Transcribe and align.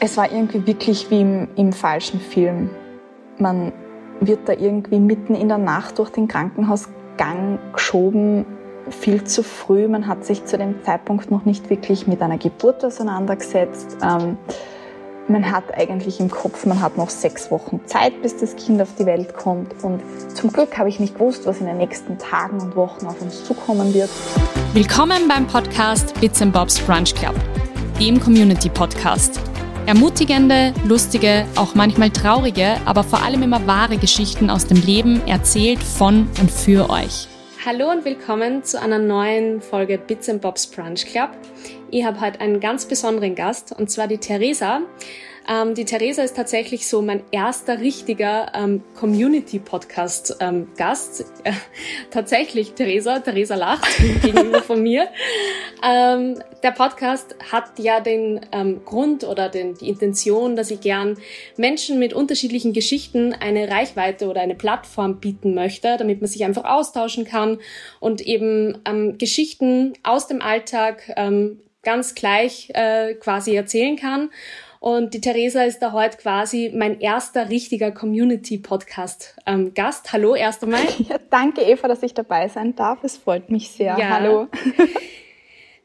Es 0.00 0.16
war 0.16 0.30
irgendwie 0.30 0.64
wirklich 0.66 1.10
wie 1.10 1.20
im, 1.20 1.48
im 1.56 1.72
falschen 1.72 2.20
Film. 2.20 2.70
Man 3.38 3.72
wird 4.20 4.48
da 4.48 4.52
irgendwie 4.52 5.00
mitten 5.00 5.34
in 5.34 5.48
der 5.48 5.58
Nacht 5.58 5.98
durch 5.98 6.10
den 6.10 6.28
Krankenhausgang 6.28 7.58
geschoben, 7.72 8.46
viel 8.90 9.24
zu 9.24 9.42
früh. 9.42 9.88
Man 9.88 10.06
hat 10.06 10.24
sich 10.24 10.44
zu 10.44 10.56
dem 10.56 10.82
Zeitpunkt 10.84 11.32
noch 11.32 11.44
nicht 11.44 11.68
wirklich 11.68 12.06
mit 12.06 12.22
einer 12.22 12.38
Geburt 12.38 12.84
auseinandergesetzt. 12.84 13.96
Ähm, 14.02 14.38
man 15.26 15.50
hat 15.50 15.74
eigentlich 15.74 16.20
im 16.20 16.30
Kopf, 16.30 16.64
man 16.64 16.80
hat 16.80 16.96
noch 16.96 17.10
sechs 17.10 17.50
Wochen 17.50 17.80
Zeit, 17.84 18.22
bis 18.22 18.36
das 18.36 18.54
Kind 18.54 18.80
auf 18.80 18.94
die 18.98 19.04
Welt 19.04 19.34
kommt. 19.34 19.82
Und 19.82 20.00
zum 20.32 20.52
Glück 20.52 20.78
habe 20.78 20.88
ich 20.88 21.00
nicht 21.00 21.14
gewusst, 21.14 21.44
was 21.44 21.58
in 21.58 21.66
den 21.66 21.76
nächsten 21.76 22.18
Tagen 22.18 22.60
und 22.60 22.76
Wochen 22.76 23.04
auf 23.06 23.20
uns 23.20 23.44
zukommen 23.44 23.92
wird. 23.92 24.10
Willkommen 24.74 25.26
beim 25.28 25.46
Podcast 25.46 26.18
Bits 26.20 26.40
Bobs 26.52 26.78
Brunch 26.80 27.14
Club, 27.14 27.34
dem 28.00 28.18
Community 28.20 28.70
Podcast. 28.70 29.40
Ermutigende, 29.88 30.74
lustige, 30.84 31.46
auch 31.56 31.74
manchmal 31.74 32.10
traurige, 32.10 32.76
aber 32.84 33.02
vor 33.02 33.22
allem 33.22 33.42
immer 33.42 33.66
wahre 33.66 33.96
Geschichten 33.96 34.50
aus 34.50 34.66
dem 34.66 34.82
Leben 34.82 35.26
erzählt 35.26 35.82
von 35.82 36.28
und 36.38 36.50
für 36.50 36.90
euch. 36.90 37.26
Hallo 37.64 37.90
und 37.90 38.04
willkommen 38.04 38.62
zu 38.62 38.78
einer 38.78 38.98
neuen 38.98 39.62
Folge 39.62 39.96
Bits 39.96 40.30
Bobs 40.42 40.66
Brunch 40.66 41.06
Club. 41.06 41.30
Ich 41.90 42.04
habe 42.04 42.20
heute 42.20 42.42
einen 42.42 42.60
ganz 42.60 42.84
besonderen 42.84 43.34
Gast 43.34 43.74
und 43.78 43.90
zwar 43.90 44.08
die 44.08 44.18
Theresa. 44.18 44.82
Ähm, 45.48 45.74
die 45.74 45.86
Theresa 45.86 46.22
ist 46.22 46.36
tatsächlich 46.36 46.86
so 46.86 47.00
mein 47.00 47.22
erster 47.30 47.80
richtiger 47.80 48.52
ähm, 48.54 48.82
Community-Podcast-Gast. 48.96 51.20
Ähm, 51.20 51.26
äh, 51.44 51.52
tatsächlich, 52.10 52.74
Theresa, 52.74 53.20
Theresa 53.20 53.54
lacht 53.54 53.88
gegenüber 54.22 54.60
von 54.60 54.82
mir. 54.82 55.08
Ähm, 55.82 56.38
der 56.62 56.72
Podcast 56.72 57.34
hat 57.50 57.78
ja 57.78 58.00
den 58.00 58.42
ähm, 58.52 58.84
Grund 58.84 59.24
oder 59.24 59.48
den, 59.48 59.72
die 59.74 59.88
Intention, 59.88 60.54
dass 60.54 60.70
ich 60.70 60.82
gern 60.82 61.16
Menschen 61.56 61.98
mit 61.98 62.12
unterschiedlichen 62.12 62.74
Geschichten 62.74 63.32
eine 63.32 63.70
Reichweite 63.70 64.28
oder 64.28 64.42
eine 64.42 64.54
Plattform 64.54 65.18
bieten 65.18 65.54
möchte, 65.54 65.96
damit 65.96 66.20
man 66.20 66.28
sich 66.28 66.44
einfach 66.44 66.64
austauschen 66.64 67.24
kann 67.24 67.58
und 68.00 68.20
eben 68.20 68.82
ähm, 68.84 69.16
Geschichten 69.16 69.94
aus 70.02 70.26
dem 70.26 70.42
Alltag 70.42 71.14
ganz 71.82 72.14
gleich 72.14 72.70
äh, 72.74 73.14
quasi 73.14 73.54
erzählen 73.54 73.96
kann. 73.96 74.30
Und 74.80 75.14
die 75.14 75.20
Theresa 75.20 75.64
ist 75.64 75.80
da 75.80 75.92
heute 75.92 76.16
quasi 76.18 76.70
mein 76.74 77.00
erster 77.00 77.50
richtiger 77.50 77.90
Community-Podcast-Gast. 77.90 80.06
Ähm, 80.06 80.12
Hallo 80.12 80.34
erst 80.34 80.62
einmal. 80.62 80.82
Ja, 81.08 81.16
danke 81.30 81.62
Eva, 81.62 81.88
dass 81.88 82.02
ich 82.02 82.14
dabei 82.14 82.48
sein 82.48 82.76
darf. 82.76 83.02
Es 83.02 83.16
freut 83.16 83.50
mich 83.50 83.70
sehr. 83.70 83.96
Ja. 83.98 84.10
Hallo. 84.10 84.48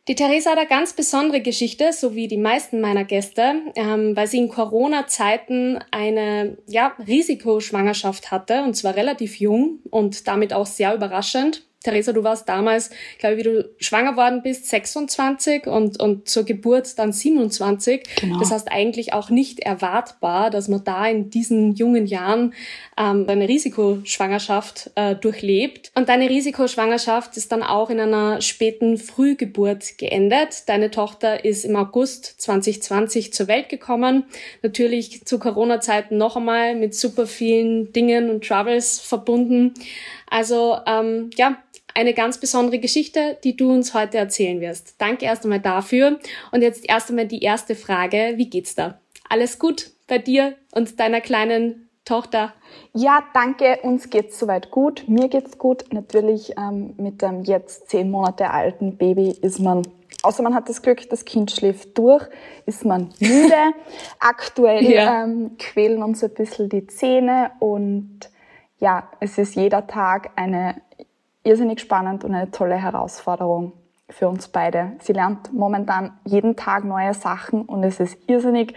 Die 0.09 0.15
Theresa 0.15 0.51
hat 0.51 0.57
eine 0.57 0.67
ganz 0.67 0.91
besondere 0.91 1.39
Geschichte, 1.39 1.93
so 1.93 2.13
wie 2.13 2.27
die 2.27 2.37
meisten 2.37 2.81
meiner 2.81 3.05
Gäste, 3.05 3.53
ähm, 3.75 4.17
weil 4.17 4.27
sie 4.27 4.39
in 4.39 4.49
Corona-Zeiten 4.49 5.79
eine 5.91 6.57
ja, 6.67 6.93
Risikoschwangerschaft 7.07 8.29
hatte, 8.29 8.63
und 8.63 8.73
zwar 8.73 8.97
relativ 8.97 9.39
jung 9.39 9.79
und 9.89 10.27
damit 10.27 10.51
auch 10.51 10.65
sehr 10.65 10.93
überraschend. 10.93 11.63
Theresa, 11.83 12.13
du 12.13 12.23
warst 12.23 12.47
damals, 12.47 12.89
glaube 13.19 13.35
ich, 13.35 13.39
wie 13.39 13.49
du 13.49 13.69
schwanger 13.79 14.15
worden 14.15 14.41
bist, 14.41 14.67
26 14.67 15.67
und, 15.67 15.99
und 16.01 16.29
zur 16.29 16.43
Geburt 16.43 16.97
dann 16.97 17.11
27. 17.11 18.03
Genau. 18.21 18.39
Das 18.39 18.51
heißt 18.51 18.71
eigentlich 18.71 19.13
auch 19.13 19.29
nicht 19.29 19.59
erwartbar, 19.59 20.49
dass 20.49 20.67
man 20.67 20.83
da 20.83 21.05
in 21.07 21.29
diesen 21.29 21.75
jungen 21.75 22.05
Jahren 22.05 22.53
ähm, 22.97 23.25
eine 23.27 23.47
Risikoschwangerschaft 23.47 24.91
äh, 24.95 25.15
durchlebt. 25.15 25.91
Und 25.95 26.09
deine 26.09 26.29
Risikoschwangerschaft 26.29 27.37
ist 27.37 27.51
dann 27.51 27.63
auch 27.63 27.89
in 27.89 27.99
einer 27.99 28.41
späten 28.41 28.97
Frühgeburt 28.97 29.97
geendet. 29.97 30.67
Deine 30.67 30.89
Tochter 30.91 31.43
ist 31.43 31.65
im 31.65 31.75
August 31.75 32.41
2020 32.41 33.33
zur 33.33 33.47
Welt 33.47 33.69
gekommen. 33.69 34.25
Natürlich 34.61 35.25
zu 35.25 35.39
Corona-Zeiten 35.39 36.17
noch 36.17 36.37
einmal 36.37 36.75
mit 36.75 36.95
super 36.95 37.27
vielen 37.27 37.91
Dingen 37.91 38.29
und 38.29 38.47
Troubles 38.47 38.99
verbunden. 38.99 39.73
Also 40.29 40.77
ähm, 40.87 41.29
ja, 41.35 41.57
eine 41.95 42.13
ganz 42.13 42.39
besondere 42.39 42.79
Geschichte, 42.79 43.37
die 43.43 43.55
du 43.55 43.71
uns 43.71 43.93
heute 43.93 44.17
erzählen 44.17 44.61
wirst. 44.61 44.95
Danke 44.99 45.25
erst 45.25 45.43
einmal 45.43 45.59
dafür. 45.59 46.19
Und 46.51 46.61
jetzt 46.61 46.87
erst 46.87 47.09
einmal 47.09 47.27
die 47.27 47.41
erste 47.41 47.75
Frage. 47.75 48.33
Wie 48.37 48.49
geht's 48.49 48.75
da? 48.75 48.99
Alles 49.29 49.59
gut 49.59 49.91
bei 50.07 50.17
dir 50.17 50.55
und 50.73 50.99
deiner 50.99 51.21
kleinen 51.21 51.89
Tochter? 52.05 52.53
Ja, 52.93 53.23
danke. 53.33 53.79
Uns 53.83 54.09
geht's 54.09 54.39
soweit 54.39 54.71
gut. 54.71 55.05
Mir 55.07 55.29
geht's 55.29 55.57
gut. 55.57 55.85
Natürlich 55.93 56.53
ähm, 56.57 56.93
mit 56.97 57.21
dem 57.21 57.43
jetzt 57.43 57.89
zehn 57.89 58.11
Monate 58.11 58.49
alten 58.49 58.97
Baby 58.97 59.29
ist 59.41 59.59
man, 59.59 59.83
außer 60.23 60.43
man 60.43 60.53
hat 60.53 60.69
das 60.69 60.81
Glück, 60.81 61.09
das 61.09 61.25
Kind 61.25 61.51
schläft 61.51 61.97
durch, 61.97 62.27
ist 62.65 62.85
man 62.85 63.09
müde. 63.19 63.73
Aktuell 64.19 64.83
ja. 64.91 65.23
ähm, 65.23 65.51
quälen 65.57 66.03
uns 66.03 66.23
ein 66.23 66.33
bisschen 66.33 66.69
die 66.69 66.87
Zähne 66.87 67.51
und 67.59 68.29
ja, 68.79 69.09
es 69.21 69.37
ist 69.37 69.55
jeder 69.55 69.87
Tag 69.87 70.31
eine 70.35 70.75
irrsinnig 71.43 71.79
spannend 71.79 72.23
und 72.23 72.33
eine 72.33 72.51
tolle 72.51 72.75
Herausforderung 72.75 73.73
für 74.09 74.27
uns 74.29 74.47
beide. 74.47 74.93
Sie 74.99 75.13
lernt 75.13 75.53
momentan 75.53 76.11
jeden 76.25 76.55
Tag 76.55 76.83
neue 76.83 77.13
Sachen 77.13 77.63
und 77.63 77.83
es 77.83 77.99
ist 77.99 78.17
irrsinnig 78.27 78.73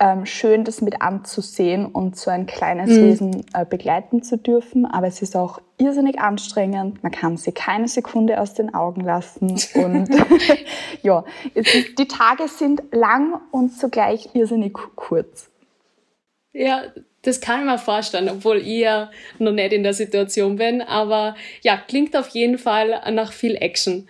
ähm, 0.00 0.26
schön, 0.26 0.64
das 0.64 0.80
mit 0.80 1.02
anzusehen 1.02 1.86
und 1.86 2.16
so 2.16 2.30
ein 2.30 2.46
kleines 2.46 2.90
mhm. 2.90 3.02
Wesen 3.02 3.46
äh, 3.52 3.64
begleiten 3.64 4.22
zu 4.22 4.36
dürfen. 4.38 4.86
Aber 4.86 5.08
es 5.08 5.22
ist 5.22 5.36
auch 5.36 5.60
irrsinnig 5.76 6.20
anstrengend. 6.20 7.02
Man 7.02 7.10
kann 7.10 7.36
sie 7.36 7.52
keine 7.52 7.88
Sekunde 7.88 8.40
aus 8.40 8.54
den 8.54 8.74
Augen 8.74 9.00
lassen. 9.00 9.58
Und 9.74 10.08
ja, 11.02 11.24
ist, 11.54 11.98
die 11.98 12.06
Tage 12.06 12.46
sind 12.46 12.82
lang 12.92 13.40
und 13.50 13.76
zugleich 13.76 14.34
irrsinnig 14.34 14.74
kurz. 14.94 15.50
Ja, 16.52 16.82
das 17.28 17.40
kann 17.40 17.60
ich 17.60 17.66
mir 17.66 17.78
vorstellen, 17.78 18.28
obwohl 18.30 18.58
ich 18.58 18.80
ja 18.80 19.10
noch 19.38 19.52
nicht 19.52 19.72
in 19.72 19.82
der 19.82 19.94
Situation 19.94 20.56
bin. 20.56 20.80
Aber 20.80 21.36
ja, 21.62 21.76
klingt 21.76 22.16
auf 22.16 22.28
jeden 22.28 22.58
Fall 22.58 23.00
nach 23.12 23.32
viel 23.32 23.54
Action. 23.56 24.08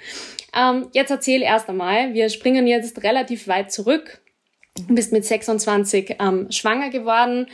Ähm, 0.56 0.89
jetzt 0.93 1.11
erzähl 1.11 1.43
erst 1.43 1.69
einmal, 1.69 2.15
wir 2.15 2.29
springen 2.31 2.67
jetzt 2.67 3.03
relativ 3.03 3.49
weit 3.49 3.73
zurück. 3.73 4.21
Du 4.87 4.95
bist 4.95 5.12
mit 5.12 5.25
26 5.25 6.17
ähm, 6.21 6.53
schwanger 6.53 6.91
geworden, 6.91 7.49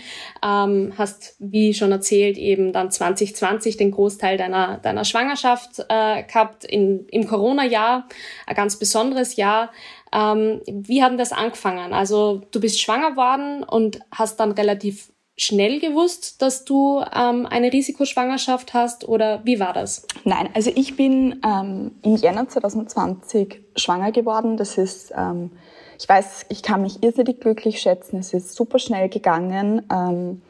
ähm, 0.45 0.93
hast, 0.99 1.37
wie 1.39 1.73
schon 1.73 1.91
erzählt, 1.91 2.37
eben 2.37 2.75
dann 2.75 2.91
2020 2.91 3.79
den 3.79 3.93
Großteil 3.93 4.37
deiner, 4.37 4.77
deiner 4.77 5.07
Schwangerschaft 5.07 5.87
äh, 5.89 6.23
gehabt, 6.25 6.65
in, 6.65 7.07
im 7.09 7.27
Corona-Jahr, 7.27 8.07
ein 8.47 8.55
ganz 8.55 8.79
besonderes 8.79 9.37
Jahr. 9.37 9.73
Ähm, 10.13 10.61
wie 10.67 11.03
hat 11.03 11.13
denn 11.13 11.19
das 11.19 11.33
angefangen? 11.33 11.95
Also 11.95 12.43
du 12.51 12.61
bist 12.61 12.83
schwanger 12.83 13.17
worden 13.17 13.63
und 13.65 14.01
hast 14.13 14.39
dann 14.39 14.53
relativ 14.53 15.09
schnell 15.37 15.81
gewusst, 15.81 16.43
dass 16.43 16.65
du 16.65 17.03
ähm, 17.15 17.47
eine 17.47 17.73
Risikoschwangerschaft 17.73 18.73
hast 18.73 19.09
oder 19.09 19.41
wie 19.45 19.59
war 19.59 19.73
das? 19.73 20.07
Nein, 20.25 20.49
also 20.55 20.71
ich 20.75 20.97
bin 20.97 21.41
ähm, 21.45 21.93
im 22.03 22.17
Jänner 22.17 22.49
2020 22.49 23.61
schwanger 23.77 24.13
geworden. 24.13 24.57
Das 24.57 24.79
ist, 24.79 25.13
ähm, 25.17 25.51
ich 25.99 26.09
weiß, 26.09 26.47
ich 26.51 26.63
kann 26.63 26.83
mich 26.83 27.03
irrsinnig 27.03 27.41
glücklich 27.41 27.81
schätzen. 27.81 28.19
Es 28.19 28.33
ist 28.33 28.55
super 28.55 28.79
schnell 28.79 29.09
gegangen. 29.09 29.83
Ähm, 29.93 30.43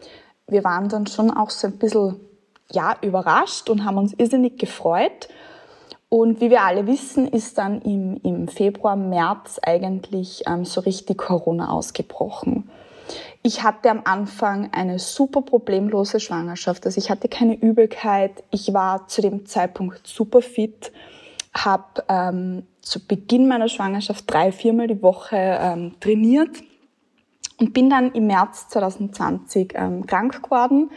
wir 0.47 0.65
waren 0.65 0.89
dann 0.91 1.07
schon 1.07 1.31
auch 1.31 1.51
so 1.51 1.67
ein 1.67 1.79
bisschen, 1.79 2.21
ja, 2.71 2.97
überrascht 3.01 3.71
und 3.71 3.85
haben 3.85 3.97
uns 3.97 4.13
irrsinnig 4.13 4.59
gefreut. 4.59 5.29
Und 6.11 6.41
wie 6.41 6.51
wir 6.51 6.63
alle 6.63 6.87
wissen, 6.87 7.27
ist 7.27 7.57
dann 7.57 7.81
im, 7.83 8.21
im 8.23 8.49
Februar, 8.49 8.97
März 8.97 9.59
eigentlich 9.63 10.43
ähm, 10.47 10.67
so 10.67 10.83
richtig 10.83 11.19
Corona 11.19 11.71
ausgebrochen. 11.71 12.71
Ich 13.47 13.63
hatte 13.63 13.91
am 13.91 14.01
Anfang 14.05 14.71
eine 14.73 14.99
super 14.99 15.43
problemlose 15.43 16.19
Schwangerschaft. 16.19 16.87
Also 16.87 16.99
ich 16.99 17.11
hatte 17.11 17.29
keine 17.29 17.55
Übelkeit. 17.55 18.43
Ich 18.51 18.73
war 18.73 19.07
zu 19.07 19.21
dem 19.21 19.45
Zeitpunkt 19.45 20.07
super 20.07 20.41
fit, 20.41 20.91
habe 21.53 22.05
ähm, 22.09 22.63
zu 22.81 23.07
Beginn 23.07 23.47
meiner 23.47 23.69
Schwangerschaft 23.69 24.25
drei, 24.27 24.51
viermal 24.51 24.87
die 24.87 25.03
Woche 25.03 25.37
ähm, 25.37 25.95
trainiert 26.01 26.63
und 27.61 27.75
bin 27.75 27.91
dann 27.91 28.13
im 28.13 28.29
März 28.29 28.69
2020 28.69 29.73
ähm, 29.75 30.07
krank 30.07 30.43
geworden, 30.43 30.91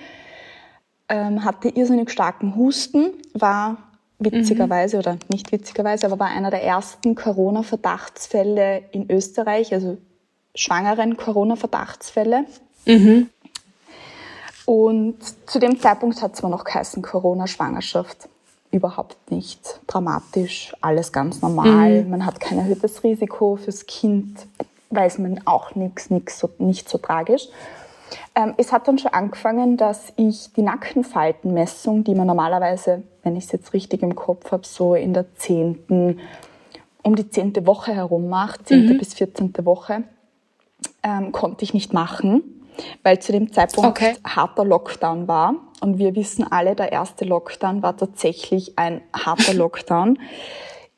ähm, 1.10 1.44
hatte 1.44 1.68
irrsinnig 1.68 2.10
starken 2.12 2.56
Husten, 2.56 3.12
war 3.34 3.76
witzigerweise 4.20 4.96
mhm. 4.96 5.00
oder 5.02 5.18
nicht 5.28 5.52
witzigerweise, 5.52 6.06
aber 6.06 6.18
war 6.18 6.28
einer 6.28 6.50
der 6.50 6.64
ersten 6.64 7.14
Corona-Verdachtsfälle 7.14 8.84
in 8.94 9.12
Österreich, 9.12 9.74
also 9.74 9.98
schwangeren 10.60 11.18
Corona-Verdachtsfälle. 11.18 12.46
Mhm. 12.86 13.30
Und 14.66 15.18
zu 15.50 15.60
dem 15.60 15.80
Zeitpunkt 15.80 16.22
hat 16.22 16.34
es 16.34 16.44
mir 16.44 16.50
noch 16.50 16.66
geheißen 16.66 17.02
Corona-Schwangerschaft. 17.02 18.28
Überhaupt 18.70 19.32
nicht 19.32 19.80
dramatisch, 19.88 20.76
alles 20.82 21.14
ganz 21.14 21.42
normal. 21.42 22.04
Mhm. 22.04 22.10
Man 22.10 22.26
hat 22.26 22.42
kein 22.42 22.58
erhöhtes 22.58 23.02
Risiko 23.02 23.56
fürs 23.56 23.86
Kind, 23.86 24.46
weiß 24.90 25.20
man 25.20 25.40
auch 25.46 25.76
nichts, 25.76 26.10
nichts 26.10 26.38
so, 26.40 26.50
nicht 26.58 26.90
so 26.90 26.98
tragisch. 26.98 27.48
Ähm, 28.36 28.54
es 28.58 28.74
hat 28.74 28.88
dann 28.88 28.98
schon 28.98 29.14
angefangen, 29.14 29.78
dass 29.78 30.12
ich 30.18 30.52
die 30.54 30.62
Nackenfaltenmessung, 30.62 32.04
die 32.04 32.14
man 32.14 32.28
normalerweise, 32.28 33.04
wenn 33.24 33.38
ich 33.38 33.46
es 33.46 33.52
jetzt 33.54 33.74
richtig 33.74 34.02
im 34.04 34.16
Kopf 34.16 34.52
habe, 34.52 34.68
so 34.68 34.96
in 34.96 35.14
der 35.14 35.34
zehnten, 35.36 36.20
um 37.04 37.16
die 37.16 37.30
zehnte 37.30 37.66
Woche 37.66 37.94
herum 37.94 38.28
macht, 38.28 38.68
zehnte 38.68 38.96
mhm. 38.96 38.98
bis 38.98 39.14
vierzehnte 39.14 39.66
Woche, 39.66 40.04
ähm, 41.04 41.32
konnte 41.32 41.64
ich 41.64 41.74
nicht 41.74 41.94
machen, 41.94 42.44
weil 43.04 43.20
zu 43.20 43.32
dem 43.32 43.52
Zeitpunkt 43.52 43.90
okay. 43.90 44.16
harter 44.26 44.66
Lockdown 44.66 45.28
war. 45.28 45.56
Und 45.82 45.98
wir 45.98 46.16
wissen 46.16 46.50
alle, 46.50 46.76
der 46.76 46.92
erste 46.92 47.26
Lockdown 47.26 47.84
war 47.84 47.96
tatsächlich 47.98 48.78
ein 48.78 49.02
harter 49.14 49.54
Lockdown. 49.56 50.20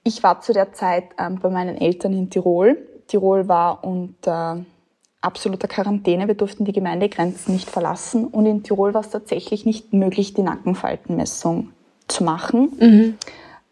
Ich 0.03 0.23
war 0.23 0.41
zu 0.41 0.53
der 0.53 0.73
Zeit 0.73 1.05
ähm, 1.17 1.39
bei 1.41 1.49
meinen 1.49 1.77
Eltern 1.77 2.13
in 2.13 2.29
Tirol. 2.29 2.77
Tirol 3.07 3.47
war 3.47 3.83
unter 3.83 4.63
absoluter 5.21 5.67
Quarantäne. 5.67 6.27
Wir 6.27 6.35
durften 6.35 6.65
die 6.65 6.71
Gemeindegrenzen 6.71 7.53
nicht 7.53 7.69
verlassen. 7.69 8.25
Und 8.27 8.45
in 8.45 8.63
Tirol 8.63 8.93
war 8.93 9.01
es 9.01 9.09
tatsächlich 9.09 9.65
nicht 9.65 9.93
möglich, 9.93 10.33
die 10.33 10.43
Nackenfaltenmessung 10.43 11.71
zu 12.07 12.23
machen. 12.23 12.71
Mhm. 12.79 13.17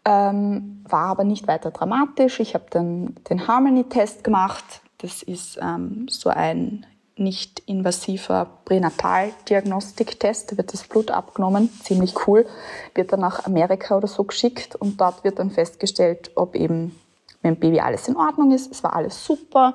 Ähm, 0.04 0.84
war 0.88 1.06
aber 1.06 1.24
nicht 1.24 1.48
weiter 1.48 1.70
dramatisch. 1.70 2.40
Ich 2.40 2.54
habe 2.54 2.66
dann 2.70 3.14
den 3.30 3.46
Harmony-Test 3.48 4.24
gemacht. 4.24 4.64
Das 4.98 5.22
ist 5.22 5.58
ähm, 5.62 6.06
so 6.08 6.30
ein 6.30 6.86
nicht 7.18 7.60
invasiver 7.66 8.46
Pränataldiagnostiktest. 8.64 10.52
Da 10.52 10.56
wird 10.56 10.72
das 10.72 10.84
Blut 10.84 11.10
abgenommen, 11.10 11.70
ziemlich 11.82 12.14
cool, 12.26 12.46
wird 12.94 13.12
dann 13.12 13.20
nach 13.20 13.44
Amerika 13.44 13.96
oder 13.96 14.08
so 14.08 14.24
geschickt 14.24 14.76
und 14.76 15.00
dort 15.00 15.24
wird 15.24 15.38
dann 15.38 15.50
festgestellt, 15.50 16.30
ob 16.36 16.54
eben 16.54 16.98
mit 17.42 17.56
dem 17.56 17.60
Baby 17.60 17.80
alles 17.80 18.08
in 18.08 18.16
Ordnung 18.16 18.52
ist. 18.52 18.70
Es 18.70 18.82
war 18.82 18.94
alles 18.94 19.24
super. 19.24 19.74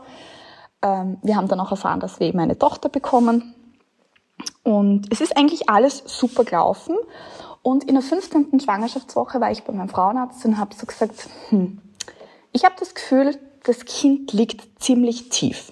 Ähm, 0.82 1.18
wir 1.22 1.36
haben 1.36 1.48
dann 1.48 1.60
auch 1.60 1.72
erfahren, 1.72 2.00
dass 2.00 2.20
wir 2.20 2.28
eben 2.28 2.40
eine 2.40 2.58
Tochter 2.58 2.90
bekommen. 2.90 3.56
Und 4.64 5.08
es 5.12 5.22
ist 5.22 5.38
eigentlich 5.38 5.70
alles 5.70 6.04
super 6.06 6.44
gelaufen. 6.44 6.96
Und 7.62 7.86
in 7.86 7.96
der 7.96 8.04
15. 8.04 8.60
Schwangerschaftswoche 8.60 9.40
war 9.40 9.52
ich 9.52 9.64
bei 9.64 9.72
meinem 9.72 9.90
Frauenarzt 9.90 10.44
und 10.46 10.58
habe 10.58 10.76
so 10.76 10.86
gesagt, 10.86 11.28
hm, 11.50 11.82
ich 12.52 12.66
habe 12.66 12.76
das 12.78 12.94
Gefühl, 12.94 13.38
das 13.64 13.86
Kind 13.86 14.34
liegt 14.34 14.82
ziemlich 14.82 15.30
tief. 15.30 15.72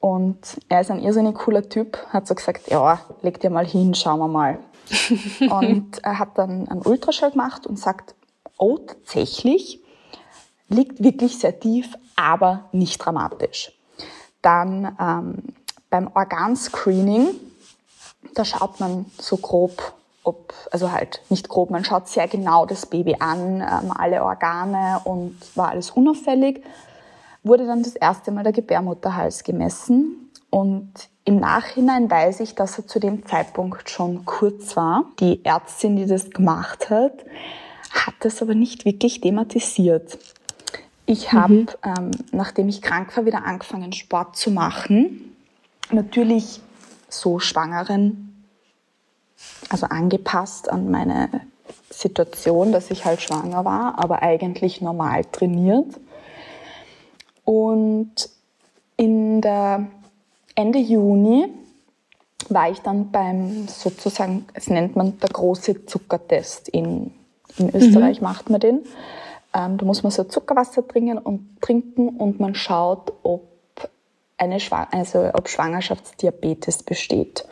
Und 0.00 0.38
er 0.68 0.82
ist 0.82 0.90
ein 0.90 1.02
irrsinnig 1.02 1.34
cooler 1.36 1.68
Typ, 1.68 1.98
hat 2.10 2.26
so 2.26 2.34
gesagt, 2.34 2.68
ja, 2.68 3.00
leg 3.22 3.40
dir 3.40 3.50
mal 3.50 3.66
hin, 3.66 3.94
schauen 3.94 4.20
wir 4.20 4.28
mal. 4.28 4.58
und 5.50 5.98
er 6.04 6.18
hat 6.18 6.38
dann 6.38 6.68
einen 6.68 6.82
Ultraschall 6.82 7.32
gemacht 7.32 7.66
und 7.66 7.78
sagt, 7.78 8.14
oh, 8.58 8.78
tatsächlich, 8.78 9.80
liegt 10.68 11.02
wirklich 11.02 11.38
sehr 11.38 11.58
tief, 11.58 11.96
aber 12.14 12.68
nicht 12.72 12.98
dramatisch. 12.98 13.72
Dann 14.42 14.96
ähm, 15.00 15.54
beim 15.90 16.10
Organscreening, 16.14 17.28
da 18.34 18.44
schaut 18.44 18.80
man 18.80 19.06
so 19.18 19.36
grob, 19.36 19.94
ob, 20.22 20.52
also 20.70 20.90
halt 20.90 21.22
nicht 21.30 21.48
grob, 21.48 21.70
man 21.70 21.84
schaut 21.84 22.08
sehr 22.08 22.26
genau 22.28 22.66
das 22.66 22.86
Baby 22.86 23.16
an, 23.20 23.60
ähm, 23.60 23.92
alle 23.96 24.22
Organe 24.24 25.00
und 25.04 25.36
war 25.56 25.70
alles 25.70 25.90
unauffällig. 25.90 26.62
Wurde 27.46 27.66
dann 27.66 27.82
das 27.82 27.94
erste 27.94 28.32
Mal 28.32 28.42
der 28.42 28.52
Gebärmutterhals 28.52 29.44
gemessen 29.44 30.30
und 30.50 30.90
im 31.24 31.38
Nachhinein 31.38 32.10
weiß 32.10 32.40
ich, 32.40 32.54
dass 32.54 32.78
er 32.78 32.86
zu 32.86 32.98
dem 32.98 33.26
Zeitpunkt 33.26 33.90
schon 33.90 34.24
kurz 34.24 34.76
war. 34.76 35.04
Die 35.20 35.44
Ärztin, 35.44 35.96
die 35.96 36.06
das 36.06 36.30
gemacht 36.30 36.90
hat, 36.90 37.24
hat 37.90 38.14
das 38.20 38.42
aber 38.42 38.54
nicht 38.54 38.84
wirklich 38.84 39.20
thematisiert. 39.20 40.18
Ich 41.04 41.32
habe, 41.32 41.54
mhm. 41.54 41.68
ähm, 41.84 42.10
nachdem 42.32 42.68
ich 42.68 42.82
krank 42.82 43.16
war, 43.16 43.26
wieder 43.26 43.44
angefangen, 43.44 43.92
Sport 43.92 44.36
zu 44.36 44.50
machen. 44.50 45.36
Natürlich 45.90 46.60
so 47.08 47.38
Schwangeren, 47.38 48.44
also 49.68 49.86
angepasst 49.86 50.68
an 50.68 50.90
meine 50.90 51.42
Situation, 51.90 52.72
dass 52.72 52.90
ich 52.90 53.04
halt 53.04 53.20
schwanger 53.20 53.64
war, 53.64 53.98
aber 53.98 54.22
eigentlich 54.22 54.80
normal 54.80 55.24
trainiert. 55.24 55.86
Und 57.46 58.28
in 58.96 59.40
der 59.40 59.86
Ende 60.56 60.78
Juni 60.80 61.48
war 62.48 62.70
ich 62.70 62.80
dann 62.80 63.10
beim 63.12 63.68
sozusagen, 63.68 64.46
es 64.52 64.68
nennt 64.68 64.96
man 64.96 65.18
der 65.20 65.30
große 65.30 65.86
Zuckertest 65.86 66.68
in, 66.68 67.12
in 67.56 67.74
Österreich, 67.74 68.20
mhm. 68.20 68.24
macht 68.24 68.50
man 68.50 68.60
den. 68.60 68.80
Ähm, 69.54 69.78
da 69.78 69.86
muss 69.86 70.02
man 70.02 70.10
so 70.10 70.24
Zuckerwasser 70.24 70.86
trinken 70.86 71.18
und, 71.18 71.60
trinken 71.60 72.08
und 72.08 72.40
man 72.40 72.54
schaut, 72.54 73.12
ob, 73.22 73.46
eine 74.38 74.58
also 74.90 75.30
ob 75.32 75.48
Schwangerschaftsdiabetes 75.48 76.82
besteht. 76.82 77.46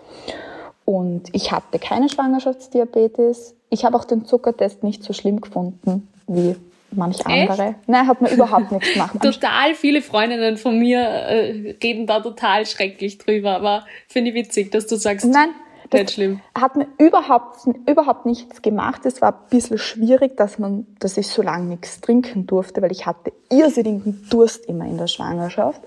Und 0.85 1.35
ich 1.35 1.52
hatte 1.52 1.79
keine 1.79 2.08
Schwangerschaftsdiabetes. 2.08 3.55
Ich 3.70 3.85
habe 3.85 3.96
auch 3.96 4.05
den 4.05 4.25
Zuckertest 4.25 4.82
nicht 4.82 5.05
so 5.05 5.12
schlimm 5.12 5.41
gefunden 5.41 6.08
wie 6.26 6.56
manch 6.96 7.25
andere. 7.26 7.62
Echt? 7.62 7.88
Nein, 7.88 8.06
hat 8.06 8.20
mir 8.20 8.31
überhaupt 8.31 8.73
nichts 8.73 8.93
gemacht. 8.93 9.14
total 9.23 9.75
viele 9.75 10.02
Freundinnen 10.02 10.56
von 10.56 10.79
mir 10.79 11.00
äh, 11.00 11.76
reden 11.82 12.06
da 12.06 12.20
total 12.20 12.67
schrecklich 12.67 13.19
drüber, 13.19 13.56
aber 13.56 13.85
finde 14.08 14.31
ich 14.31 14.37
witzig, 14.37 14.70
dass 14.70 14.87
du 14.87 14.96
sagst, 14.96 15.26
Nein, 15.26 15.50
das 15.91 16.00
nicht 16.00 16.11
schlimm. 16.12 16.41
Hat 16.58 16.76
mir 16.76 16.87
überhaupt, 16.99 17.67
überhaupt 17.88 18.26
nichts 18.26 18.62
gemacht. 18.62 19.05
Es 19.06 19.20
war 19.20 19.32
ein 19.32 19.49
bisschen 19.50 19.79
schwierig, 19.79 20.37
dass 20.37 20.58
man, 20.58 20.87
dass 20.99 21.17
ich 21.17 21.29
so 21.29 21.43
lange 21.43 21.67
nichts 21.67 22.00
trinken 22.00 22.46
durfte, 22.46 22.82
weil 22.82 22.93
ich 22.93 23.06
hatte 23.06 23.32
irrsinnigen 23.50 24.26
Durst 24.31 24.67
immer 24.67 24.87
in 24.87 24.99
der 24.99 25.06
Schwangerschaft. 25.06 25.82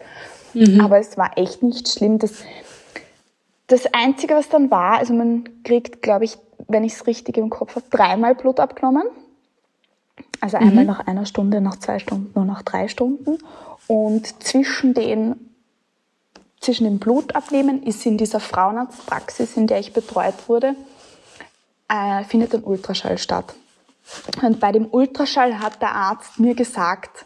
Mhm. 0.53 0.81
Aber 0.81 0.99
es 0.99 1.17
war 1.17 1.31
echt 1.37 1.63
nicht 1.63 1.87
schlimm. 1.89 2.19
Das, 2.19 2.43
das 3.67 3.93
Einzige, 3.93 4.35
was 4.35 4.49
dann 4.49 4.71
war, 4.71 4.99
also 4.99 5.13
man 5.13 5.63
kriegt, 5.63 6.01
glaube 6.01 6.25
ich, 6.25 6.37
wenn 6.67 6.83
ich 6.83 6.93
es 6.93 7.07
richtig 7.07 7.37
im 7.37 7.49
Kopf 7.49 7.75
habe, 7.75 7.85
dreimal 7.89 8.35
Blut 8.35 8.59
abgenommen. 8.59 9.07
Also 10.41 10.57
einmal 10.57 10.83
mhm. 10.83 10.89
nach 10.89 11.07
einer 11.07 11.25
Stunde, 11.25 11.61
nach 11.61 11.77
zwei 11.77 11.99
Stunden 11.99 12.37
und 12.37 12.47
nach 12.47 12.61
drei 12.61 12.87
Stunden. 12.87 13.37
Und 13.87 14.43
zwischen 14.43 14.93
den 14.93 15.35
zwischen 16.59 16.85
dem 16.85 16.99
Blutabnehmen 16.99 17.83
ist 17.83 18.05
in 18.05 18.17
dieser 18.17 18.39
Frauenarztpraxis, 18.39 19.57
in 19.57 19.67
der 19.67 19.79
ich 19.79 19.93
betreut 19.93 20.33
wurde, 20.47 20.75
äh, 21.87 22.23
findet 22.23 22.53
ein 22.53 22.63
Ultraschall 22.63 23.17
statt. 23.17 23.53
Und 24.41 24.59
bei 24.59 24.71
dem 24.71 24.87
Ultraschall 24.89 25.59
hat 25.59 25.81
der 25.81 25.93
Arzt 25.93 26.39
mir 26.39 26.55
gesagt, 26.55 27.25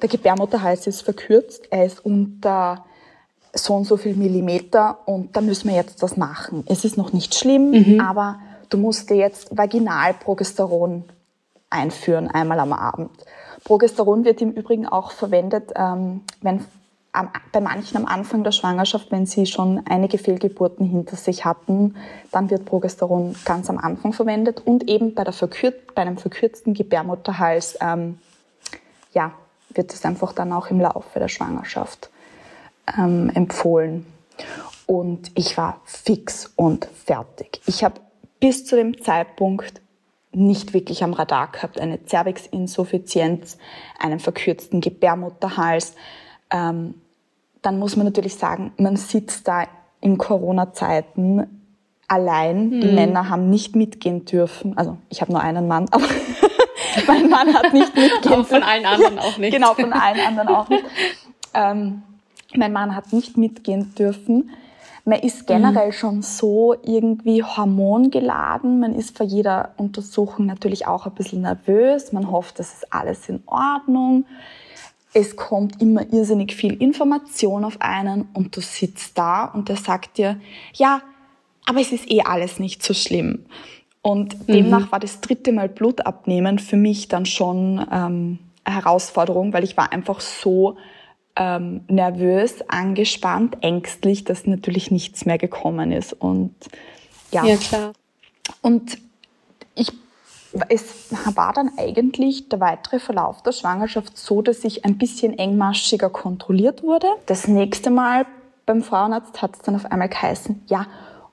der 0.00 0.08
Gebärmutterhals 0.08 0.86
ist 0.86 1.02
verkürzt, 1.02 1.68
er 1.70 1.84
ist 1.84 2.04
unter 2.04 2.84
so 3.54 3.74
und 3.74 3.84
so 3.84 3.96
viel 3.96 4.14
Millimeter 4.14 4.98
und 5.06 5.34
da 5.34 5.40
müssen 5.40 5.68
wir 5.68 5.76
jetzt 5.76 6.02
was 6.02 6.16
machen. 6.16 6.64
Es 6.66 6.84
ist 6.84 6.96
noch 6.96 7.12
nicht 7.12 7.34
schlimm, 7.34 7.70
mhm. 7.70 8.00
aber 8.00 8.38
du 8.68 8.76
musst 8.76 9.08
dir 9.08 9.16
jetzt 9.16 9.56
Vaginalprogesteron 9.56 11.04
einführen, 11.76 12.28
einmal 12.28 12.60
am 12.60 12.72
Abend. 12.72 13.10
Progesteron 13.64 14.24
wird 14.24 14.40
im 14.40 14.52
Übrigen 14.52 14.86
auch 14.86 15.10
verwendet, 15.10 15.72
ähm, 15.76 16.22
wenn 16.40 16.64
bei 17.52 17.60
manchen 17.60 17.96
am 17.96 18.06
Anfang 18.06 18.44
der 18.44 18.52
Schwangerschaft, 18.52 19.10
wenn 19.10 19.26
sie 19.26 19.46
schon 19.46 19.82
einige 19.88 20.18
Fehlgeburten 20.18 20.86
hinter 20.86 21.16
sich 21.16 21.44
hatten, 21.44 21.96
dann 22.30 22.50
wird 22.50 22.64
Progesteron 22.64 23.34
ganz 23.44 23.70
am 23.70 23.78
Anfang 23.78 24.12
verwendet 24.12 24.62
und 24.64 24.88
eben 24.88 25.14
bei, 25.14 25.24
verkürzt, 25.32 25.94
bei 25.94 26.02
einem 26.02 26.18
verkürzten 26.18 26.74
Gebärmutterhals 26.74 27.78
ähm, 27.80 28.18
ja, 29.12 29.32
wird 29.70 29.92
es 29.92 30.04
einfach 30.04 30.32
dann 30.32 30.52
auch 30.52 30.68
im 30.70 30.80
Laufe 30.80 31.18
der 31.18 31.28
Schwangerschaft 31.28 32.10
ähm, 32.98 33.30
empfohlen. 33.34 34.06
Und 34.86 35.30
ich 35.34 35.56
war 35.56 35.80
fix 35.84 36.52
und 36.54 36.86
fertig. 37.04 37.60
Ich 37.66 37.82
habe 37.82 38.00
bis 38.40 38.66
zu 38.66 38.76
dem 38.76 39.02
Zeitpunkt 39.02 39.80
nicht 40.36 40.74
wirklich 40.74 41.02
am 41.02 41.12
Radar 41.12 41.50
gehabt, 41.50 41.80
eine 41.80 41.98
Cervixinsuffizienz, 42.06 43.58
einen 43.98 44.20
verkürzten 44.20 44.80
Gebärmutterhals. 44.80 45.94
Ähm, 46.50 46.94
dann 47.62 47.78
muss 47.78 47.96
man 47.96 48.06
natürlich 48.06 48.36
sagen, 48.36 48.72
man 48.76 48.96
sitzt 48.96 49.48
da 49.48 49.64
in 50.00 50.18
Corona-Zeiten 50.18 51.46
allein. 52.06 52.68
Mhm. 52.68 52.80
Die 52.80 52.88
Männer 52.88 53.28
haben 53.28 53.50
nicht 53.50 53.74
mitgehen 53.74 54.24
dürfen. 54.24 54.76
Also 54.76 54.98
ich 55.08 55.20
habe 55.20 55.32
nur 55.32 55.40
einen 55.40 55.66
Mann, 55.66 55.86
aber 55.90 56.04
mein 57.06 57.28
Mann 57.28 57.52
hat 57.54 57.72
nicht 57.72 57.94
mitgehen 57.96 58.32
aber 58.32 58.44
von 58.44 58.62
allen 58.62 58.86
anderen 58.86 59.18
auch 59.18 59.38
nicht. 59.38 59.52
Genau, 59.52 59.74
von 59.74 59.92
allen 59.92 60.20
anderen 60.20 60.48
auch 60.48 60.68
nicht. 60.68 60.84
Ähm, 61.54 62.02
mein 62.54 62.72
Mann 62.72 62.94
hat 62.94 63.12
nicht 63.12 63.36
mitgehen 63.36 63.94
dürfen. 63.94 64.50
Man 65.06 65.20
ist 65.20 65.46
generell 65.46 65.88
mhm. 65.88 65.92
schon 65.92 66.22
so 66.22 66.74
irgendwie 66.82 67.42
hormongeladen. 67.42 68.80
Man 68.80 68.94
ist 68.94 69.16
vor 69.16 69.24
jeder 69.24 69.70
Untersuchung 69.78 70.44
natürlich 70.44 70.86
auch 70.86 71.06
ein 71.06 71.14
bisschen 71.14 71.42
nervös. 71.42 72.12
Man 72.12 72.30
hofft, 72.30 72.58
das 72.58 72.74
ist 72.74 72.92
alles 72.92 73.28
in 73.30 73.42
Ordnung 73.46 74.26
es 75.16 75.34
kommt 75.34 75.80
immer 75.80 76.12
irrsinnig 76.12 76.54
viel 76.54 76.74
Information 76.74 77.64
auf 77.64 77.80
einen 77.80 78.28
und 78.34 78.54
du 78.54 78.60
sitzt 78.60 79.16
da 79.16 79.46
und 79.46 79.70
der 79.70 79.76
sagt 79.76 80.18
dir, 80.18 80.38
ja, 80.74 81.00
aber 81.64 81.80
es 81.80 81.90
ist 81.90 82.10
eh 82.10 82.20
alles 82.20 82.58
nicht 82.60 82.82
so 82.82 82.92
schlimm. 82.92 83.46
Und 84.02 84.46
mhm. 84.46 84.52
demnach 84.52 84.92
war 84.92 85.00
das 85.00 85.22
dritte 85.22 85.52
Mal 85.52 85.70
Blut 85.70 86.04
abnehmen 86.04 86.58
für 86.58 86.76
mich 86.76 87.08
dann 87.08 87.24
schon 87.24 87.84
ähm, 87.90 88.38
eine 88.64 88.76
Herausforderung, 88.76 89.54
weil 89.54 89.64
ich 89.64 89.78
war 89.78 89.90
einfach 89.90 90.20
so 90.20 90.76
ähm, 91.36 91.82
nervös, 91.88 92.68
angespannt, 92.68 93.58
ängstlich, 93.60 94.24
dass 94.24 94.46
natürlich 94.46 94.90
nichts 94.90 95.26
mehr 95.26 95.38
gekommen 95.38 95.92
ist. 95.92 96.12
Und 96.12 96.54
ja. 97.30 97.44
Ja, 97.44 97.56
klar. 97.56 97.92
Und 98.62 98.98
ich 99.74 99.92
es 100.70 101.12
war 101.34 101.52
dann 101.52 101.70
eigentlich 101.76 102.48
der 102.48 102.60
weitere 102.60 102.98
Verlauf 102.98 103.42
der 103.42 103.52
Schwangerschaft 103.52 104.16
so, 104.16 104.40
dass 104.40 104.64
ich 104.64 104.86
ein 104.86 104.96
bisschen 104.96 105.38
engmaschiger 105.38 106.08
kontrolliert 106.08 106.82
wurde. 106.82 107.08
Das 107.26 107.46
nächste 107.46 107.90
Mal 107.90 108.24
beim 108.64 108.82
Frauenarzt 108.82 109.42
hat 109.42 109.56
es 109.56 109.62
dann 109.62 109.76
auf 109.76 109.84
einmal 109.86 110.08
geheißen, 110.08 110.62
ja, 110.66 110.86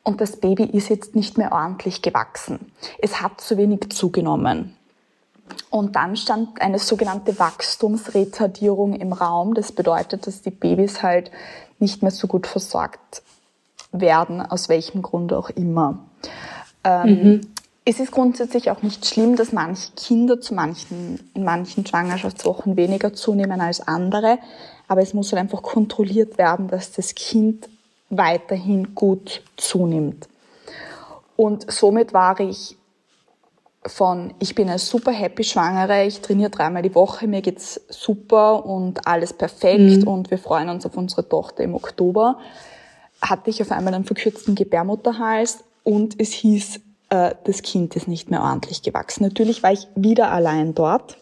und 0.03 0.19
das 0.19 0.37
Baby 0.37 0.65
ist 0.65 0.89
jetzt 0.89 1.15
nicht 1.15 1.37
mehr 1.37 1.53
ordentlich 1.53 2.01
gewachsen. 2.01 2.71
Es 2.99 3.21
hat 3.21 3.39
zu 3.39 3.57
wenig 3.57 3.89
zugenommen. 3.89 4.75
Und 5.69 5.95
dann 5.95 6.15
stand 6.15 6.61
eine 6.61 6.79
sogenannte 6.79 7.37
Wachstumsretardierung 7.39 8.93
im 8.93 9.11
Raum. 9.13 9.53
Das 9.53 9.71
bedeutet, 9.71 10.27
dass 10.27 10.41
die 10.41 10.51
Babys 10.51 11.01
halt 11.01 11.31
nicht 11.79 12.01
mehr 12.01 12.11
so 12.11 12.27
gut 12.27 12.47
versorgt 12.47 13.23
werden, 13.91 14.41
aus 14.41 14.69
welchem 14.69 15.01
Grund 15.01 15.33
auch 15.33 15.49
immer. 15.49 15.99
Ähm, 16.83 17.07
mhm. 17.09 17.41
Es 17.85 17.99
ist 17.99 18.11
grundsätzlich 18.11 18.71
auch 18.71 18.81
nicht 18.81 19.05
schlimm, 19.05 19.35
dass 19.35 19.51
manche 19.51 19.91
Kinder 19.95 20.39
zu 20.39 20.53
manchen, 20.53 21.19
in 21.33 21.43
manchen 21.43 21.85
Schwangerschaftswochen 21.85 22.77
weniger 22.77 23.13
zunehmen 23.13 23.59
als 23.59 23.85
andere. 23.85 24.39
Aber 24.87 25.01
es 25.01 25.13
muss 25.13 25.31
halt 25.31 25.41
einfach 25.41 25.61
kontrolliert 25.61 26.37
werden, 26.37 26.67
dass 26.67 26.91
das 26.91 27.13
Kind 27.15 27.67
weiterhin 28.09 28.95
gut 28.95 29.41
zunimmt. 29.57 30.27
Und 31.35 31.69
somit 31.71 32.13
war 32.13 32.39
ich 32.39 32.77
von, 33.85 34.33
ich 34.39 34.55
bin 34.55 34.69
eine 34.69 34.79
super 34.79 35.11
happy 35.11 35.43
Schwangere, 35.43 36.05
ich 36.05 36.21
trainiere 36.21 36.49
dreimal 36.49 36.81
die 36.81 36.95
Woche, 36.95 37.27
mir 37.27 37.41
geht's 37.41 37.81
super 37.89 38.65
und 38.65 39.05
alles 39.07 39.33
perfekt 39.33 40.03
mhm. 40.03 40.07
und 40.07 40.31
wir 40.31 40.37
freuen 40.37 40.69
uns 40.69 40.85
auf 40.85 40.95
unsere 40.95 41.27
Tochter 41.27 41.63
im 41.63 41.75
Oktober, 41.75 42.37
hatte 43.21 43.49
ich 43.49 43.61
auf 43.61 43.71
einmal 43.71 43.93
einen 43.93 44.05
verkürzten 44.05 44.55
Gebärmutterhals 44.55 45.63
und 45.83 46.19
es 46.19 46.31
hieß, 46.31 46.79
äh, 47.09 47.35
das 47.43 47.61
Kind 47.61 47.95
ist 47.95 48.07
nicht 48.07 48.31
mehr 48.31 48.41
ordentlich 48.41 48.81
gewachsen. 48.81 49.23
Natürlich 49.23 49.63
war 49.63 49.71
ich 49.71 49.87
wieder 49.95 50.31
allein 50.31 50.73
dort 50.73 51.17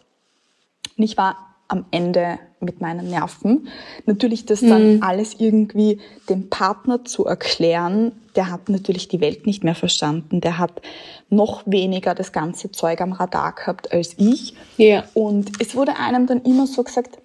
und 0.98 1.04
ich 1.04 1.18
war 1.18 1.38
am 1.68 1.86
Ende 1.92 2.40
mit 2.62 2.82
meinen 2.82 3.10
Nerven. 3.10 3.68
Natürlich 4.06 4.46
das 4.46 4.62
dann 4.62 4.96
mhm. 4.96 5.04
alles 5.04 5.36
irgendwie 5.40 6.00
dem 6.30 6.50
Partner 6.50 7.04
zu 7.06 7.26
erklären, 7.26 8.12
der 8.36 8.50
hat 8.52 8.70
natürlich 8.70 9.08
die 9.08 9.22
Welt 9.22 9.46
nicht 9.46 9.64
mehr 9.64 9.76
verstanden. 9.76 10.42
Der 10.42 10.58
hat 10.58 10.82
noch 11.30 11.64
weniger 11.66 12.16
das 12.16 12.32
ganze 12.32 12.72
Zeug 12.72 13.02
am 13.02 13.12
Radar 13.12 13.54
gehabt 13.54 13.92
als 13.92 14.16
ich. 14.18 14.56
Ja. 14.78 15.04
Und 15.14 15.52
es 15.60 15.76
wurde 15.76 15.98
einem 15.98 16.28
dann 16.28 16.42
immer 16.44 16.68
so 16.68 16.84
gesagt, 16.84 17.18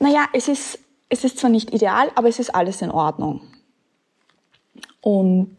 naja, 0.00 0.26
es 0.32 0.48
ist, 0.48 0.78
es 1.08 1.24
ist 1.24 1.38
zwar 1.38 1.50
nicht 1.50 1.72
ideal, 1.72 2.10
aber 2.14 2.28
es 2.28 2.38
ist 2.38 2.54
alles 2.54 2.82
in 2.82 2.90
Ordnung. 2.90 3.40
Und 5.00 5.56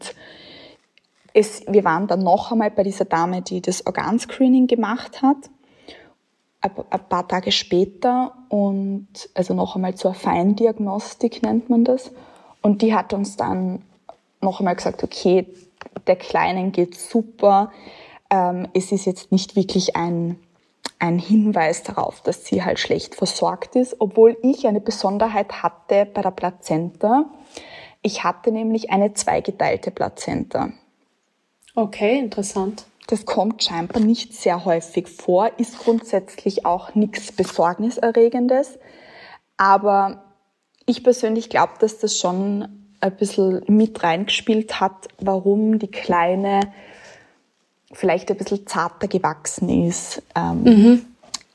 es, 1.32 1.62
wir 1.66 1.84
waren 1.84 2.06
dann 2.06 2.22
noch 2.22 2.52
einmal 2.52 2.70
bei 2.70 2.82
dieser 2.82 3.04
Dame, 3.04 3.42
die 3.42 3.60
das 3.60 3.86
Organscreening 3.86 4.66
gemacht 4.66 5.22
hat 5.22 5.36
ein 6.64 7.08
paar 7.08 7.28
Tage 7.28 7.52
später 7.52 8.32
und 8.48 9.08
also 9.34 9.52
noch 9.54 9.76
einmal 9.76 9.94
zur 9.94 10.14
Feindiagnostik 10.14 11.42
nennt 11.42 11.68
man 11.68 11.84
das. 11.84 12.10
Und 12.62 12.80
die 12.80 12.94
hat 12.94 13.12
uns 13.12 13.36
dann 13.36 13.82
noch 14.40 14.60
einmal 14.60 14.74
gesagt, 14.74 15.04
okay, 15.04 15.46
der 16.06 16.16
Kleinen 16.16 16.72
geht 16.72 16.98
super. 16.98 17.70
Ähm, 18.30 18.68
es 18.72 18.92
ist 18.92 19.04
jetzt 19.04 19.30
nicht 19.30 19.56
wirklich 19.56 19.96
ein, 19.96 20.38
ein 20.98 21.18
Hinweis 21.18 21.82
darauf, 21.82 22.22
dass 22.22 22.46
sie 22.46 22.64
halt 22.64 22.78
schlecht 22.78 23.14
versorgt 23.14 23.76
ist, 23.76 23.96
obwohl 23.98 24.38
ich 24.42 24.66
eine 24.66 24.80
Besonderheit 24.80 25.62
hatte 25.62 26.06
bei 26.06 26.22
der 26.22 26.30
Plazenta. 26.30 27.26
Ich 28.00 28.24
hatte 28.24 28.52
nämlich 28.52 28.90
eine 28.90 29.12
zweigeteilte 29.12 29.90
Plazenta. 29.90 30.70
Okay, 31.74 32.18
interessant. 32.18 32.86
Das 33.06 33.26
kommt 33.26 33.62
scheinbar 33.62 34.02
nicht 34.02 34.34
sehr 34.34 34.64
häufig 34.64 35.08
vor, 35.08 35.50
ist 35.58 35.78
grundsätzlich 35.78 36.64
auch 36.64 36.94
nichts 36.94 37.32
Besorgniserregendes. 37.32 38.78
Aber 39.56 40.24
ich 40.86 41.04
persönlich 41.04 41.50
glaube, 41.50 41.74
dass 41.80 41.98
das 41.98 42.18
schon 42.18 42.68
ein 43.00 43.16
bisschen 43.16 43.62
mit 43.68 44.02
reingespielt 44.02 44.80
hat, 44.80 45.08
warum 45.18 45.78
die 45.78 45.90
Kleine 45.90 46.60
vielleicht 47.92 48.30
ein 48.30 48.38
bisschen 48.38 48.66
zarter 48.66 49.08
gewachsen 49.08 49.68
ist 49.86 50.22
ähm, 50.34 50.62
mhm. 50.62 51.06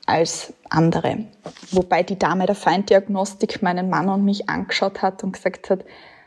als 0.06 0.52
andere. 0.68 1.24
Wobei 1.72 2.02
die 2.02 2.18
Dame 2.18 2.46
der 2.46 2.54
Feindiagnostik 2.54 3.62
meinen 3.62 3.90
Mann 3.90 4.08
und 4.08 4.24
mich 4.24 4.48
angeschaut 4.48 5.02
hat 5.02 5.24
und 5.24 5.32
gesagt 5.32 5.70
hat, 5.70 5.84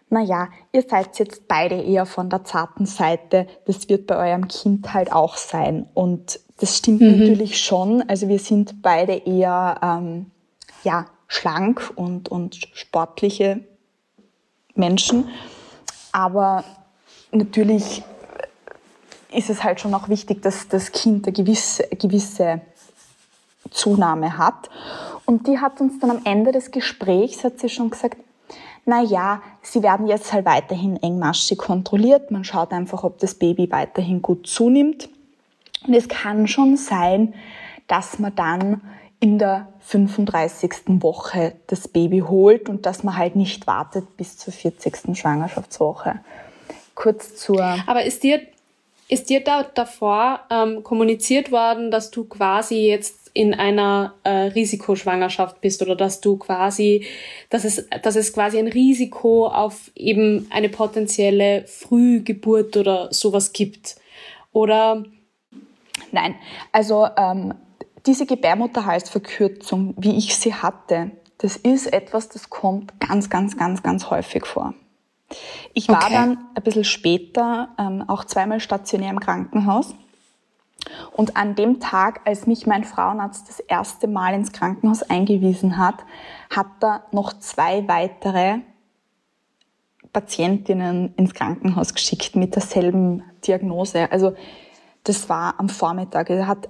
naja, 0.10 0.50
ihr 0.72 0.84
seid 0.88 1.18
jetzt 1.20 1.48
beide 1.48 1.76
eher 1.76 2.06
von 2.06 2.30
der 2.30 2.44
zarten 2.44 2.86
Seite, 2.86 3.48
das 3.66 3.90
wird 3.90 4.08
bei 4.08 4.30
eurem 4.30 4.48
Kind 4.48 4.94
halt 4.94 5.12
auch 5.12 5.38
sein. 5.38 5.88
Und 5.94 6.40
das 6.60 6.78
stimmt 6.78 7.02
mhm. 7.02 7.20
natürlich 7.20 7.60
schon. 7.60 8.08
Also 8.08 8.28
wir 8.28 8.40
sind 8.40 8.82
beide 8.82 9.14
eher 9.14 9.80
ähm, 9.82 10.32
ja, 10.84 11.08
schlank 11.28 11.92
und, 11.96 12.30
und 12.30 12.60
sportliche 12.74 13.62
Menschen. 14.76 15.30
Aber 16.12 16.64
natürlich 17.32 18.04
ist 19.32 19.50
es 19.50 19.64
halt 19.64 19.80
schon 19.80 19.94
auch 19.94 20.10
wichtig, 20.10 20.42
dass 20.42 20.68
das 20.68 20.92
Kind 20.92 21.26
eine 21.26 21.34
gewisse, 21.34 21.88
gewisse 21.88 22.62
Zunahme 23.72 24.38
hat. 24.38 24.70
Und 25.26 25.48
die 25.48 25.60
hat 25.60 25.82
uns 25.82 26.00
dann 26.00 26.12
am 26.12 26.22
Ende 26.24 26.52
des 26.52 26.72
Gesprächs, 26.72 27.44
hat 27.44 27.60
sie 27.60 27.70
schon 27.70 27.90
gesagt, 27.90 28.18
na 28.86 29.02
ja, 29.02 29.42
sie 29.62 29.82
werden 29.82 30.08
jetzt 30.08 30.34
halt 30.34 30.46
weiterhin 30.46 30.98
engmaschig 31.02 31.58
kontrolliert. 31.58 32.32
Man 32.32 32.44
schaut 32.44 32.72
einfach, 32.74 33.04
ob 33.04 33.18
das 33.20 33.36
Baby 33.36 33.72
weiterhin 33.72 34.22
gut 34.22 34.48
zunimmt. 34.48 35.10
Und 35.88 35.94
es 35.94 36.08
kann 36.08 36.48
schon 36.48 36.76
sein, 36.76 37.34
dass 37.88 38.20
man 38.20 38.36
dann 38.36 38.82
in 39.20 39.40
der 39.40 39.70
35. 39.80 41.02
Woche 41.02 41.54
das 41.68 41.88
Baby 41.88 42.20
holt 42.20 42.68
und 42.68 42.86
dass 42.86 43.04
man 43.04 43.16
halt 43.18 43.38
nicht 43.38 43.68
wartet 43.68 44.18
bis 44.18 44.38
zur 44.38 44.52
40. 44.52 45.18
Schwangerschaftswoche. 45.18 46.20
Kurz 46.94 47.36
zur. 47.38 47.64
Aber 47.88 48.04
ist 48.04 48.24
dir, 48.24 48.42
ist 49.08 49.30
dir 49.30 49.42
da 49.42 49.64
davor 49.64 50.42
ähm, 50.50 50.84
kommuniziert 50.84 51.52
worden, 51.52 51.90
dass 51.90 52.12
du 52.12 52.26
quasi 52.26 52.88
jetzt 52.88 53.23
in 53.34 53.54
einer 53.56 54.14
äh, 54.24 54.30
Risikoschwangerschaft 54.30 55.60
bist 55.60 55.82
oder 55.82 55.96
dass 55.96 56.22
du 56.22 56.38
quasi, 56.38 57.06
dass 57.50 57.66
es, 57.66 57.88
dass 58.04 58.16
es 58.16 58.32
quasi 58.32 58.60
ein 58.60 58.68
Risiko 58.68 59.48
auf 59.48 59.92
eben 59.96 60.48
eine 60.52 60.70
potenzielle 60.70 61.66
Frühgeburt 61.68 62.78
oder 62.78 63.12
sowas 63.12 63.52
gibt? 63.52 63.96
Oder? 64.52 65.04
Nein, 66.12 66.36
also 66.72 67.08
ähm, 67.18 67.56
diese 68.06 68.28
Gebärmutterhalsverkürzung, 68.28 69.96
wie 69.98 70.16
ich 70.16 70.36
sie 70.36 70.54
hatte, 70.54 71.12
das 71.40 71.56
ist 71.56 71.92
etwas, 71.92 72.30
das 72.30 72.52
kommt 72.52 73.00
ganz, 73.00 73.30
ganz, 73.30 73.58
ganz, 73.58 73.82
ganz 73.82 74.12
häufig 74.12 74.46
vor. 74.46 74.76
Ich 75.74 75.90
war 75.90 76.04
okay. 76.04 76.14
dann 76.14 76.38
ein 76.54 76.64
bisschen 76.64 76.84
später 76.84 77.70
ähm, 77.80 78.04
auch 78.08 78.26
zweimal 78.26 78.60
stationär 78.60 79.10
im 79.10 79.20
Krankenhaus 79.20 79.96
und 81.12 81.38
an 81.38 81.56
dem 81.56 81.80
Tag, 81.80 82.22
als 82.26 82.48
mich 82.48 82.66
mein 82.68 82.84
Frauenarzt 82.84 83.48
das 83.50 83.60
erste 83.60 84.08
Mal 84.08 84.34
ins 84.34 84.52
Krankenhaus 84.52 85.04
eingewiesen 85.04 85.78
hat, 85.78 86.04
hat 86.50 86.68
er 86.82 87.04
noch 87.12 87.34
zwei 87.40 87.88
weitere 87.88 88.60
Patientinnen 90.12 91.14
ins 91.16 91.34
Krankenhaus 91.34 91.94
geschickt 91.94 92.36
mit 92.36 92.56
derselben 92.56 93.24
Diagnose. 93.46 94.12
Also 94.12 94.36
das 95.04 95.28
war 95.30 95.56
am 95.60 95.70
Vormittag. 95.70 96.30
Er 96.30 96.48
hat 96.48 96.70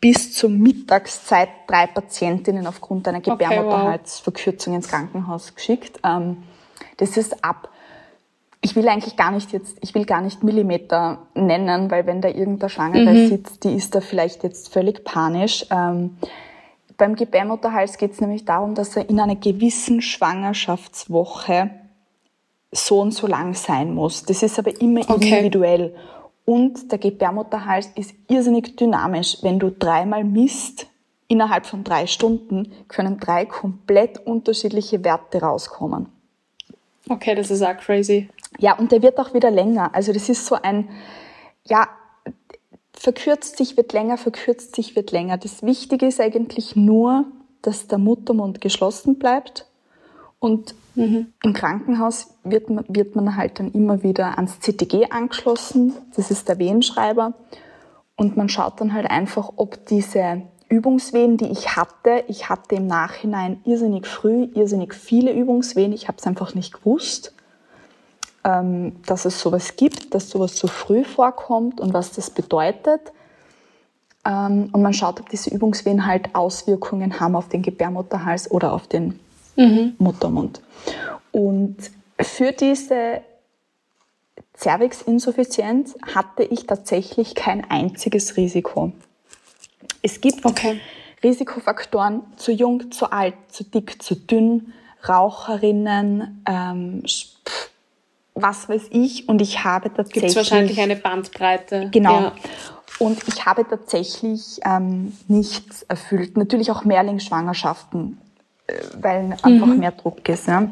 bis 0.00 0.32
zur 0.32 0.50
Mittagszeit 0.50 1.48
drei 1.66 1.86
Patientinnen 1.86 2.66
aufgrund 2.66 3.08
einer 3.08 3.20
Gebärmutterhalsverkürzung 3.20 4.74
ins 4.74 4.88
Krankenhaus 4.88 5.54
geschickt. 5.54 6.00
Ähm, 6.04 6.42
das 6.98 7.16
ist 7.16 7.44
ab 7.44 7.70
ich 8.66 8.74
will 8.74 8.88
eigentlich 8.88 9.14
gar 9.14 9.30
nicht 9.30 9.52
jetzt, 9.52 9.78
ich 9.80 9.94
will 9.94 10.04
gar 10.04 10.20
nicht 10.20 10.42
Millimeter 10.42 11.18
nennen, 11.36 11.88
weil 11.88 12.04
wenn 12.04 12.20
da 12.20 12.26
irgendeine 12.26 12.68
Schwangere 12.68 13.12
mhm. 13.12 13.28
sitzt, 13.28 13.62
die 13.62 13.72
ist 13.72 13.94
da 13.94 14.00
vielleicht 14.00 14.42
jetzt 14.42 14.72
völlig 14.72 15.04
panisch. 15.04 15.64
Ähm, 15.70 16.16
beim 16.96 17.14
Gebärmutterhals 17.14 17.96
geht 17.96 18.10
es 18.10 18.20
nämlich 18.20 18.44
darum, 18.44 18.74
dass 18.74 18.96
er 18.96 19.08
in 19.08 19.20
einer 19.20 19.36
gewissen 19.36 20.02
Schwangerschaftswoche 20.02 21.70
so 22.72 23.00
und 23.00 23.12
so 23.12 23.28
lang 23.28 23.54
sein 23.54 23.94
muss. 23.94 24.24
Das 24.24 24.42
ist 24.42 24.58
aber 24.58 24.80
immer 24.80 25.02
okay. 25.02 25.12
individuell. 25.12 25.94
Und 26.44 26.90
der 26.90 26.98
Gebärmutterhals 26.98 27.90
ist 27.94 28.14
irrsinnig 28.26 28.74
dynamisch. 28.74 29.38
Wenn 29.42 29.60
du 29.60 29.70
dreimal 29.70 30.24
misst, 30.24 30.88
innerhalb 31.28 31.66
von 31.66 31.84
drei 31.84 32.08
Stunden 32.08 32.72
können 32.88 33.20
drei 33.20 33.46
komplett 33.46 34.26
unterschiedliche 34.26 35.04
Werte 35.04 35.40
rauskommen. 35.40 36.08
Okay, 37.08 37.36
das 37.36 37.50
ist 37.50 37.62
auch 37.62 37.76
crazy. 37.76 38.28
Ja, 38.58 38.76
und 38.78 38.92
der 38.92 39.02
wird 39.02 39.18
auch 39.18 39.34
wieder 39.34 39.50
länger. 39.50 39.94
Also 39.94 40.12
das 40.12 40.28
ist 40.28 40.46
so 40.46 40.56
ein, 40.60 40.88
ja, 41.64 41.88
verkürzt 42.92 43.56
sich, 43.58 43.76
wird 43.76 43.92
länger, 43.92 44.16
verkürzt 44.16 44.74
sich, 44.74 44.96
wird 44.96 45.12
länger. 45.12 45.36
Das 45.36 45.62
Wichtige 45.62 46.06
ist 46.06 46.20
eigentlich 46.20 46.76
nur, 46.76 47.26
dass 47.62 47.86
der 47.86 47.98
Muttermund 47.98 48.60
geschlossen 48.60 49.18
bleibt. 49.18 49.66
Und 50.38 50.74
mhm. 50.94 51.32
im 51.42 51.52
Krankenhaus 51.52 52.34
wird 52.44 52.70
man, 52.70 52.84
wird 52.88 53.16
man 53.16 53.36
halt 53.36 53.58
dann 53.58 53.72
immer 53.72 54.02
wieder 54.02 54.38
ans 54.38 54.60
CTG 54.60 55.10
angeschlossen. 55.10 55.94
Das 56.14 56.30
ist 56.30 56.48
der 56.48 56.58
Wehenschreiber. 56.58 57.34
Und 58.16 58.36
man 58.36 58.48
schaut 58.48 58.80
dann 58.80 58.92
halt 58.92 59.10
einfach, 59.10 59.52
ob 59.56 59.86
diese 59.86 60.42
Übungswehen, 60.68 61.36
die 61.36 61.46
ich 61.46 61.76
hatte, 61.76 62.24
ich 62.28 62.48
hatte 62.48 62.76
im 62.76 62.86
Nachhinein 62.86 63.60
irrsinnig 63.64 64.06
früh, 64.06 64.48
irrsinnig 64.54 64.94
viele 64.94 65.32
Übungswehen. 65.32 65.92
Ich 65.92 66.08
habe 66.08 66.18
es 66.18 66.26
einfach 66.26 66.54
nicht 66.54 66.72
gewusst, 66.72 67.34
dass 69.06 69.24
es 69.24 69.40
sowas 69.40 69.76
gibt, 69.76 70.14
dass 70.14 70.30
sowas 70.30 70.56
so 70.56 70.68
früh 70.68 71.04
vorkommt 71.04 71.80
und 71.80 71.92
was 71.92 72.12
das 72.12 72.30
bedeutet. 72.30 73.00
Ähm, 74.24 74.68
und 74.72 74.82
man 74.82 74.92
schaut, 74.92 75.20
ob 75.20 75.28
diese 75.28 75.50
Übungswehen 75.50 76.06
halt 76.06 76.34
Auswirkungen 76.34 77.18
haben 77.18 77.34
auf 77.34 77.48
den 77.48 77.62
Gebärmutterhals 77.62 78.50
oder 78.50 78.72
auf 78.72 78.86
den 78.86 79.18
mhm. 79.56 79.94
Muttermund. 79.98 80.60
Und 81.32 81.76
für 82.20 82.52
diese 82.52 83.22
Cervixinsuffizienz 84.56 85.96
hatte 86.14 86.42
ich 86.44 86.66
tatsächlich 86.66 87.34
kein 87.34 87.68
einziges 87.68 88.36
Risiko. 88.36 88.92
Es 90.02 90.20
gibt 90.20 90.44
okay. 90.44 90.80
Risikofaktoren 91.22 92.22
zu 92.36 92.52
jung, 92.52 92.92
zu 92.92 93.10
alt, 93.10 93.34
zu 93.48 93.64
dick, 93.64 94.02
zu 94.02 94.14
dünn, 94.14 94.72
Raucherinnen, 95.08 96.42
ähm, 96.46 97.02
was 98.36 98.68
weiß 98.68 98.88
ich. 98.90 99.28
Und 99.28 99.42
ich 99.42 99.64
habe 99.64 99.92
tatsächlich. 99.92 100.34
Gibt 100.34 100.36
wahrscheinlich 100.36 100.80
eine 100.80 100.96
Bandbreite. 100.96 101.88
Genau. 101.90 102.20
Ja. 102.20 102.32
Und 102.98 103.18
ich 103.28 103.44
habe 103.44 103.66
tatsächlich 103.68 104.60
ähm, 104.64 105.12
nichts 105.26 105.82
erfüllt. 105.82 106.36
Natürlich 106.36 106.70
auch 106.70 106.84
Mehrlingsschwangerschaften, 106.84 108.18
äh, 108.66 108.74
weil 109.00 109.36
einfach 109.42 109.66
mhm. 109.66 109.78
mehr 109.78 109.92
Druck 109.92 110.28
ist. 110.28 110.46
Ja. 110.46 110.70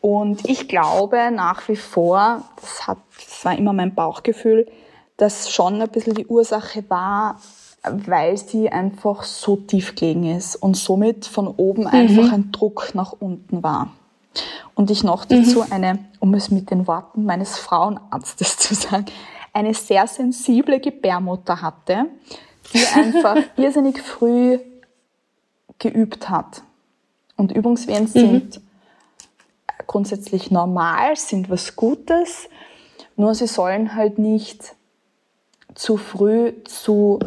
Und 0.00 0.48
ich 0.48 0.66
glaube 0.66 1.30
nach 1.30 1.68
wie 1.68 1.76
vor, 1.76 2.42
das, 2.60 2.86
hat, 2.86 2.98
das 3.16 3.44
war 3.44 3.56
immer 3.56 3.72
mein 3.72 3.94
Bauchgefühl, 3.94 4.66
dass 5.18 5.52
schon 5.52 5.82
ein 5.82 5.88
bisschen 5.88 6.14
die 6.14 6.26
Ursache 6.26 6.82
war, 6.88 7.38
weil 7.82 8.36
sie 8.36 8.70
einfach 8.70 9.22
so 9.22 9.56
tief 9.56 9.94
gelegen 9.94 10.36
ist 10.36 10.56
und 10.56 10.76
somit 10.76 11.26
von 11.26 11.48
oben 11.48 11.82
mhm. 11.82 11.88
einfach 11.88 12.32
ein 12.32 12.50
Druck 12.50 12.94
nach 12.94 13.12
unten 13.12 13.62
war. 13.62 13.90
Und 14.74 14.90
ich 14.90 15.02
noch 15.02 15.24
dazu 15.24 15.62
mhm. 15.62 15.72
eine, 15.72 15.98
um 16.20 16.34
es 16.34 16.50
mit 16.50 16.70
den 16.70 16.86
Worten 16.86 17.24
meines 17.24 17.58
Frauenarztes 17.58 18.56
zu 18.58 18.74
sagen, 18.74 19.06
eine 19.52 19.74
sehr 19.74 20.06
sensible 20.06 20.80
Gebärmutter 20.80 21.60
hatte, 21.60 22.06
die 22.72 22.86
einfach 22.94 23.36
irrsinnig 23.56 24.00
früh 24.00 24.58
geübt 25.78 26.28
hat. 26.28 26.62
Und 27.36 27.52
Übungswehen 27.52 28.04
mhm. 28.04 28.08
sind 28.08 28.60
grundsätzlich 29.86 30.50
normal, 30.50 31.16
sind 31.16 31.50
was 31.50 31.74
Gutes, 31.74 32.48
nur 33.16 33.34
sie 33.34 33.46
sollen 33.46 33.94
halt 33.96 34.18
nicht 34.18 34.74
zu 35.74 35.96
früh 35.96 36.52
zu 36.64 37.18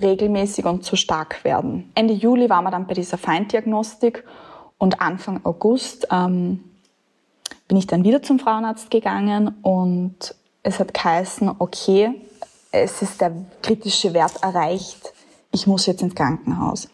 regelmäßig 0.00 0.66
und 0.66 0.84
zu 0.84 0.96
stark 0.96 1.42
werden. 1.44 1.90
Ende 1.94 2.12
Juli 2.12 2.50
waren 2.50 2.64
wir 2.64 2.70
dann 2.70 2.86
bei 2.86 2.94
dieser 2.94 3.18
Feinddiagnostik 3.18 4.24
und 4.78 5.00
Anfang 5.00 5.40
August 5.44 6.08
ähm, 6.10 6.64
bin 7.68 7.76
ich 7.76 7.86
dann 7.86 8.04
wieder 8.04 8.22
zum 8.22 8.38
Frauenarzt 8.38 8.90
gegangen 8.90 9.54
und 9.62 10.34
es 10.62 10.78
hat 10.78 10.94
geheißen, 10.94 11.52
okay, 11.58 12.14
es 12.70 13.02
ist 13.02 13.20
der 13.20 13.32
kritische 13.62 14.12
Wert 14.12 14.42
erreicht, 14.42 15.12
ich 15.52 15.66
muss 15.66 15.86
jetzt 15.86 16.02
ins 16.02 16.14
Krankenhaus. 16.14 16.88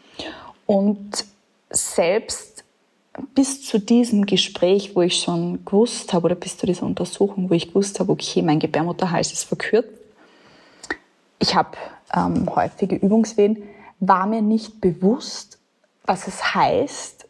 Und 0.67 1.25
selbst 1.71 2.65
bis 3.35 3.65
zu 3.67 3.79
diesem 3.79 4.27
Gespräch, 4.27 4.95
wo 4.95 5.03
ich 5.03 5.21
schon 5.21 5.65
gewusst 5.65 6.13
habe, 6.13 6.27
oder 6.27 6.35
bis 6.35 6.57
zu 6.57 6.67
dieser 6.67 6.87
Untersuchung, 6.87 7.51
wo 7.51 7.55
ich 7.55 7.69
gewusst 7.69 8.01
habe, 8.01 8.13
okay, 8.13 8.43
mein 8.43 8.61
Gebärmutterhals 8.61 9.33
ist 9.33 9.45
verkürzt, 9.45 9.91
ich 11.39 11.55
habe 11.55 11.77
ähm, 12.15 12.49
häufige 12.55 12.97
Übungswehen, 12.97 13.63
war 13.99 14.27
mir 14.27 14.43
nicht 14.43 14.81
bewusst, 14.81 15.59
was 16.05 16.29
es 16.29 16.55
heißt, 16.55 17.22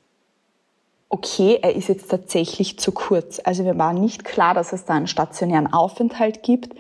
okay, 1.13 1.59
er 1.61 1.77
ist 1.77 1.89
jetzt 1.89 2.11
tatsächlich 2.11 2.79
zu 2.79 2.91
kurz. 2.91 3.39
Also 3.45 3.63
mir 3.63 3.77
war 3.77 3.93
nicht 3.93 4.25
klar, 4.25 4.55
dass 4.55 4.73
es 4.73 4.87
da 4.87 4.95
einen 4.95 5.07
stationären 5.07 5.71
Aufenthalt 5.71 6.43
gibt, 6.43 6.75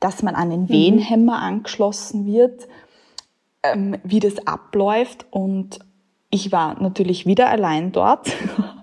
dass 0.00 0.24
man 0.24 0.34
an 0.34 0.50
den 0.50 0.62
mhm. 0.62 0.68
Wehenhemmer 0.68 1.40
angeschlossen 1.40 2.26
wird, 2.26 2.66
ähm, 3.62 3.96
wie 4.02 4.18
das 4.18 4.44
abläuft. 4.44 5.26
Und 5.30 5.78
ich 6.30 6.50
war 6.50 6.82
natürlich 6.82 7.26
wieder 7.26 7.48
allein 7.48 7.92
dort 7.92 8.32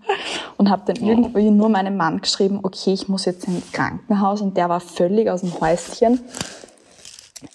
und 0.57 0.69
habe 0.69 0.93
dann 0.93 1.05
irgendwie 1.05 1.51
nur 1.51 1.67
meinem 1.67 1.97
Mann 1.97 2.21
geschrieben, 2.21 2.61
okay, 2.63 2.93
ich 2.93 3.09
muss 3.09 3.25
jetzt 3.25 3.45
ins 3.45 3.73
Krankenhaus 3.73 4.39
und 4.39 4.55
der 4.55 4.69
war 4.69 4.79
völlig 4.79 5.29
aus 5.29 5.41
dem 5.41 5.59
Häuschen. 5.59 6.21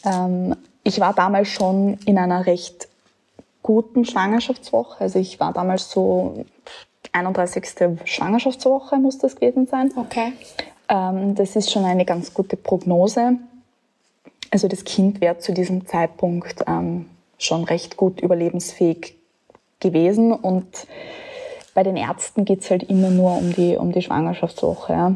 Ähm, 0.04 0.54
ich 0.82 1.00
war 1.00 1.14
damals 1.14 1.48
schon 1.48 1.94
in 2.04 2.18
einer 2.18 2.44
recht 2.44 2.88
guten 3.62 4.04
Schwangerschaftswoche. 4.04 5.00
Also 5.00 5.18
ich 5.18 5.40
war 5.40 5.54
damals 5.54 5.90
so 5.90 6.44
31. 7.12 7.64
Schwangerschaftswoche 8.04 8.96
muss 8.96 9.18
das 9.18 9.37
gewesen 9.37 9.66
sein. 9.66 9.92
Okay. 9.96 10.32
Ähm, 10.88 11.34
das 11.34 11.56
ist 11.56 11.70
schon 11.70 11.84
eine 11.84 12.04
ganz 12.04 12.34
gute 12.34 12.56
Prognose. 12.56 13.37
Also 14.50 14.68
das 14.68 14.84
Kind 14.84 15.20
wäre 15.20 15.38
zu 15.38 15.52
diesem 15.52 15.87
Zeitpunkt 15.87 16.64
ähm, 16.66 17.06
schon 17.38 17.64
recht 17.64 17.96
gut 17.96 18.20
überlebensfähig 18.20 19.14
gewesen 19.80 20.32
und 20.32 20.87
bei 21.74 21.82
den 21.84 21.96
Ärzten 21.96 22.44
geht 22.44 22.62
es 22.62 22.70
halt 22.70 22.82
immer 22.84 23.11
nur 23.11 23.37
um 23.37 23.52
die, 23.52 23.76
um 23.76 23.92
die 23.92 24.02
Schwangerschaftswoche. 24.02 24.92
Ja. 24.92 25.14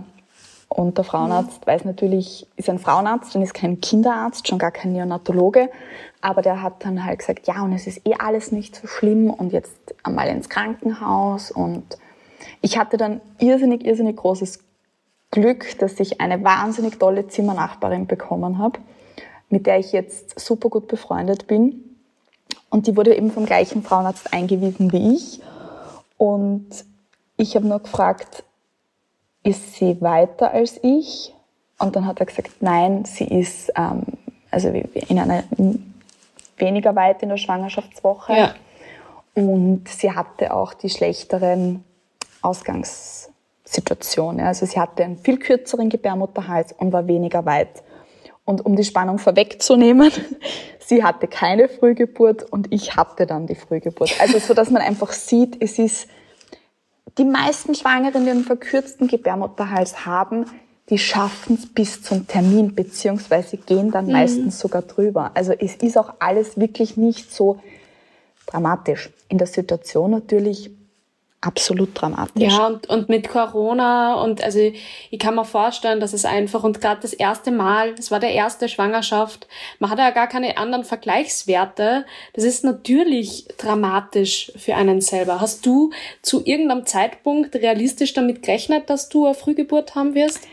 Und 0.72 0.96
der 0.96 1.04
Frauenarzt 1.04 1.66
weiß 1.66 1.84
natürlich, 1.84 2.46
ist 2.56 2.70
ein 2.70 2.78
Frauenarzt 2.78 3.36
und 3.36 3.42
ist 3.42 3.52
kein 3.52 3.80
Kinderarzt, 3.80 4.48
schon 4.48 4.58
gar 4.58 4.70
kein 4.70 4.92
Neonatologe. 4.92 5.68
Aber 6.22 6.40
der 6.40 6.62
hat 6.62 6.84
dann 6.84 7.04
halt 7.04 7.18
gesagt, 7.18 7.46
ja, 7.46 7.62
und 7.62 7.74
es 7.74 7.86
ist 7.86 8.06
eh 8.06 8.14
alles 8.18 8.52
nicht 8.52 8.76
so 8.76 8.86
schlimm 8.86 9.28
und 9.28 9.52
jetzt 9.52 9.94
einmal 10.02 10.28
ins 10.28 10.48
Krankenhaus. 10.48 11.50
Und 11.50 11.98
ich 12.62 12.78
hatte 12.78 12.96
dann 12.96 13.20
irrsinnig, 13.38 13.84
irrsinnig 13.84 14.16
großes 14.16 14.60
Glück, 15.30 15.78
dass 15.78 16.00
ich 16.00 16.22
eine 16.22 16.42
wahnsinnig 16.42 16.98
tolle 16.98 17.28
Zimmernachbarin 17.28 18.06
bekommen 18.06 18.56
habe, 18.58 18.78
mit 19.50 19.66
der 19.66 19.78
ich 19.78 19.92
jetzt 19.92 20.40
super 20.40 20.70
gut 20.70 20.88
befreundet 20.88 21.46
bin. 21.46 21.98
Und 22.70 22.86
die 22.86 22.96
wurde 22.96 23.14
eben 23.14 23.30
vom 23.30 23.44
gleichen 23.44 23.82
Frauenarzt 23.82 24.32
eingewiesen 24.32 24.90
wie 24.92 25.16
ich. 25.16 25.42
Und 26.16 26.68
ich 27.36 27.56
habe 27.56 27.66
nur 27.66 27.80
gefragt, 27.80 28.44
ist 29.42 29.74
sie 29.74 30.00
weiter 30.00 30.52
als 30.52 30.78
ich? 30.82 31.34
Und 31.78 31.96
dann 31.96 32.06
hat 32.06 32.20
er 32.20 32.26
gesagt, 32.26 32.50
nein, 32.60 33.04
sie 33.04 33.24
ist 33.24 33.72
ähm, 33.76 34.02
also 34.50 34.68
in 34.68 35.18
einer 35.18 35.42
weniger 36.56 36.94
weit 36.94 37.22
in 37.22 37.30
der 37.30 37.38
Schwangerschaftswoche. 37.38 38.34
Ja. 38.34 38.54
Und 39.34 39.88
sie 39.88 40.12
hatte 40.12 40.54
auch 40.54 40.74
die 40.74 40.90
schlechteren 40.90 41.82
Ausgangssituationen. 42.42 44.46
Also 44.46 44.66
sie 44.66 44.78
hatte 44.78 45.04
einen 45.04 45.16
viel 45.16 45.38
kürzeren 45.38 45.88
Gebärmutterhals 45.88 46.72
und 46.72 46.92
war 46.92 47.08
weniger 47.08 47.46
weit. 47.46 47.82
Und 48.44 48.66
um 48.66 48.76
die 48.76 48.84
Spannung 48.84 49.18
vorwegzunehmen, 49.18 50.12
sie 50.78 51.02
hatte 51.02 51.28
keine 51.28 51.68
Frühgeburt 51.68 52.52
und 52.52 52.70
ich 52.72 52.96
hatte 52.96 53.26
dann 53.26 53.46
die 53.46 53.54
Frühgeburt. 53.54 54.20
Also 54.20 54.38
so, 54.38 54.52
dass 54.52 54.68
man 54.70 54.82
einfach 54.82 55.12
sieht, 55.12 55.56
es 55.62 55.78
ist 55.78 56.08
die 57.18 57.24
meisten 57.24 57.74
Schwangeren, 57.74 58.24
die 58.24 58.30
einen 58.30 58.44
verkürzten 58.44 59.08
Gebärmutterhals 59.08 60.06
haben, 60.06 60.46
die 60.88 60.98
schaffen 60.98 61.56
es 61.56 61.66
bis 61.66 62.02
zum 62.02 62.26
Termin, 62.26 62.74
beziehungsweise 62.74 63.56
gehen 63.56 63.90
dann 63.90 64.06
mhm. 64.06 64.12
meistens 64.12 64.58
sogar 64.58 64.82
drüber. 64.82 65.30
Also 65.34 65.52
es 65.52 65.76
ist 65.76 65.96
auch 65.96 66.14
alles 66.18 66.58
wirklich 66.58 66.96
nicht 66.96 67.32
so 67.32 67.60
dramatisch. 68.46 69.10
In 69.28 69.38
der 69.38 69.46
Situation 69.46 70.10
natürlich 70.10 70.70
absolut 71.42 71.90
dramatisch. 72.00 72.42
Ja, 72.42 72.68
und, 72.68 72.88
und 72.88 73.08
mit 73.08 73.28
Corona 73.28 74.14
und 74.14 74.42
also 74.42 74.58
ich 74.58 75.18
kann 75.18 75.34
mir 75.34 75.44
vorstellen, 75.44 76.00
dass 76.00 76.12
es 76.12 76.24
einfach 76.24 76.62
und 76.62 76.80
gerade 76.80 77.00
das 77.02 77.12
erste 77.12 77.50
Mal, 77.50 77.94
das 77.94 78.10
war 78.10 78.20
der 78.20 78.32
erste 78.32 78.68
Schwangerschaft, 78.68 79.48
man 79.80 79.90
hat 79.90 79.98
ja 79.98 80.10
gar 80.10 80.28
keine 80.28 80.56
anderen 80.56 80.84
Vergleichswerte. 80.84 82.06
Das 82.32 82.44
ist 82.44 82.64
natürlich 82.64 83.46
dramatisch 83.58 84.52
für 84.56 84.76
einen 84.76 85.00
selber. 85.00 85.40
Hast 85.40 85.66
du 85.66 85.90
zu 86.22 86.42
irgendeinem 86.44 86.86
Zeitpunkt 86.86 87.54
realistisch 87.56 88.14
damit 88.14 88.42
gerechnet, 88.42 88.88
dass 88.88 89.08
du 89.08 89.26
eine 89.26 89.34
Frühgeburt 89.34 89.96
haben 89.96 90.14
wirst? 90.14 90.46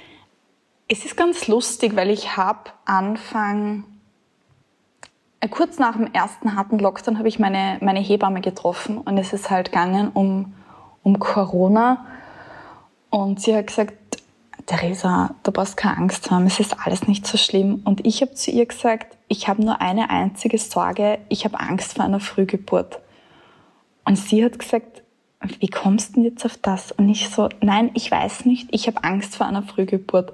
Es 0.88 1.06
ist 1.06 1.16
ganz 1.16 1.48
lustig, 1.48 1.96
weil 1.96 2.10
ich 2.10 2.36
habe 2.36 2.72
Anfang 2.86 3.84
äh, 5.40 5.48
kurz 5.48 5.78
nach 5.78 5.96
dem 5.96 6.12
ersten 6.14 6.56
harten 6.56 6.80
Lockdown 6.80 7.20
habe 7.20 7.28
ich 7.28 7.38
meine, 7.38 7.78
meine 7.82 8.00
Hebamme 8.00 8.42
getroffen 8.42 8.98
und 8.98 9.20
es 9.20 9.34
ist 9.34 9.52
halt 9.52 9.72
gegangen 9.72 10.10
um 10.16 10.56
um 11.10 11.20
Corona. 11.20 12.06
Und 13.10 13.42
sie 13.42 13.56
hat 13.56 13.68
gesagt, 13.68 13.94
Theresa, 14.66 15.34
du 15.44 15.52
brauchst 15.52 15.78
keine 15.78 15.98
Angst 15.98 16.30
haben, 16.30 16.46
es 16.46 16.60
ist 16.60 16.76
alles 16.86 17.08
nicht 17.08 17.26
so 17.26 17.38
schlimm. 17.38 17.82
Und 17.86 18.06
ich 18.06 18.22
habe 18.22 18.34
zu 18.36 18.52
ihr 18.52 18.68
gesagt, 18.68 19.18
ich 19.28 19.48
habe 19.48 19.64
nur 19.64 19.82
eine 19.82 20.12
einzige 20.12 20.60
Sorge, 20.60 21.18
ich 21.30 21.44
habe 21.46 21.60
Angst 21.60 21.94
vor 21.94 22.06
einer 22.06 22.20
Frühgeburt. 22.20 23.00
Und 24.06 24.18
sie 24.18 24.44
hat 24.46 24.60
gesagt, 24.60 25.02
wie 25.60 25.70
kommst 25.70 26.12
du 26.12 26.14
denn 26.16 26.24
jetzt 26.26 26.46
auf 26.46 26.58
das? 26.58 26.92
Und 26.92 27.10
ich 27.10 27.30
so, 27.30 27.50
nein, 27.62 27.90
ich 27.96 28.12
weiß 28.12 28.46
nicht, 28.46 28.68
ich 28.72 28.88
habe 28.88 29.04
Angst 29.04 29.38
vor 29.38 29.48
einer 29.48 29.64
Frühgeburt. 29.64 30.34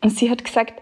Und 0.00 0.10
sie 0.10 0.30
hat 0.30 0.44
gesagt, 0.44 0.74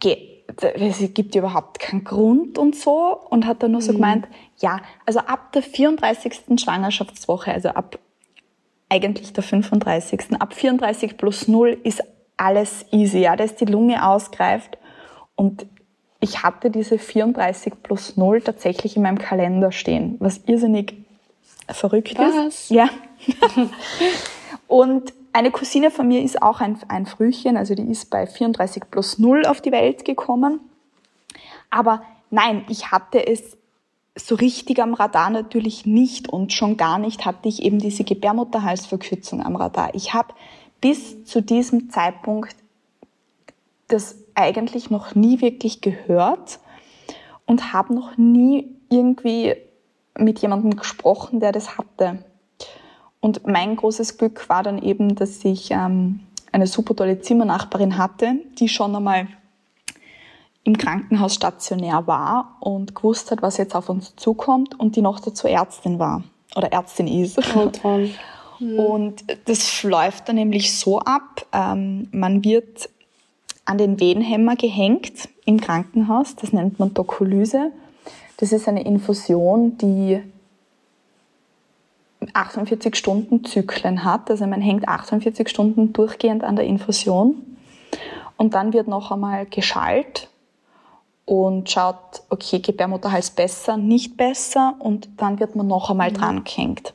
geh, 0.00 0.33
es 0.62 1.14
gibt 1.14 1.34
überhaupt 1.34 1.78
keinen 1.78 2.04
Grund 2.04 2.58
und 2.58 2.76
so 2.76 3.18
und 3.30 3.46
hat 3.46 3.62
dann 3.62 3.72
nur 3.72 3.82
so 3.82 3.92
mhm. 3.92 3.96
gemeint, 3.96 4.28
ja, 4.58 4.80
also 5.06 5.20
ab 5.20 5.52
der 5.52 5.62
34. 5.62 6.60
Schwangerschaftswoche, 6.60 7.52
also 7.52 7.70
ab 7.70 7.98
eigentlich 8.88 9.32
der 9.32 9.42
35. 9.42 10.20
Ab 10.38 10.54
34 10.54 11.16
plus 11.16 11.48
0 11.48 11.78
ist 11.82 12.02
alles 12.36 12.84
easy, 12.92 13.20
ja, 13.20 13.36
da 13.36 13.44
ist 13.44 13.60
die 13.60 13.64
Lunge 13.64 14.06
ausgreift 14.06 14.78
und 15.36 15.66
ich 16.20 16.42
hatte 16.42 16.70
diese 16.70 16.98
34 16.98 17.74
plus 17.82 18.16
0 18.16 18.40
tatsächlich 18.40 18.96
in 18.96 19.02
meinem 19.02 19.18
Kalender 19.18 19.72
stehen, 19.72 20.16
was 20.20 20.40
irrsinnig 20.46 20.94
verrückt 21.68 22.18
was? 22.18 22.34
ist. 22.46 22.70
Ja. 22.70 22.88
und 24.66 25.12
eine 25.34 25.50
Cousine 25.50 25.90
von 25.90 26.06
mir 26.06 26.22
ist 26.22 26.40
auch 26.42 26.60
ein, 26.60 26.78
ein 26.86 27.06
Frühchen, 27.06 27.56
also 27.56 27.74
die 27.74 27.90
ist 27.90 28.08
bei 28.08 28.26
34 28.26 28.84
plus 28.88 29.18
0 29.18 29.46
auf 29.46 29.60
die 29.60 29.72
Welt 29.72 30.04
gekommen. 30.04 30.60
Aber 31.70 32.02
nein, 32.30 32.64
ich 32.68 32.92
hatte 32.92 33.26
es 33.26 33.58
so 34.16 34.36
richtig 34.36 34.80
am 34.80 34.94
Radar 34.94 35.30
natürlich 35.30 35.86
nicht 35.86 36.28
und 36.28 36.52
schon 36.52 36.76
gar 36.76 37.00
nicht 37.00 37.26
hatte 37.26 37.48
ich 37.48 37.62
eben 37.62 37.80
diese 37.80 38.04
Gebärmutterhalsverkürzung 38.04 39.44
am 39.44 39.56
Radar. 39.56 39.92
Ich 39.96 40.14
habe 40.14 40.34
bis 40.80 41.24
zu 41.24 41.42
diesem 41.42 41.90
Zeitpunkt 41.90 42.54
das 43.88 44.16
eigentlich 44.36 44.88
noch 44.88 45.16
nie 45.16 45.40
wirklich 45.40 45.80
gehört 45.80 46.60
und 47.44 47.72
habe 47.72 47.92
noch 47.92 48.16
nie 48.16 48.68
irgendwie 48.88 49.56
mit 50.16 50.38
jemandem 50.38 50.76
gesprochen, 50.76 51.40
der 51.40 51.50
das 51.50 51.76
hatte. 51.76 52.24
Und 53.24 53.46
mein 53.46 53.74
großes 53.74 54.18
Glück 54.18 54.50
war 54.50 54.62
dann 54.62 54.82
eben, 54.82 55.14
dass 55.14 55.46
ich 55.46 55.70
ähm, 55.70 56.20
eine 56.52 56.66
super 56.66 56.94
tolle 56.94 57.22
Zimmernachbarin 57.22 57.96
hatte, 57.96 58.34
die 58.58 58.68
schon 58.68 58.94
einmal 58.94 59.28
im 60.62 60.76
Krankenhaus 60.76 61.34
stationär 61.34 62.06
war 62.06 62.58
und 62.60 62.94
gewusst 62.94 63.30
hat, 63.30 63.40
was 63.40 63.56
jetzt 63.56 63.74
auf 63.74 63.88
uns 63.88 64.14
zukommt 64.16 64.78
und 64.78 64.96
die 64.96 65.00
noch 65.00 65.20
dazu 65.20 65.48
Ärztin 65.48 65.98
war 65.98 66.22
oder 66.54 66.70
Ärztin 66.70 67.06
ist. 67.06 67.38
Oh, 67.56 67.70
toll. 67.70 68.10
Mhm. 68.58 68.78
Und 68.78 69.24
das 69.46 69.82
läuft 69.82 70.28
dann 70.28 70.36
nämlich 70.36 70.78
so 70.78 70.98
ab, 70.98 71.46
ähm, 71.54 72.08
man 72.12 72.44
wird 72.44 72.90
an 73.64 73.78
den 73.78 74.00
Wehenhemmer 74.00 74.54
gehängt 74.54 75.30
im 75.46 75.62
Krankenhaus, 75.62 76.36
das 76.36 76.52
nennt 76.52 76.78
man 76.78 76.92
Dokolyse. 76.92 77.72
Das 78.36 78.52
ist 78.52 78.68
eine 78.68 78.84
Infusion, 78.84 79.78
die 79.78 80.20
48 82.32 82.96
Stunden 82.96 83.44
Zyklen 83.44 84.04
hat. 84.04 84.30
Also 84.30 84.46
man 84.46 84.60
hängt 84.60 84.88
48 84.88 85.48
Stunden 85.48 85.92
durchgehend 85.92 86.44
an 86.44 86.56
der 86.56 86.64
Infusion 86.64 87.56
und 88.36 88.54
dann 88.54 88.72
wird 88.72 88.88
noch 88.88 89.10
einmal 89.10 89.46
geschallt 89.46 90.28
und 91.26 91.70
schaut, 91.70 92.22
okay, 92.28 92.58
Gebärmutterhals 92.58 93.30
besser, 93.30 93.76
nicht 93.76 94.16
besser 94.16 94.74
und 94.78 95.08
dann 95.16 95.40
wird 95.40 95.56
man 95.56 95.66
noch 95.66 95.90
einmal 95.90 96.10
mhm. 96.10 96.14
dran 96.14 96.44
gehängt. 96.44 96.94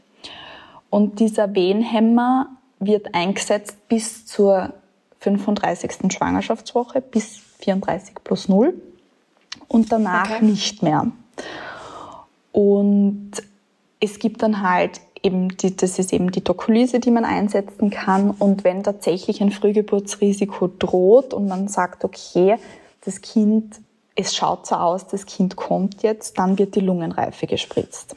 Und 0.90 1.20
dieser 1.20 1.54
Wehenhemmer 1.56 2.48
wird 2.80 3.14
eingesetzt 3.14 3.88
bis 3.88 4.26
zur 4.26 4.74
35. 5.20 6.12
Schwangerschaftswoche, 6.12 7.02
bis 7.02 7.38
34 7.60 8.16
plus 8.24 8.48
0 8.48 8.74
und 9.68 9.92
danach 9.92 10.32
okay. 10.32 10.46
nicht 10.46 10.82
mehr. 10.82 11.08
Und 12.52 13.32
es 14.00 14.20
gibt 14.20 14.42
dann 14.42 14.62
halt 14.62 15.02
eben 15.24 15.50
die, 15.58 15.76
das 15.76 16.00
ist 16.00 16.14
eben 16.14 16.32
die 16.32 16.44
Dokolyse, 16.44 17.00
die 17.00 17.12
man 17.12 17.26
einsetzen 17.26 17.90
kann. 17.90 18.32
Und 18.32 18.64
wenn 18.64 18.84
tatsächlich 18.84 19.42
ein 19.42 19.52
Frühgeburtsrisiko 19.52 20.68
droht 20.68 21.34
und 21.34 21.48
man 21.48 21.68
sagt, 21.68 22.04
okay, 22.04 22.58
das 23.06 23.22
Kind, 23.22 23.80
es 24.16 24.36
schaut 24.36 24.68
so 24.68 24.76
aus, 24.76 25.08
das 25.08 25.26
Kind 25.26 25.56
kommt 25.56 26.04
jetzt, 26.04 26.38
dann 26.38 26.58
wird 26.58 26.76
die 26.76 26.82
Lungenreife 26.82 27.48
gespritzt. 27.48 28.16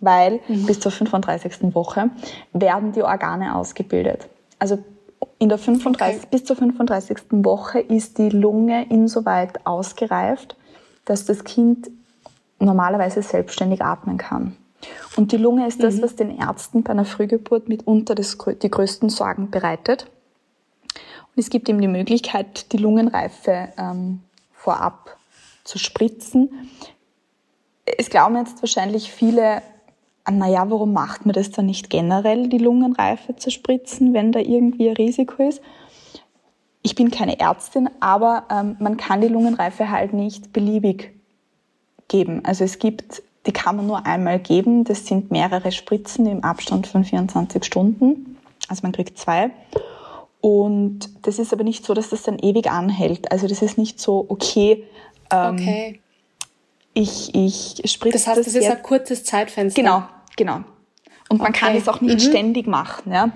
Weil 0.00 0.40
mhm. 0.48 0.66
bis 0.66 0.80
zur 0.80 0.92
35. 0.92 1.74
Woche 1.74 2.10
werden 2.52 2.92
die 2.92 3.02
Organe 3.02 3.54
ausgebildet. 3.54 4.28
Also 4.58 4.78
in 5.38 5.48
der 5.48 5.58
35, 5.58 6.18
okay. 6.18 6.28
bis 6.30 6.44
zur 6.44 6.56
35. 6.56 7.18
Woche 7.30 7.80
ist 7.80 8.18
die 8.18 8.28
Lunge 8.28 8.86
insoweit 8.88 9.64
ausgereift, 9.66 10.56
dass 11.04 11.24
das 11.24 11.44
Kind 11.44 11.90
normalerweise 12.58 13.22
selbstständig 13.22 13.82
atmen 13.82 14.18
kann. 14.18 14.56
Und 15.16 15.32
die 15.32 15.36
Lunge 15.36 15.66
ist 15.66 15.82
das, 15.82 15.96
mhm. 15.96 16.02
was 16.02 16.16
den 16.16 16.38
Ärzten 16.38 16.82
bei 16.82 16.90
einer 16.90 17.04
Frühgeburt 17.04 17.68
mitunter 17.68 18.14
das, 18.14 18.38
die 18.62 18.70
größten 18.70 19.08
Sorgen 19.08 19.50
bereitet. 19.50 20.06
Und 21.34 21.40
es 21.40 21.50
gibt 21.50 21.68
eben 21.68 21.80
die 21.80 21.88
Möglichkeit, 21.88 22.72
die 22.72 22.78
Lungenreife 22.78 23.68
ähm, 23.78 24.20
vorab 24.52 25.16
zu 25.64 25.78
spritzen. 25.78 26.70
Es 27.84 28.10
glauben 28.10 28.36
jetzt 28.36 28.62
wahrscheinlich 28.62 29.10
viele, 29.10 29.62
naja, 30.30 30.68
warum 30.70 30.92
macht 30.92 31.26
man 31.26 31.32
das 31.32 31.50
dann 31.50 31.66
nicht 31.66 31.90
generell, 31.90 32.48
die 32.48 32.58
Lungenreife 32.58 33.36
zu 33.36 33.50
spritzen, 33.50 34.12
wenn 34.14 34.32
da 34.32 34.40
irgendwie 34.40 34.88
ein 34.88 34.96
Risiko 34.96 35.48
ist? 35.48 35.62
Ich 36.82 36.94
bin 36.94 37.10
keine 37.10 37.38
Ärztin, 37.38 37.88
aber 38.00 38.44
ähm, 38.50 38.76
man 38.80 38.96
kann 38.96 39.20
die 39.20 39.28
Lungenreife 39.28 39.90
halt 39.90 40.12
nicht 40.12 40.52
beliebig 40.52 41.14
geben. 42.08 42.44
Also 42.44 42.64
es 42.64 42.78
gibt 42.78 43.22
die 43.46 43.52
kann 43.52 43.76
man 43.76 43.86
nur 43.86 44.06
einmal 44.06 44.38
geben. 44.38 44.84
Das 44.84 45.06
sind 45.06 45.30
mehrere 45.30 45.72
Spritzen 45.72 46.26
im 46.26 46.44
Abstand 46.44 46.86
von 46.86 47.04
24 47.04 47.64
Stunden. 47.64 48.38
Also 48.68 48.82
man 48.82 48.92
kriegt 48.92 49.18
zwei. 49.18 49.50
Und 50.40 51.08
das 51.26 51.38
ist 51.38 51.52
aber 51.52 51.64
nicht 51.64 51.84
so, 51.84 51.94
dass 51.94 52.10
das 52.10 52.22
dann 52.22 52.38
ewig 52.38 52.70
anhält. 52.70 53.30
Also 53.30 53.46
das 53.46 53.62
ist 53.62 53.78
nicht 53.78 54.00
so, 54.00 54.26
okay, 54.28 54.84
ähm, 55.30 55.54
okay. 55.54 56.00
ich, 56.94 57.34
ich 57.34 57.82
spritze 57.90 58.18
das. 58.18 58.26
heißt, 58.26 58.38
das, 58.38 58.46
das 58.46 58.54
ist 58.56 58.70
ein 58.70 58.82
kurzes 58.82 59.24
Zeitfenster. 59.24 59.80
Genau, 59.80 60.02
genau. 60.36 60.60
Und 61.28 61.38
man 61.38 61.48
okay. 61.48 61.60
kann 61.60 61.76
es 61.76 61.88
auch 61.88 62.00
nicht 62.00 62.14
mhm. 62.14 62.30
ständig 62.30 62.66
machen. 62.66 63.12
Ja? 63.12 63.30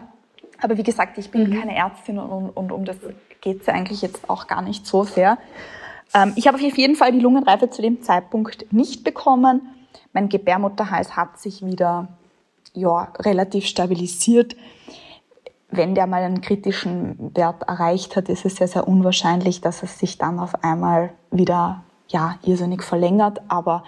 Aber 0.61 0.77
wie 0.77 0.83
gesagt, 0.83 1.19
ich 1.19 1.31
bin 1.31 1.49
mhm. 1.49 1.61
keine 1.61 1.77
Ärztin 1.77 2.19
und, 2.19 2.51
und 2.51 2.73
um 2.73 2.85
das 2.85 2.97
geht 3.41 3.61
es 3.61 3.67
ja 3.67 3.75
eigentlich 3.75 4.03
jetzt 4.03 4.29
auch 4.29 4.47
gar 4.47 4.63
nicht 4.63 4.87
so 4.87 5.05
sehr. 5.05 5.39
Ähm, 6.13 6.33
ich 6.37 6.47
habe 6.47 6.57
auf 6.57 6.77
jeden 6.77 6.97
Fall 6.97 7.13
die 7.13 7.21
Lungenreife 7.21 7.71
zu 7.71 7.83
dem 7.83 8.03
Zeitpunkt 8.03 8.73
nicht 8.73 9.05
bekommen 9.05 9.63
mein 10.13 10.29
Gebärmutterhals 10.29 11.17
hat 11.17 11.39
sich 11.39 11.65
wieder 11.65 12.09
ja, 12.73 13.09
relativ 13.19 13.67
stabilisiert. 13.67 14.57
Wenn 15.71 15.95
der 15.95 16.07
mal 16.07 16.23
einen 16.23 16.41
kritischen 16.41 17.35
Wert 17.35 17.63
erreicht 17.65 18.17
hat, 18.17 18.29
ist 18.29 18.45
es 18.45 18.57
sehr, 18.57 18.69
sehr 18.69 18.87
unwahrscheinlich, 18.87 19.61
dass 19.61 19.83
es 19.83 19.99
sich 19.99 20.19
dann 20.19 20.39
auf 20.39 20.63
einmal 20.63 21.11
wieder 21.31 21.83
ja, 22.09 22.39
irrsinnig 22.45 22.83
verlängert. 22.83 23.41
Aber 23.49 23.83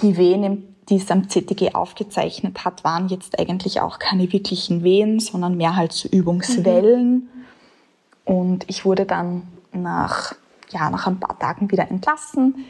die 0.00 0.16
Venen, 0.16 0.76
die 0.88 0.96
es 0.96 1.10
am 1.10 1.28
CTG 1.28 1.74
aufgezeichnet 1.74 2.64
hat, 2.64 2.84
waren 2.84 3.08
jetzt 3.08 3.38
eigentlich 3.38 3.80
auch 3.80 3.98
keine 3.98 4.32
wirklichen 4.32 4.84
Wehen, 4.84 5.18
sondern 5.18 5.56
mehr 5.56 5.76
halt 5.76 5.92
so 5.92 6.08
Übungswellen. 6.08 7.12
Mhm. 7.12 7.28
Und 8.24 8.64
ich 8.68 8.84
wurde 8.84 9.04
dann 9.04 9.42
nach, 9.72 10.34
ja, 10.70 10.90
nach 10.90 11.06
ein 11.06 11.20
paar 11.20 11.38
Tagen 11.38 11.70
wieder 11.70 11.90
entlassen. 11.90 12.64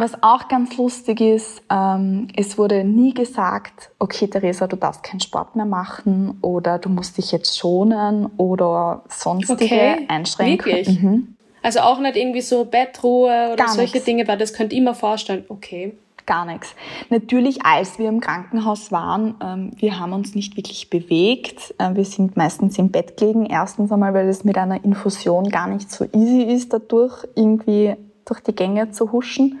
Was 0.00 0.22
auch 0.22 0.48
ganz 0.48 0.78
lustig 0.78 1.20
ist, 1.20 1.62
ähm, 1.70 2.28
es 2.34 2.56
wurde 2.56 2.84
nie 2.84 3.12
gesagt, 3.12 3.90
okay, 3.98 4.28
Theresa, 4.28 4.66
du 4.66 4.76
darfst 4.76 5.02
keinen 5.02 5.20
Sport 5.20 5.56
mehr 5.56 5.66
machen 5.66 6.38
oder 6.40 6.78
du 6.78 6.88
musst 6.88 7.18
dich 7.18 7.32
jetzt 7.32 7.58
schonen 7.58 8.26
oder 8.38 9.02
sonstige 9.08 9.64
okay. 9.64 10.06
Einschränkungen. 10.08 10.76
Wirklich? 10.76 11.02
Mhm. 11.02 11.36
Also 11.62 11.80
auch 11.80 12.00
nicht 12.00 12.16
irgendwie 12.16 12.40
so 12.40 12.64
Bettruhe 12.64 13.48
oder 13.52 13.56
Gar 13.56 13.68
solche 13.68 13.96
nix. 13.96 14.06
Dinge, 14.06 14.26
weil 14.26 14.38
das 14.38 14.54
könnt 14.54 14.72
ihr 14.72 14.80
mir 14.80 14.94
vorstellen. 14.94 15.44
Okay. 15.50 15.92
Gar 16.24 16.46
nichts. 16.46 16.74
Natürlich, 17.10 17.66
als 17.66 17.98
wir 17.98 18.08
im 18.08 18.20
Krankenhaus 18.20 18.90
waren, 18.92 19.34
ähm, 19.42 19.72
wir 19.76 19.98
haben 19.98 20.14
uns 20.14 20.34
nicht 20.34 20.56
wirklich 20.56 20.88
bewegt. 20.88 21.74
Äh, 21.76 21.94
wir 21.94 22.06
sind 22.06 22.38
meistens 22.38 22.78
im 22.78 22.90
Bett 22.90 23.18
gelegen. 23.18 23.44
Erstens 23.44 23.92
einmal, 23.92 24.14
weil 24.14 24.28
es 24.30 24.44
mit 24.44 24.56
einer 24.56 24.82
Infusion 24.82 25.50
gar 25.50 25.66
nicht 25.66 25.90
so 25.90 26.06
easy 26.14 26.42
ist, 26.42 26.72
dadurch 26.72 27.26
irgendwie 27.34 27.96
durch 28.24 28.40
die 28.40 28.54
Gänge 28.54 28.92
zu 28.92 29.12
huschen. 29.12 29.58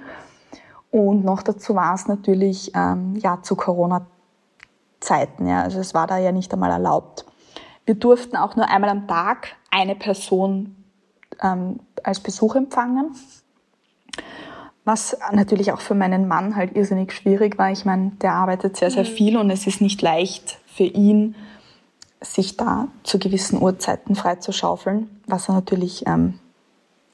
Und 0.90 1.24
noch 1.24 1.42
dazu 1.42 1.74
war 1.74 1.94
es 1.94 2.08
natürlich 2.08 2.72
ähm, 2.74 3.14
ja 3.16 3.42
zu 3.42 3.54
Corona-Zeiten. 3.54 5.46
Ja. 5.46 5.62
Also 5.62 5.78
es 5.78 5.94
war 5.94 6.06
da 6.06 6.18
ja 6.18 6.32
nicht 6.32 6.52
einmal 6.52 6.70
erlaubt. 6.70 7.24
Wir 7.86 7.94
durften 7.94 8.36
auch 8.36 8.56
nur 8.56 8.68
einmal 8.68 8.90
am 8.90 9.06
Tag 9.06 9.56
eine 9.70 9.94
Person 9.94 10.76
ähm, 11.42 11.80
als 12.02 12.20
Besuch 12.20 12.56
empfangen. 12.56 13.14
Was 14.84 15.16
natürlich 15.32 15.72
auch 15.72 15.80
für 15.80 15.94
meinen 15.94 16.26
Mann 16.26 16.56
halt 16.56 16.74
irrsinnig 16.74 17.12
schwierig 17.12 17.58
war. 17.58 17.70
Ich 17.70 17.84
meine, 17.84 18.12
der 18.22 18.34
arbeitet 18.34 18.76
sehr, 18.76 18.90
sehr 18.90 19.04
mhm. 19.04 19.08
viel 19.08 19.36
und 19.36 19.50
es 19.50 19.66
ist 19.66 19.80
nicht 19.80 20.02
leicht 20.02 20.58
für 20.66 20.84
ihn, 20.84 21.36
sich 22.20 22.56
da 22.56 22.88
zu 23.02 23.18
gewissen 23.18 23.62
Uhrzeiten 23.62 24.14
freizuschaufeln, 24.14 25.08
was 25.26 25.48
er 25.48 25.54
natürlich 25.54 26.06
ähm, 26.06 26.38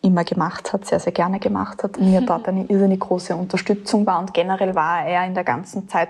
immer 0.07 0.25
gemacht 0.25 0.73
hat, 0.73 0.87
sehr, 0.87 1.01
sehr 1.01 1.13
gerne 1.13 1.39
gemacht 1.39 1.83
hat 1.83 1.99
mir 1.99 2.21
dort 2.21 2.49
eine 2.49 2.65
irrsinnig 2.65 3.01
große 3.01 3.35
Unterstützung 3.35 4.07
war. 4.07 4.21
Und 4.21 4.33
generell 4.33 4.75
war 4.75 5.05
er 5.05 5.27
in 5.27 5.35
der 5.35 5.45
ganzen 5.45 5.89
Zeit 5.89 6.09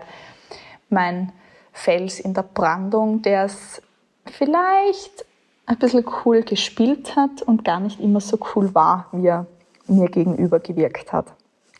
mein 0.88 1.32
Fels 1.72 2.20
in 2.20 2.34
der 2.34 2.42
Brandung, 2.42 3.22
der 3.22 3.44
es 3.44 3.82
vielleicht 4.26 5.24
ein 5.66 5.78
bisschen 5.78 6.04
cool 6.24 6.42
gespielt 6.42 7.16
hat 7.16 7.42
und 7.42 7.64
gar 7.64 7.80
nicht 7.80 8.00
immer 8.00 8.20
so 8.20 8.38
cool 8.54 8.74
war, 8.74 9.06
wie 9.12 9.26
er 9.26 9.46
mir 9.86 10.08
gegenüber 10.08 10.60
gewirkt 10.60 11.12
hat. 11.12 11.26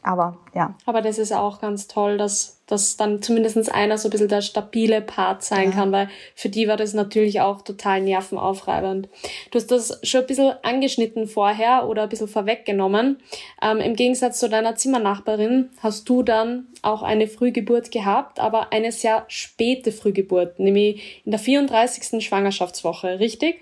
Aber 0.06 0.36
ja. 0.54 0.72
Aber 0.86 1.02
das 1.02 1.18
ist 1.18 1.32
auch 1.32 1.60
ganz 1.60 1.88
toll, 1.88 2.16
dass, 2.16 2.62
dass 2.68 2.96
dann 2.96 3.22
zumindest 3.22 3.74
einer 3.74 3.98
so 3.98 4.06
ein 4.06 4.12
bisschen 4.12 4.28
der 4.28 4.40
stabile 4.40 5.00
Part 5.00 5.42
sein 5.42 5.70
ja. 5.70 5.74
kann, 5.74 5.90
weil 5.90 6.08
für 6.36 6.48
die 6.48 6.68
war 6.68 6.76
das 6.76 6.94
natürlich 6.94 7.40
auch 7.40 7.62
total 7.62 8.02
nervenaufreibend. 8.02 9.08
Du 9.50 9.58
hast 9.58 9.66
das 9.72 9.98
schon 10.04 10.20
ein 10.20 10.26
bisschen 10.28 10.54
angeschnitten 10.62 11.26
vorher 11.26 11.88
oder 11.88 12.04
ein 12.04 12.08
bisschen 12.08 12.28
vorweggenommen. 12.28 13.18
Ähm, 13.60 13.78
Im 13.78 13.96
Gegensatz 13.96 14.38
zu 14.38 14.48
deiner 14.48 14.76
Zimmernachbarin 14.76 15.70
hast 15.82 16.08
du 16.08 16.22
dann 16.22 16.68
auch 16.82 17.02
eine 17.02 17.26
Frühgeburt 17.26 17.90
gehabt, 17.90 18.38
aber 18.38 18.72
eine 18.72 18.92
sehr 18.92 19.24
späte 19.26 19.90
Frühgeburt, 19.90 20.60
nämlich 20.60 21.22
in 21.24 21.32
der 21.32 21.40
34. 21.40 22.24
Schwangerschaftswoche, 22.24 23.18
richtig? 23.18 23.60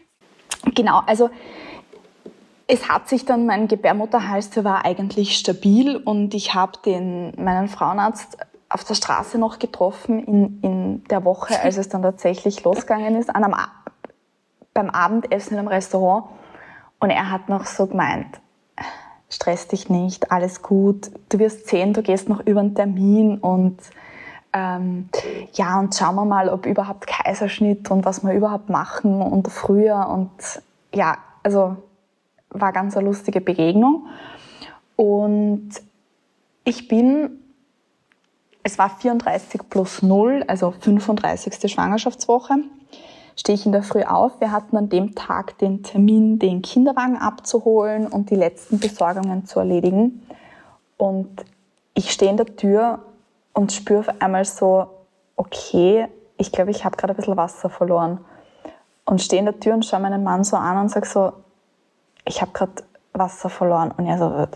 Genau, 0.75 1.01
also 1.07 1.31
es 2.67 2.89
hat 2.89 3.09
sich 3.09 3.25
dann, 3.25 3.47
mein 3.47 3.69
Gebärmutterhals, 3.69 4.51
der 4.51 4.65
war 4.65 4.85
eigentlich 4.85 5.37
stabil 5.37 5.97
und 5.97 6.35
ich 6.35 6.55
habe 6.55 6.73
den, 6.85 7.33
meinen 7.37 7.69
Frauenarzt 7.69 8.39
auf 8.69 8.85
der 8.85 8.95
Straße 8.95 9.39
noch 9.39 9.59
getroffen 9.59 10.25
in, 10.25 10.61
in 10.63 11.05
der 11.05 11.25
Woche, 11.25 11.61
als 11.63 11.77
es 11.77 11.89
dann 11.89 12.03
tatsächlich 12.03 12.65
losgegangen 12.65 13.17
ist, 13.17 13.35
an 13.35 13.45
einem, 13.45 13.57
beim 14.73 14.91
Abendessen 14.91 15.59
im 15.59 15.69
Restaurant. 15.69 16.27
Und 17.01 17.11
er 17.11 17.31
hat 17.31 17.49
noch 17.49 17.67
so 17.67 17.87
gemeint, 17.87 18.41
stress 19.29 19.69
dich 19.69 19.91
nicht, 19.91 20.33
alles 20.33 20.63
gut, 20.63 21.11
du 21.29 21.39
wirst 21.39 21.69
sehen, 21.69 21.93
du 21.93 22.03
gehst 22.03 22.29
noch 22.29 22.41
über 22.47 22.63
den 22.63 22.75
Termin 22.75 23.39
und 23.39 23.79
ähm, 24.55 25.09
ja, 25.53 25.81
und 25.81 25.95
schauen 25.95 26.15
wir 26.15 26.25
mal, 26.25 26.49
ob 26.49 26.65
überhaupt 26.65 27.07
Kaiserschnitt 27.07 27.91
und 27.91 28.05
was 28.05 28.23
wir 28.23 28.33
überhaupt 28.33 28.71
machen 28.71 29.21
und 29.21 29.49
früher 29.49 30.09
und 30.09 30.31
ja, 30.95 31.19
also 31.43 31.77
war 32.55 32.73
ganz 32.73 32.97
eine 32.97 33.07
lustige 33.07 33.41
Begegnung. 33.41 34.07
Und 34.97 35.71
ich 36.65 36.89
bin, 36.89 37.41
es 38.63 38.79
war 38.79 38.91
34 38.91 39.69
plus 39.69 40.03
0, 40.03 40.45
also 40.49 40.71
35. 40.71 41.71
Schwangerschaftswoche, 41.71 42.55
stehe 43.37 43.55
ich 43.55 43.67
in 43.67 43.73
der 43.73 43.83
Früh 43.83 44.03
auf. 44.03 44.41
Wir 44.41 44.53
hatten 44.53 44.77
an 44.77 44.89
dem 44.89 45.15
Tag 45.15 45.59
den 45.59 45.83
Termin, 45.83 46.39
den 46.39 46.63
Kinderwagen 46.63 47.19
abzuholen 47.19 48.07
und 48.07 48.31
die 48.31 48.37
letzten 48.37 48.79
Besorgungen 48.79 49.45
zu 49.45 49.59
erledigen. 49.59 50.23
Und 50.97 51.45
ich 51.95 52.11
stehe 52.11 52.31
in 52.31 52.37
der 52.37 52.57
Tür 52.57 53.01
und 53.53 53.73
spüre 53.73 54.01
auf 54.01 54.21
einmal 54.21 54.45
so, 54.45 54.87
okay, 55.37 56.07
ich 56.39 56.53
glaube, 56.53 56.71
ich 56.71 56.85
habe 56.85 56.97
gerade 56.97 57.13
ein 57.13 57.17
bisschen 57.17 57.37
Wasser 57.37 57.69
verloren. 57.69 58.21
Und 59.05 59.21
stehe 59.21 59.41
in 59.41 59.47
der 59.47 59.61
Tür 59.61 59.75
und 59.75 59.85
schaue 59.85 60.01
meinen 60.01 60.23
Mann 60.25 60.45
so 60.45 60.57
an 60.57 60.79
und 60.79 60.89
sage 60.89 61.07
so, 61.07 61.33
ich 62.25 62.41
habe 62.41 62.53
gerade 62.53 62.73
Wasser 63.13 63.49
verloren. 63.49 63.93
Und 63.97 64.07
er 64.07 64.19
so, 64.19 64.47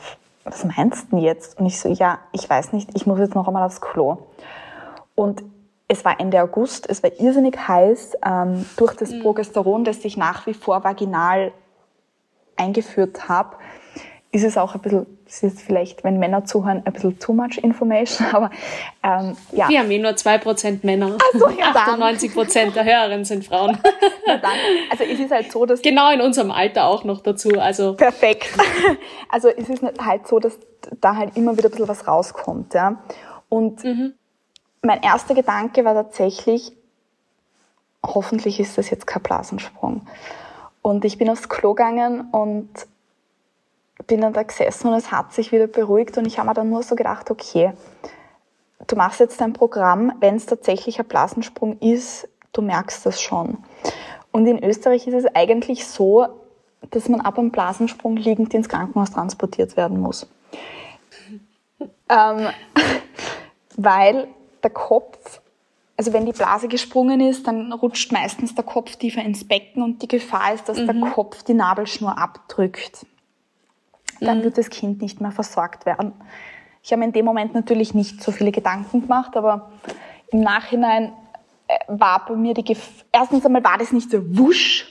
was 0.45 0.65
meinst 0.65 1.05
du 1.05 1.17
denn 1.17 1.25
jetzt? 1.25 1.59
Und 1.59 1.67
ich 1.67 1.79
so, 1.79 1.89
ja, 1.89 2.19
ich 2.33 2.49
weiß 2.49 2.73
nicht, 2.73 2.91
ich 2.95 3.07
muss 3.07 3.19
jetzt 3.19 3.35
noch 3.35 3.47
einmal 3.47 3.65
aufs 3.65 3.81
Klo. 3.81 4.19
Und 5.15 5.43
es 5.89 6.05
war 6.05 6.21
Ende 6.21 6.43
August, 6.43 6.89
es 6.89 7.03
war 7.03 7.11
irrsinnig 7.19 7.57
heiß 7.67 8.19
ähm, 8.25 8.67
durch 8.77 8.95
das 8.95 9.11
mhm. 9.11 9.23
Progesteron, 9.23 9.85
das 9.85 10.05
ich 10.05 10.17
nach 10.17 10.47
wie 10.47 10.55
vor 10.55 10.85
vaginal 10.85 11.53
eingeführt 12.57 13.29
habe 13.29 13.57
ist 14.31 14.45
es 14.45 14.59
auch 14.59 14.75
ein 14.75 14.81
bisschen, 14.81 15.07
das 15.29 15.43
ist 15.43 15.61
vielleicht, 15.61 16.05
wenn 16.05 16.19
Männer 16.19 16.47
zuhören, 16.47 16.83
ein 16.85 16.93
bisschen 16.93 17.19
too 17.19 17.35
much 17.35 17.59
information, 17.59 18.27
aber 18.33 18.51
ähm, 19.03 19.37
ja. 19.53 19.69
Wir 19.69 19.81
haben 19.81 19.91
eh 19.91 19.99
nur 19.99 20.13
2% 20.13 20.79
Männer. 20.83 21.19
Also, 21.33 21.51
ja, 21.51 21.73
98% 21.73 22.73
der 22.73 22.85
Hörerinnen 22.85 23.25
sind 23.27 23.45
Frauen. 23.45 23.79
dann. 24.27 24.43
Also 24.91 25.05
es 25.05 25.19
ist 25.19 25.31
halt 25.31 25.53
so, 25.53 25.67
dass... 25.67 25.83
Genau 25.83 26.11
in 26.11 26.23
unserem 26.23 26.51
Alter 26.51 26.87
auch 26.87 27.05
noch 27.05 27.21
dazu, 27.21 27.51
also... 27.61 27.95
Perfekt. 27.95 28.49
Also 29.31 29.49
es 29.49 29.69
ist 29.69 29.83
halt 30.01 30.27
so, 30.27 30.39
dass 30.39 30.59
da 31.03 31.15
halt 31.15 31.37
immer 31.37 31.55
wieder 31.59 31.69
ein 31.69 31.71
bisschen 31.71 31.89
was 31.89 32.09
rauskommt, 32.09 32.73
ja. 32.73 33.03
Und 33.51 33.85
mhm. 33.85 34.15
mein 34.81 35.03
erster 35.03 35.35
Gedanke 35.35 35.85
war 35.85 35.93
tatsächlich, 35.93 36.73
hoffentlich 38.03 38.59
ist 38.59 38.79
das 38.79 38.89
jetzt 38.89 39.07
kein 39.07 39.23
Blasensprung. 39.23 40.07
Und 40.81 41.05
ich 41.05 41.19
bin 41.19 41.29
aufs 41.29 41.51
Klo 41.51 41.75
gegangen 41.75 42.29
und 42.33 42.71
bin 44.09 44.23
dann 44.23 44.33
da 44.33 44.43
gesessen 44.43 44.89
und 44.89 44.95
es 44.95 45.13
hat 45.13 45.33
sich 45.33 45.53
wieder 45.53 45.69
beruhigt 45.69 46.19
und 46.19 46.27
ich 46.27 46.39
habe 46.39 46.49
mir 46.49 46.55
dann 46.55 46.71
nur 46.71 46.83
so 46.83 46.97
gedacht, 46.97 47.31
okay, 47.31 47.73
du 48.89 48.97
machst 48.97 49.21
jetzt 49.21 49.41
dein 49.41 49.53
Programm, 49.53 50.13
wenn 50.19 50.35
es 50.35 50.47
tatsächlich 50.47 50.99
ein 50.99 51.07
Blasensprung 51.07 51.79
ist, 51.79 52.29
du 52.53 52.63
merkst 52.63 53.07
das 53.07 53.21
schon. 53.21 53.59
Und 54.33 54.47
in 54.47 54.63
Österreich 54.65 55.07
ist 55.07 55.15
es 55.15 55.35
eigentlich 55.35 55.87
so, 55.87 56.27
dass 56.91 57.09
man 57.09 57.21
ab 57.21 57.39
einem 57.39 57.51
Blasensprung 57.51 58.17
liegend 58.17 58.55
ins 58.55 58.69
Krankenhaus 58.69 59.11
transportiert 59.11 59.77
werden 59.77 60.01
muss. 60.01 60.27
ähm, 62.09 62.49
weil 63.77 64.29
der 64.63 64.71
Kopf, 64.71 65.41
also 65.97 66.13
wenn 66.13 66.25
die 66.25 66.33
Blase 66.33 66.69
gesprungen 66.69 67.21
ist, 67.21 67.47
dann 67.47 67.73
rutscht 67.73 68.11
meistens 68.11 68.55
der 68.55 68.65
Kopf 68.65 68.97
tiefer 68.97 69.23
ins 69.23 69.47
Becken 69.47 69.83
und 69.83 70.03
die 70.03 70.09
Gefahr 70.09 70.55
ist, 70.55 70.69
dass 70.69 70.79
mhm. 70.79 70.87
der 70.87 71.11
Kopf 71.11 71.43
die 71.43 71.55
Nabelschnur 71.55 72.17
abdrückt 72.17 73.07
dann 74.21 74.39
mhm. 74.39 74.45
wird 74.45 74.59
das 74.59 74.71
Kind 74.71 75.03
nicht 75.03 75.21
mehr 75.21 75.33
versorgt 75.33 75.87
werden. 75.87 76.13
Ich 76.83 76.93
habe 76.93 77.01
mir 77.01 77.07
in 77.07 77.13
dem 77.13 77.25
Moment 77.25 77.55
natürlich 77.55 77.95
nicht 77.95 78.23
so 78.23 78.33
viele 78.33 78.53
Gedanken 78.53 79.03
gemacht, 79.03 79.37
aber 79.37 79.71
im 80.31 80.41
Nachhinein 80.41 81.13
äh, 81.67 81.79
war 81.89 82.25
bei 82.27 82.35
mir 82.35 82.55
die 82.55 82.65
Gef 82.65 83.05
erstens 83.13 83.45
einmal 83.45 83.65
war 83.65 83.79
das 83.79 83.93
nicht 83.93 84.11
so 84.11 84.21
wusch, 84.37 84.87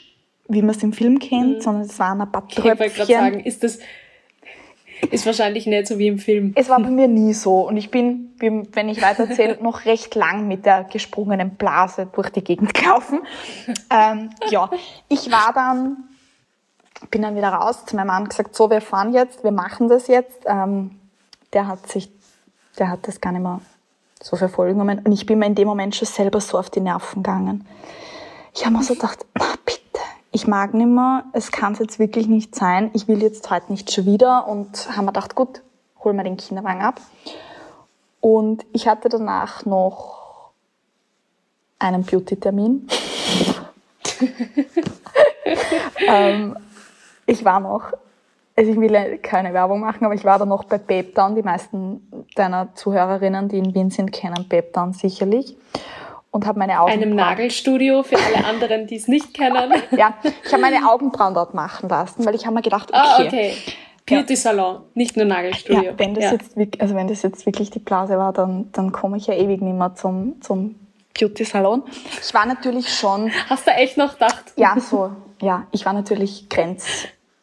wie 0.47 0.61
man 0.61 0.71
es 0.71 0.83
im 0.83 0.93
Film 0.93 1.19
kennt, 1.19 1.57
mhm. 1.57 1.61
sondern 1.61 1.83
es 1.83 1.97
waren 1.99 2.21
ein 2.21 2.31
paar 2.31 2.47
Tröpfchen. 2.47 2.73
Ich 2.73 2.79
wollte 2.79 2.95
gerade 2.95 3.13
sagen, 3.13 3.39
ist 3.41 3.63
das 3.63 3.79
ist 5.11 5.25
wahrscheinlich 5.25 5.67
nicht 5.67 5.87
so 5.87 5.99
wie 5.99 6.07
im 6.07 6.17
Film. 6.17 6.53
Es 6.55 6.69
war 6.69 6.79
bei 6.79 6.89
mir 6.89 7.07
nie 7.07 7.33
so. 7.33 7.61
Und 7.67 7.77
ich 7.77 7.91
bin, 7.91 8.33
wenn 8.39 8.89
ich 8.89 9.01
weiter 9.01 9.27
erzähle, 9.27 9.57
noch 9.61 9.85
recht 9.85 10.15
lang 10.15 10.47
mit 10.47 10.65
der 10.65 10.83
gesprungenen 10.85 11.51
Blase 11.55 12.07
durch 12.13 12.29
die 12.29 12.43
Gegend 12.43 12.73
gelaufen. 12.73 13.19
Ähm, 13.89 14.29
ja, 14.49 14.69
ich 15.09 15.31
war 15.31 15.53
dann 15.53 16.03
bin 17.11 17.21
dann 17.21 17.35
wieder 17.35 17.49
raus 17.49 17.85
zu 17.85 17.95
meinem 17.95 18.07
Mann 18.07 18.27
gesagt, 18.27 18.55
so, 18.55 18.69
wir 18.69 18.81
fahren 18.81 19.13
jetzt, 19.13 19.43
wir 19.43 19.51
machen 19.51 19.87
das 19.87 20.07
jetzt. 20.07 20.39
Ähm, 20.45 20.99
der 21.53 21.67
hat 21.67 21.87
sich, 21.87 22.11
der 22.77 22.89
hat 22.89 23.07
das 23.07 23.21
gar 23.21 23.31
nicht 23.31 23.41
mehr 23.41 23.61
so 24.21 24.35
genommen. 24.35 24.99
Und 25.03 25.11
ich 25.11 25.25
bin 25.25 25.39
mir 25.39 25.45
in 25.45 25.55
dem 25.55 25.67
Moment 25.67 25.95
schon 25.95 26.07
selber 26.07 26.41
so 26.41 26.57
auf 26.57 26.69
die 26.69 26.79
Nerven 26.79 27.23
gegangen. 27.23 27.67
Ich 28.53 28.65
habe 28.65 28.75
mir 28.75 28.83
so 28.83 28.95
gedacht, 28.95 29.25
na 29.35 29.45
bitte, 29.65 30.01
ich 30.31 30.47
mag 30.47 30.73
nicht 30.73 30.87
mehr, 30.87 31.25
es 31.33 31.51
kann 31.51 31.73
es 31.73 31.79
jetzt 31.79 31.99
wirklich 31.99 32.27
nicht 32.27 32.55
sein, 32.55 32.89
ich 32.93 33.07
will 33.07 33.21
jetzt 33.21 33.49
heute 33.49 33.71
nicht 33.71 33.91
schon 33.91 34.05
wieder. 34.05 34.47
Und 34.47 34.89
haben 34.95 35.05
mir 35.05 35.13
gedacht, 35.13 35.35
gut, 35.35 35.61
hol 36.03 36.13
mir 36.13 36.23
den 36.23 36.37
Kinderwagen 36.37 36.81
ab. 36.81 36.99
Und 38.19 38.65
ich 38.73 38.87
hatte 38.87 39.09
danach 39.09 39.65
noch 39.65 40.51
einen 41.79 42.03
Beauty-Termin. 42.03 42.87
ähm, 46.07 46.57
ich 47.27 47.45
war 47.45 47.59
noch, 47.59 47.91
also 48.55 48.71
ich 48.71 48.79
will 48.79 49.19
keine 49.21 49.53
Werbung 49.53 49.81
machen, 49.81 50.03
aber 50.03 50.15
ich 50.15 50.25
war 50.25 50.39
da 50.39 50.45
noch 50.45 50.63
bei 50.63 51.03
Down. 51.03 51.35
Die 51.35 51.43
meisten 51.43 52.27
deiner 52.35 52.73
Zuhörerinnen, 52.73 53.49
die 53.49 53.59
in 53.59 53.75
Wien 53.75 53.91
sind, 53.91 54.11
kennen 54.11 54.47
Down 54.73 54.93
sicherlich. 54.93 55.55
Und 56.31 56.45
habe 56.45 56.59
meine 56.59 56.81
Augenbrauen... 56.81 57.03
Einem 57.03 57.15
Nagelstudio 57.15 58.03
für 58.03 58.17
alle 58.17 58.45
anderen, 58.45 58.87
die 58.87 58.95
es 58.95 59.07
nicht 59.07 59.33
kennen. 59.33 59.71
ja, 59.91 60.15
ich 60.43 60.51
habe 60.51 60.61
meine 60.61 60.89
Augenbrauen 60.89 61.33
dort 61.33 61.53
machen 61.53 61.89
lassen, 61.89 62.25
weil 62.25 62.35
ich 62.35 62.45
habe 62.45 62.55
mir 62.55 62.61
gedacht, 62.61 62.89
okay... 62.89 62.99
Ah, 62.99 63.23
okay. 63.25 63.53
Beauty 64.05 64.37
Salon, 64.37 64.83
nicht 64.93 65.17
nur 65.17 65.25
Nagelstudio. 65.25 65.83
Ja, 65.83 65.99
wenn 65.99 66.13
das 66.13 66.23
ja. 66.23 66.31
jetzt 66.31 66.81
also 66.81 66.95
wenn 66.95 67.09
das 67.09 67.23
jetzt 67.23 67.45
wirklich 67.45 67.71
die 67.71 67.79
Blase 67.79 68.17
war, 68.17 68.31
dann 68.31 68.71
dann 68.71 68.93
komme 68.93 69.17
ich 69.17 69.27
ja 69.27 69.33
ewig 69.33 69.61
nicht 69.61 69.75
mehr 69.75 69.95
zum 69.95 70.41
zum 70.41 70.75
Beauty 71.13 71.43
Salon. 71.43 71.83
Ich 72.21 72.33
war 72.33 72.45
natürlich 72.45 72.87
schon. 72.87 73.29
Hast 73.49 73.67
du 73.67 73.71
echt 73.71 73.97
noch 73.97 74.13
gedacht? 74.13 74.53
Ja, 74.55 74.79
so. 74.79 75.11
Ja, 75.41 75.67
ich 75.71 75.85
war 75.85 75.91
natürlich 75.91 76.47
grenz 76.49 76.85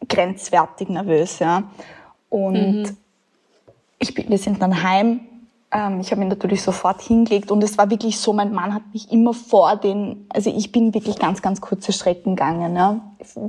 grenzwertig 0.09 0.89
nervös. 0.89 1.39
Ja. 1.39 1.65
Und 2.29 2.83
mhm. 2.83 2.97
ich 3.99 4.15
bin, 4.15 4.29
wir 4.29 4.39
sind 4.39 4.61
dann 4.61 4.83
heim. 4.83 5.21
Ähm, 5.71 6.01
ich 6.01 6.11
habe 6.11 6.21
mich 6.21 6.31
natürlich 6.31 6.63
sofort 6.63 7.03
hingelegt 7.03 7.51
und 7.51 7.63
es 7.63 7.77
war 7.79 7.91
wirklich 7.91 8.19
so, 8.19 8.33
mein 8.33 8.53
Mann 8.53 8.75
hat 8.75 8.83
mich 8.93 9.11
immer 9.11 9.35
vor 9.35 9.77
den, 9.77 10.27
also 10.29 10.55
ich 10.55 10.73
bin 10.73 10.95
wirklich 10.95 11.19
ganz, 11.19 11.43
ganz 11.43 11.61
kurze 11.61 11.93
Strecken 11.93 12.37
gegangen. 12.37 12.77
Ja. 12.77 13.01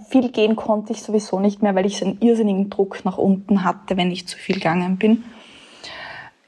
Viel 0.10 0.30
gehen 0.30 0.56
konnte 0.56 0.94
ich 0.94 1.02
sowieso 1.02 1.40
nicht 1.40 1.62
mehr, 1.62 1.76
weil 1.76 1.86
ich 1.86 1.98
so 1.98 2.06
einen 2.06 2.20
irrsinnigen 2.22 2.70
Druck 2.70 3.06
nach 3.06 3.18
unten 3.18 3.64
hatte, 3.64 3.98
wenn 3.98 4.12
ich 4.12 4.28
zu 4.28 4.38
viel 4.38 4.56
gegangen 4.56 4.98
bin. 4.98 5.24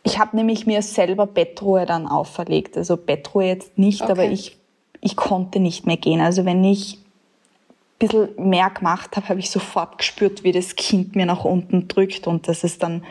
Ich 0.04 0.20
habe 0.20 0.38
nämlich 0.38 0.66
mir 0.66 0.82
selber 0.82 1.28
Bettruhe 1.28 1.86
dann 1.86 2.08
auferlegt. 2.08 2.78
Also 2.78 2.96
Bettruhe 2.96 3.46
jetzt 3.46 3.78
nicht, 3.78 4.04
okay. 4.04 4.12
aber 4.12 4.24
ich, 4.24 4.58
ich 5.02 5.16
konnte 5.16 5.60
nicht 5.60 5.86
mehr 5.86 5.98
gehen. 5.98 6.22
Also 6.22 6.46
wenn 6.46 6.64
ich 6.64 7.00
bisschen 8.00 8.30
mehr 8.38 8.70
gemacht 8.70 9.16
habe, 9.16 9.30
habe 9.30 9.40
ich 9.40 9.50
sofort 9.50 9.98
gespürt, 9.98 10.44
wie 10.44 10.52
das 10.52 10.76
Kind 10.76 11.16
mir 11.16 11.26
nach 11.26 11.46
unten 11.46 11.88
drückt. 11.88 12.28
Und 12.28 12.48
das 12.48 12.64
ist 12.64 12.84
dann, 12.84 13.04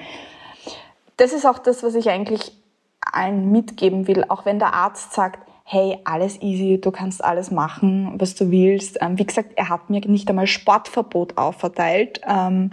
das 1.17 1.33
ist 1.33 1.47
auch 1.47 1.59
das, 1.59 1.83
was 1.83 1.95
ich 1.95 2.09
eigentlich 2.11 2.53
allen 3.01 3.51
mitgeben 3.51 4.07
will. 4.07 4.25
Auch 4.29 4.45
wenn 4.45 4.59
der 4.59 4.75
Arzt 4.75 5.13
sagt, 5.13 5.41
hey, 5.65 5.99
alles 6.05 6.41
easy, 6.43 6.81
du 6.81 6.93
kannst 6.93 7.25
alles 7.25 7.51
machen, 7.51 8.15
was 8.19 8.37
du 8.37 8.51
willst. 8.51 8.99
Ähm, 9.01 9.19
wie 9.19 9.27
gesagt, 9.27 9.53
er 9.57 9.69
hat 9.69 9.91
mir 9.91 10.01
nicht 10.01 10.29
einmal 10.29 10.47
Sportverbot 10.47 11.37
aufverteilt. 11.37 12.21
Ähm, 12.27 12.71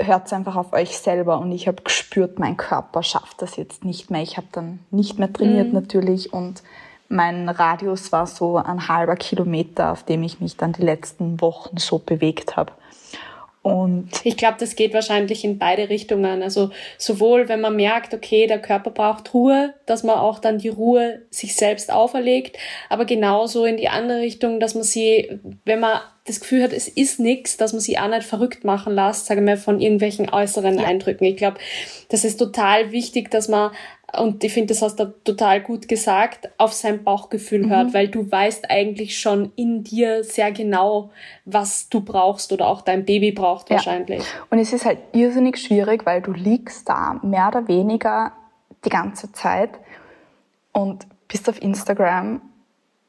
hört 0.00 0.32
einfach 0.32 0.56
auf 0.56 0.72
euch 0.72 0.98
selber 0.98 1.38
und 1.38 1.52
ich 1.52 1.68
habe 1.68 1.82
gespürt, 1.82 2.38
mein 2.38 2.56
Körper 2.56 3.02
schafft 3.02 3.42
das 3.42 3.56
jetzt 3.56 3.84
nicht 3.84 4.10
mehr. 4.10 4.22
Ich 4.22 4.36
habe 4.36 4.48
dann 4.52 4.80
nicht 4.90 5.18
mehr 5.18 5.32
trainiert 5.32 5.68
mhm. 5.68 5.74
natürlich 5.74 6.32
und 6.32 6.62
mein 7.10 7.48
Radius 7.48 8.12
war 8.12 8.26
so 8.26 8.56
ein 8.56 8.88
halber 8.88 9.16
Kilometer, 9.16 9.90
auf 9.92 10.04
dem 10.04 10.22
ich 10.22 10.40
mich 10.40 10.56
dann 10.56 10.72
die 10.72 10.82
letzten 10.82 11.40
Wochen 11.40 11.76
so 11.76 11.98
bewegt 11.98 12.56
habe. 12.56 12.72
Und 13.62 14.08
ich 14.24 14.38
glaube, 14.38 14.56
das 14.58 14.74
geht 14.74 14.94
wahrscheinlich 14.94 15.44
in 15.44 15.58
beide 15.58 15.90
Richtungen. 15.90 16.42
Also 16.42 16.70
sowohl, 16.96 17.48
wenn 17.48 17.60
man 17.60 17.76
merkt, 17.76 18.14
okay, 18.14 18.46
der 18.46 18.62
Körper 18.62 18.90
braucht 18.90 19.34
Ruhe, 19.34 19.74
dass 19.84 20.02
man 20.02 20.18
auch 20.18 20.38
dann 20.38 20.58
die 20.58 20.70
Ruhe 20.70 21.22
sich 21.30 21.54
selbst 21.54 21.92
auferlegt, 21.92 22.56
aber 22.88 23.04
genauso 23.04 23.66
in 23.66 23.76
die 23.76 23.90
andere 23.90 24.20
Richtung, 24.20 24.60
dass 24.60 24.74
man 24.74 24.84
sie, 24.84 25.40
wenn 25.66 25.80
man 25.80 26.00
das 26.24 26.40
Gefühl 26.40 26.62
hat, 26.62 26.72
es 26.72 26.88
ist 26.88 27.20
nichts, 27.20 27.56
dass 27.56 27.72
man 27.72 27.80
sie 27.80 27.98
auch 27.98 28.08
nicht 28.08 28.22
verrückt 28.22 28.64
machen 28.64 28.94
lässt, 28.94 29.26
sage 29.26 29.40
ich 29.40 29.46
mal, 29.46 29.56
von 29.56 29.80
irgendwelchen 29.80 30.30
äußeren 30.30 30.78
ja. 30.78 30.84
Eindrücken. 30.84 31.26
Ich 31.26 31.36
glaube, 31.36 31.58
das 32.08 32.24
ist 32.24 32.38
total 32.38 32.92
wichtig, 32.92 33.30
dass 33.30 33.48
man 33.48 33.72
und 34.18 34.42
ich 34.42 34.52
finde, 34.52 34.68
das 34.74 34.82
hast 34.82 34.98
du 34.98 35.14
total 35.24 35.60
gut 35.60 35.86
gesagt, 35.86 36.50
auf 36.58 36.72
sein 36.72 37.04
Bauchgefühl 37.04 37.66
mhm. 37.66 37.70
hört, 37.70 37.94
weil 37.94 38.08
du 38.08 38.30
weißt 38.30 38.70
eigentlich 38.70 39.18
schon 39.18 39.52
in 39.56 39.84
dir 39.84 40.24
sehr 40.24 40.50
genau, 40.52 41.10
was 41.44 41.88
du 41.88 42.00
brauchst 42.00 42.52
oder 42.52 42.66
auch 42.66 42.82
dein 42.82 43.04
Baby 43.04 43.32
braucht 43.32 43.70
ja. 43.70 43.76
wahrscheinlich. 43.76 44.24
Und 44.50 44.58
es 44.58 44.72
ist 44.72 44.84
halt 44.84 44.98
irrsinnig 45.12 45.58
schwierig, 45.58 46.06
weil 46.06 46.22
du 46.22 46.32
liegst 46.32 46.88
da 46.88 47.20
mehr 47.22 47.48
oder 47.48 47.68
weniger 47.68 48.32
die 48.84 48.88
ganze 48.88 49.32
Zeit 49.32 49.70
und 50.72 51.06
bist 51.28 51.48
auf 51.48 51.62
Instagram 51.62 52.40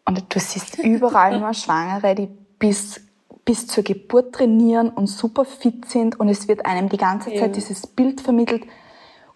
und 0.06 0.24
du 0.30 0.40
siehst 0.40 0.78
überall 0.84 1.40
nur 1.40 1.54
Schwangere, 1.54 2.14
die 2.14 2.28
bis, 2.60 3.02
bis 3.44 3.66
zur 3.66 3.84
Geburt 3.84 4.36
trainieren 4.36 4.90
und 4.90 5.08
super 5.08 5.46
fit 5.46 5.90
sind 5.90 6.20
und 6.20 6.30
es 6.30 6.48
wird 6.48 6.66
einem 6.66 6.90
die 6.90 6.98
ganze 6.98 7.30
Zeit 7.30 7.40
ja. 7.40 7.48
dieses 7.48 7.88
Bild 7.88 8.22
vermittelt, 8.22 8.64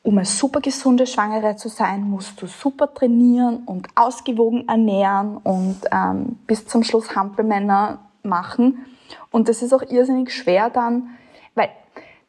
um 0.05 0.19
eine 0.19 0.25
super 0.25 0.61
gesunde 0.61 1.07
Schwangere 1.07 1.55
zu 1.55 1.67
sein, 1.67 2.03
musst 2.03 2.39
du 2.39 2.45
super 2.45 2.93
trainieren 2.93 3.63
und 3.65 3.87
ausgewogen 3.95 4.67
ernähren 4.67 5.37
und 5.37 5.77
ähm, 5.91 6.37
bis 6.45 6.67
zum 6.67 6.83
Schluss 6.83 7.15
Hampelmänner 7.15 7.99
machen. 8.21 8.85
Und 9.31 9.49
das 9.49 9.63
ist 9.63 9.73
auch 9.73 9.81
irrsinnig 9.81 10.31
schwer 10.31 10.69
dann, 10.69 11.09
weil 11.55 11.69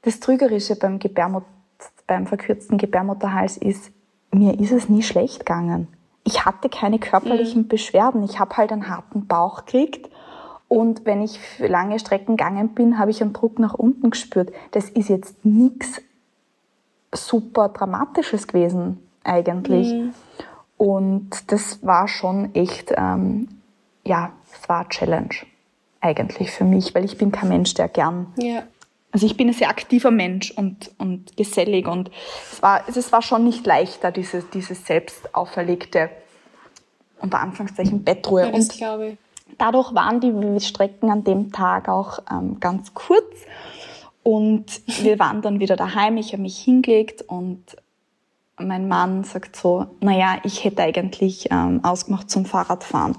das 0.03 0.21
Trügerische 0.21 0.77
beim, 0.77 0.99
Gebärmut 0.99 1.45
beim 2.07 2.27
verkürzten 2.27 2.79
Gebärmutterhals 2.79 3.59
ist, 3.59 3.91
mir 4.33 4.59
ist 4.59 4.73
es 4.73 4.89
nie 4.89 5.03
schlecht 5.03 5.41
gegangen. 5.41 5.89
Ich 6.25 6.47
hatte 6.47 6.71
keine 6.71 6.99
körperlichen 6.99 7.63
mhm. 7.63 7.69
Beschwerden. 7.69 8.23
Ich 8.23 8.41
habe 8.41 8.57
halt 8.57 8.73
einen 8.73 8.89
harten 8.89 9.27
Bauch 9.27 9.67
gekriegt. 9.67 10.11
Und 10.69 11.05
wenn 11.05 11.23
ich 11.23 11.39
lange 11.59 11.99
Strecken 11.99 12.37
gegangen 12.37 12.71
bin, 12.71 12.99
habe 12.99 13.11
ich 13.11 13.23
einen 13.23 13.35
Druck 13.35 13.59
nach 13.59 13.75
unten 13.75 14.11
gespürt. 14.11 14.51
Das 14.71 14.89
ist 14.89 15.11
jetzt 15.11 15.45
nichts 15.45 16.01
super 17.17 17.69
Dramatisches 17.69 18.47
gewesen 18.47 18.99
eigentlich. 19.25 19.93
Mhm. 19.93 20.15
Und 20.77 21.51
das 21.51 21.85
war 21.85 22.07
schon 22.09 22.55
echt, 22.55 22.93
ähm, 22.97 23.49
ja, 24.05 24.33
es 24.53 24.69
war 24.69 24.81
eine 24.81 24.89
Challenge 24.91 25.35
eigentlich 26.01 26.51
für 26.51 26.65
mich, 26.65 26.95
weil 26.95 27.05
ich 27.05 27.19
bin 27.19 27.33
kein 27.33 27.49
Mensch, 27.49 27.75
der 27.75 27.89
gern. 27.89 28.33
Ja. 28.37 28.63
Also 29.13 29.27
ich 29.27 29.37
bin 29.37 29.49
ein 29.49 29.55
sehr 29.55 29.71
aktiver 29.71 30.11
Mensch 30.11 30.51
und, 30.51 30.91
und 30.99 31.37
gesellig 31.37 31.87
und 31.89 32.11
es 32.53 32.63
war, 32.63 32.83
es 32.87 33.13
war 33.13 33.23
schon 33.23 33.45
nicht 33.45 33.65
leichter, 33.65 34.13
dieses, 34.13 34.51
dieses 34.51 34.85
selbst 34.85 35.35
auferlegte, 35.35 36.11
unter 37.21 37.41
Anführungszeichen, 37.41 38.05
Bettruhe. 38.05 38.49
Ja, 38.49 38.95
und. 38.95 39.19
Dadurch 39.59 39.95
waren 39.95 40.21
die 40.21 40.61
Strecken 40.61 41.11
an 41.11 41.25
dem 41.25 41.51
Tag 41.51 41.89
auch 41.89 42.19
ähm, 42.31 42.61
ganz 42.61 42.93
kurz 42.93 43.25
und 44.27 44.83
wir 45.05 45.21
waren 45.21 45.41
dann 45.41 45.61
wieder 45.61 45.77
daheim, 45.77 46.17
ich 46.17 46.33
habe 46.33 46.43
mich 46.43 46.59
hingelegt 46.59 47.23
und 47.23 47.63
mein 48.59 48.89
Mann 48.89 49.23
sagt 49.23 49.55
so, 49.55 49.87
naja, 50.01 50.39
ich 50.43 50.65
hätte 50.65 50.83
eigentlich 50.83 51.53
ähm, 51.53 51.85
ausgemacht 51.85 52.29
zum 52.29 52.45
Fahrradfahren. 52.45 53.17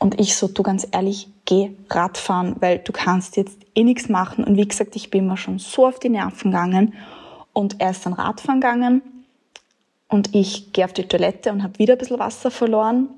Und 0.00 0.18
ich 0.18 0.34
so, 0.34 0.48
du 0.48 0.64
ganz 0.64 0.84
ehrlich, 0.90 1.28
geh 1.44 1.70
Radfahren, 1.88 2.56
weil 2.58 2.80
du 2.80 2.90
kannst 2.90 3.36
jetzt 3.36 3.56
eh 3.76 3.84
nichts 3.84 4.08
machen. 4.08 4.42
Und 4.42 4.56
wie 4.56 4.66
gesagt, 4.66 4.96
ich 4.96 5.10
bin 5.10 5.28
mir 5.28 5.36
schon 5.36 5.60
so 5.60 5.86
auf 5.86 6.00
die 6.00 6.08
Nerven 6.08 6.50
gegangen. 6.50 6.94
Und 7.52 7.80
er 7.80 7.92
ist 7.92 8.04
dann 8.04 8.12
Radfahren 8.12 8.60
gegangen 8.60 9.02
und 10.08 10.34
ich 10.34 10.72
gehe 10.72 10.86
auf 10.86 10.92
die 10.92 11.06
Toilette 11.06 11.52
und 11.52 11.62
habe 11.62 11.78
wieder 11.78 11.94
ein 11.94 11.98
bisschen 11.98 12.18
Wasser 12.18 12.50
verloren 12.50 13.10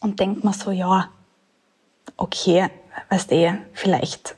und 0.00 0.18
denk 0.18 0.42
mir 0.42 0.52
so, 0.52 0.72
ja, 0.72 1.10
okay, 2.16 2.70
weißt 3.08 3.30
du, 3.30 3.58
vielleicht 3.72 4.34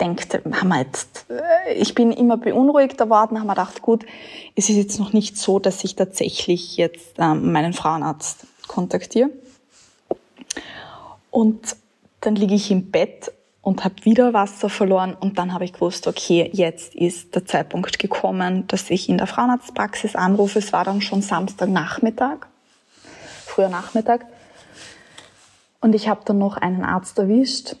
denkt, 0.00 0.40
jetzt, 0.78 1.26
äh, 1.28 1.74
ich 1.74 1.94
bin 1.94 2.12
immer 2.12 2.36
beunruhigter 2.36 3.08
worden, 3.10 3.38
haben 3.38 3.46
wir 3.46 3.54
gedacht, 3.54 3.82
gut, 3.82 4.06
es 4.56 4.68
ist 4.68 4.76
jetzt 4.76 4.98
noch 4.98 5.12
nicht 5.12 5.36
so, 5.36 5.58
dass 5.58 5.84
ich 5.84 5.96
tatsächlich 5.96 6.76
jetzt 6.76 7.18
ähm, 7.18 7.52
meinen 7.52 7.72
Frauenarzt 7.72 8.46
kontaktiere. 8.66 9.30
Und 11.30 11.76
dann 12.20 12.36
liege 12.36 12.54
ich 12.54 12.70
im 12.70 12.90
Bett 12.90 13.32
und 13.62 13.84
habe 13.84 14.04
wieder 14.04 14.32
Wasser 14.32 14.68
verloren 14.68 15.14
und 15.18 15.38
dann 15.38 15.52
habe 15.52 15.64
ich 15.64 15.72
gewusst, 15.72 16.06
okay, 16.06 16.50
jetzt 16.52 16.94
ist 16.94 17.34
der 17.34 17.44
Zeitpunkt 17.44 17.98
gekommen, 17.98 18.66
dass 18.68 18.90
ich 18.90 19.08
in 19.08 19.18
der 19.18 19.26
Frauenarztpraxis 19.26 20.16
anrufe. 20.16 20.58
Es 20.58 20.72
war 20.72 20.84
dann 20.84 21.02
schon 21.02 21.22
Samstagnachmittag, 21.22 22.46
früher 23.46 23.68
Nachmittag. 23.68 24.26
Und 25.80 25.94
ich 25.94 26.08
habe 26.08 26.22
dann 26.24 26.38
noch 26.38 26.56
einen 26.56 26.84
Arzt 26.84 27.18
erwischt, 27.18 27.76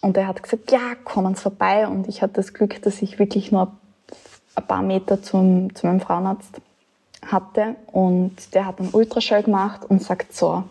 und 0.00 0.16
er 0.16 0.26
hat 0.26 0.42
gesagt, 0.42 0.70
ja, 0.70 0.94
kommen 1.04 1.34
Sie 1.34 1.42
vorbei. 1.42 1.86
Und 1.86 2.08
ich 2.08 2.22
hatte 2.22 2.34
das 2.34 2.54
Glück, 2.54 2.80
dass 2.82 3.02
ich 3.02 3.18
wirklich 3.18 3.52
nur 3.52 3.72
ein 4.54 4.66
paar 4.66 4.82
Meter 4.82 5.22
zum, 5.22 5.74
zu 5.74 5.86
meinem 5.86 6.00
Frauenarzt 6.00 6.60
hatte. 7.26 7.76
Und 7.92 8.54
der 8.54 8.66
hat 8.66 8.80
einen 8.80 8.90
Ultraschall 8.90 9.42
gemacht 9.42 9.84
und 9.88 10.02
sagt 10.02 10.34
so, 10.34 10.64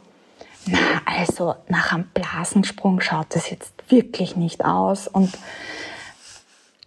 na, 0.66 0.80
also 1.06 1.56
nach 1.68 1.94
einem 1.94 2.08
Blasensprung 2.14 3.02
schaut 3.02 3.28
das 3.36 3.50
jetzt 3.50 3.74
wirklich 3.90 4.36
nicht 4.36 4.66
aus. 4.66 5.08
Und, 5.08 5.38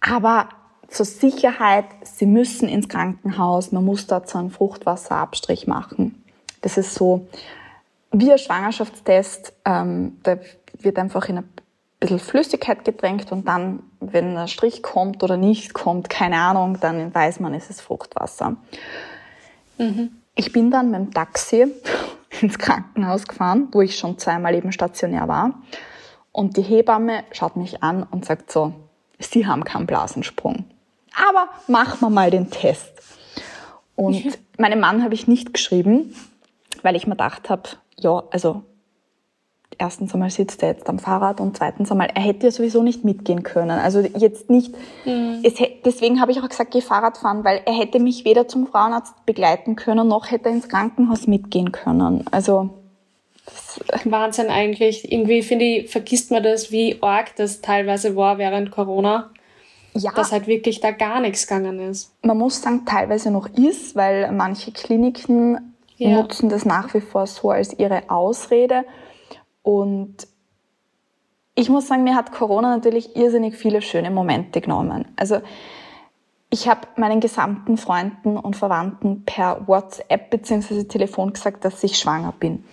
aber 0.01 0.49
zur 0.89 1.05
Sicherheit, 1.05 1.85
Sie 2.03 2.25
müssen 2.25 2.67
ins 2.67 2.89
Krankenhaus, 2.89 3.71
man 3.71 3.85
muss 3.85 4.05
dazu 4.05 4.37
einen 4.37 4.51
Fruchtwasserabstrich 4.51 5.65
machen. 5.65 6.23
Das 6.61 6.77
ist 6.77 6.93
so 6.93 7.27
wie 8.11 8.31
ein 8.31 8.37
Schwangerschaftstest, 8.37 9.53
ähm, 9.65 10.19
da 10.21 10.37
wird 10.79 10.99
einfach 10.99 11.27
in 11.29 11.37
eine 11.37 11.47
bisschen 12.03 12.19
Flüssigkeit 12.19 12.83
getränkt 12.83 13.31
und 13.31 13.47
dann, 13.47 13.83
wenn 13.99 14.37
ein 14.37 14.47
Strich 14.47 14.83
kommt 14.83 15.23
oder 15.23 15.37
nicht 15.37 15.73
kommt, 15.73 16.09
keine 16.09 16.37
Ahnung, 16.37 16.77
dann 16.81 17.13
weiß 17.13 17.39
man, 17.39 17.53
es 17.53 17.69
ist 17.69 17.81
Fruchtwasser. 17.81 18.57
Mhm. 19.77 20.11
Ich 20.35 20.51
bin 20.51 20.69
dann 20.69 20.91
mit 20.91 20.99
dem 20.99 21.13
Taxi 21.13 21.67
ins 22.41 22.59
Krankenhaus 22.59 23.25
gefahren, 23.25 23.69
wo 23.71 23.81
ich 23.81 23.97
schon 23.97 24.17
zweimal 24.17 24.53
eben 24.53 24.71
stationär 24.71 25.27
war. 25.27 25.61
Und 26.31 26.57
die 26.57 26.61
Hebamme 26.61 27.23
schaut 27.31 27.55
mich 27.55 27.83
an 27.83 28.03
und 28.03 28.25
sagt 28.25 28.51
so, 28.51 28.73
Sie 29.19 29.47
haben 29.47 29.63
keinen 29.63 29.87
Blasensprung. 29.87 30.65
Aber 31.15 31.47
machen 31.67 32.01
wir 32.01 32.09
mal 32.09 32.31
den 32.31 32.49
Test. 32.49 32.91
Und 33.95 34.37
meinem 34.57 34.79
Mann 34.81 35.03
habe 35.03 35.13
ich 35.13 35.27
nicht 35.27 35.53
geschrieben, 35.53 36.13
weil 36.81 36.95
ich 36.95 37.07
mir 37.07 37.13
gedacht 37.13 37.49
habe, 37.49 37.69
ja, 37.97 38.23
also 38.31 38.63
erstens 39.77 40.13
einmal 40.13 40.29
sitzt 40.29 40.63
er 40.63 40.69
jetzt 40.69 40.89
am 40.89 40.99
Fahrrad 40.99 41.39
und 41.39 41.57
zweitens 41.57 41.91
einmal, 41.91 42.09
er 42.13 42.21
hätte 42.21 42.47
ja 42.47 42.51
sowieso 42.51 42.83
nicht 42.83 43.03
mitgehen 43.03 43.43
können. 43.43 43.71
Also 43.71 43.99
jetzt 43.99 44.49
nicht, 44.49 44.73
mhm. 45.05 45.39
es, 45.43 45.53
deswegen 45.85 46.21
habe 46.21 46.31
ich 46.31 46.39
auch 46.39 46.49
gesagt, 46.49 46.71
geh 46.71 46.81
Fahrrad 46.81 47.17
fahren, 47.17 47.43
weil 47.43 47.61
er 47.65 47.73
hätte 47.73 47.99
mich 47.99 48.25
weder 48.25 48.47
zum 48.47 48.67
Frauenarzt 48.67 49.25
begleiten 49.25 49.75
können, 49.75 50.07
noch 50.07 50.31
hätte 50.31 50.49
er 50.49 50.55
ins 50.55 50.69
Krankenhaus 50.69 51.27
mitgehen 51.27 51.71
können. 51.71 52.25
Also, 52.31 52.69
Wahnsinn 54.05 54.47
eigentlich. 54.47 55.11
Irgendwie 55.11 55.41
finde 55.41 55.65
ich, 55.65 55.89
vergisst 55.89 56.31
man 56.31 56.43
das, 56.43 56.71
wie 56.71 56.97
arg 57.01 57.35
das 57.35 57.61
teilweise 57.61 58.15
war 58.15 58.37
während 58.37 58.71
Corona. 58.71 59.29
Ja. 59.95 60.11
Dass 60.11 60.31
halt 60.31 60.47
wirklich 60.47 60.79
da 60.79 60.89
gar 60.89 61.19
nichts 61.19 61.45
gegangen 61.45 61.79
ist. 61.79 62.11
Man 62.23 62.37
muss 62.37 62.61
sagen, 62.61 62.83
teilweise 62.85 63.29
noch 63.29 63.47
ist, 63.49 63.95
weil 63.95 64.31
manche 64.31 64.71
Kliniken 64.71 65.75
ja. 65.97 66.09
nutzen 66.09 66.49
das 66.49 66.65
nach 66.65 66.93
wie 66.95 67.01
vor 67.01 67.27
so 67.27 67.51
als 67.51 67.77
ihre 67.77 68.09
Ausrede. 68.09 68.85
Und 69.63 70.27
ich 71.55 71.69
muss 71.69 71.87
sagen, 71.87 72.03
mir 72.03 72.15
hat 72.15 72.31
Corona 72.31 72.75
natürlich 72.75 73.15
irrsinnig 73.15 73.55
viele 73.55 73.81
schöne 73.81 74.11
Momente 74.11 74.61
genommen. 74.61 75.05
Also 75.15 75.41
ich 76.49 76.67
habe 76.67 76.81
meinen 76.97 77.19
gesamten 77.19 77.77
Freunden 77.77 78.37
und 78.37 78.55
Verwandten 78.55 79.23
per 79.25 79.67
WhatsApp 79.67 80.29
bzw. 80.29 80.83
Telefon 80.83 81.33
gesagt, 81.33 81.65
dass 81.65 81.83
ich 81.83 81.97
schwanger 81.97 82.33
bin. 82.39 82.63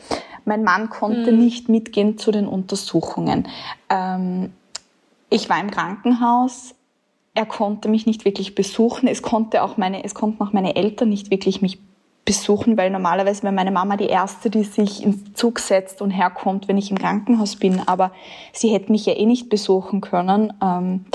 Mein 0.44 0.64
Mann 0.64 0.90
konnte 0.90 1.32
mhm. 1.32 1.38
nicht 1.38 1.68
mitgehen 1.68 2.18
zu 2.18 2.30
den 2.30 2.46
Untersuchungen. 2.46 3.48
Ähm, 3.88 4.52
ich 5.30 5.48
war 5.48 5.60
im 5.60 5.70
Krankenhaus. 5.70 6.74
Er 7.34 7.46
konnte 7.46 7.88
mich 7.88 8.04
nicht 8.04 8.24
wirklich 8.24 8.54
besuchen. 8.54 9.06
Es 9.06 9.22
konnte 9.22 9.62
auch 9.62 9.76
meine, 9.76 10.04
es 10.04 10.14
konnten 10.14 10.42
auch 10.42 10.52
meine 10.52 10.76
Eltern 10.76 11.08
nicht 11.08 11.30
wirklich 11.30 11.62
mich 11.62 11.78
besuchen, 12.24 12.76
weil 12.76 12.90
normalerweise 12.90 13.42
wäre 13.42 13.52
meine 13.52 13.70
Mama 13.70 13.96
die 13.96 14.06
Erste, 14.06 14.50
die 14.50 14.64
sich 14.64 15.02
ins 15.02 15.34
Zug 15.34 15.58
setzt 15.58 16.02
und 16.02 16.10
herkommt, 16.10 16.68
wenn 16.68 16.78
ich 16.78 16.90
im 16.90 16.98
Krankenhaus 16.98 17.56
bin. 17.56 17.80
Aber 17.86 18.12
sie 18.52 18.68
hätte 18.68 18.92
mich 18.92 19.06
ja 19.06 19.14
eh 19.14 19.26
nicht 19.26 19.48
besuchen 19.48 20.00
können. 20.00 20.52
Ähm, 20.62 21.06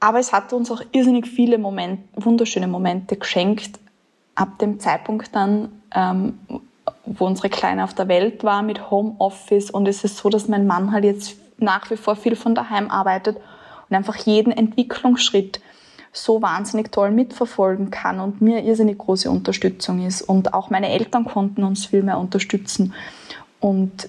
aber 0.00 0.18
es 0.18 0.32
hat 0.32 0.52
uns 0.52 0.70
auch 0.70 0.82
irrsinnig 0.92 1.26
viele 1.26 1.58
Momente, 1.58 2.02
wunderschöne 2.14 2.68
Momente 2.68 3.16
geschenkt. 3.16 3.80
Ab 4.34 4.58
dem 4.58 4.78
Zeitpunkt 4.78 5.34
dann, 5.34 5.80
ähm, 5.94 6.38
wo 7.06 7.24
unsere 7.24 7.48
Kleine 7.48 7.84
auf 7.84 7.94
der 7.94 8.08
Welt 8.08 8.44
war 8.44 8.62
mit 8.62 8.90
Homeoffice. 8.90 9.70
Und 9.70 9.88
es 9.88 10.04
ist 10.04 10.18
so, 10.18 10.28
dass 10.28 10.48
mein 10.48 10.66
Mann 10.66 10.92
halt 10.92 11.04
jetzt 11.04 11.36
nach 11.58 11.90
wie 11.90 11.96
vor 11.96 12.16
viel 12.16 12.36
von 12.36 12.54
daheim 12.54 12.90
arbeitet 12.90 13.38
und 13.88 13.96
einfach 13.96 14.16
jeden 14.16 14.52
Entwicklungsschritt 14.52 15.60
so 16.14 16.40
wahnsinnig 16.40 16.92
toll 16.92 17.10
mitverfolgen 17.10 17.90
kann 17.90 18.20
und 18.20 18.40
mir 18.40 18.62
irrsinnig 18.62 18.98
große 18.98 19.30
Unterstützung 19.30 20.06
ist. 20.06 20.22
Und 20.22 20.54
auch 20.54 20.70
meine 20.70 20.88
Eltern 20.88 21.24
konnten 21.24 21.64
uns 21.64 21.86
viel 21.86 22.02
mehr 22.02 22.18
unterstützen. 22.18 22.94
Und 23.60 24.08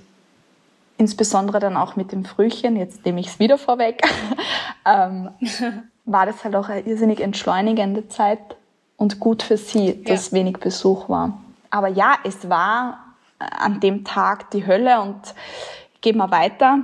insbesondere 0.97 1.59
dann 1.59 1.75
auch 1.75 1.95
mit 1.95 2.11
dem 2.11 2.23
Frühchen, 2.23 2.77
jetzt 2.77 3.03
nehme 3.05 3.19
ich 3.19 3.27
es 3.27 3.39
wieder 3.39 3.57
vorweg, 3.57 4.03
ähm, 4.85 5.29
war 6.05 6.27
das 6.27 6.43
halt 6.43 6.55
auch 6.55 6.69
eine 6.69 6.81
irrsinnig 6.81 7.19
entschleunigende 7.21 8.07
Zeit 8.07 8.39
und 8.97 9.19
gut 9.19 9.41
für 9.41 9.57
sie, 9.57 10.03
dass 10.03 10.29
ja. 10.29 10.37
wenig 10.37 10.59
Besuch 10.59 11.09
war. 11.09 11.41
Aber 11.71 11.87
ja, 11.87 12.15
es 12.23 12.47
war 12.47 12.99
an 13.39 13.79
dem 13.79 14.05
Tag 14.05 14.51
die 14.51 14.65
Hölle 14.67 15.01
und 15.01 15.19
gehen 16.01 16.17
wir 16.17 16.29
weiter. 16.29 16.83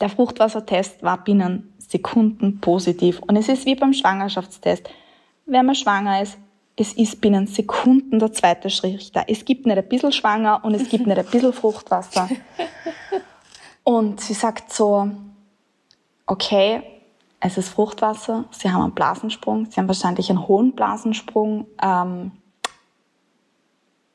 Der 0.00 0.08
Fruchtwassertest 0.08 1.02
war 1.02 1.22
binnen 1.22 1.71
Sekunden 1.92 2.58
positiv. 2.60 3.20
Und 3.20 3.36
es 3.36 3.48
ist 3.48 3.66
wie 3.66 3.74
beim 3.74 3.92
Schwangerschaftstest. 3.92 4.88
Wenn 5.44 5.66
man 5.66 5.74
schwanger 5.74 6.22
ist, 6.22 6.38
es 6.74 6.94
ist 6.94 7.20
binnen 7.20 7.46
Sekunden 7.46 8.18
der 8.18 8.32
zweite 8.32 8.70
Schritt 8.70 9.14
da. 9.14 9.24
Es 9.28 9.44
gibt 9.44 9.66
nicht 9.66 9.76
ein 9.76 9.88
bisschen 9.88 10.10
schwanger 10.10 10.64
und 10.64 10.74
es 10.74 10.88
gibt 10.88 11.06
nicht 11.06 11.18
ein 11.18 11.26
bisschen 11.26 11.52
Fruchtwasser. 11.52 12.28
Und 13.84 14.20
sie 14.20 14.32
sagt 14.34 14.72
so, 14.72 15.10
okay, 16.26 16.82
es 17.40 17.58
ist 17.58 17.68
Fruchtwasser, 17.70 18.44
sie 18.52 18.70
haben 18.70 18.82
einen 18.82 18.94
Blasensprung, 18.94 19.66
sie 19.66 19.78
haben 19.78 19.88
wahrscheinlich 19.88 20.30
einen 20.30 20.46
hohen 20.46 20.72
Blasensprung. 20.72 21.66
Ähm, 21.82 22.30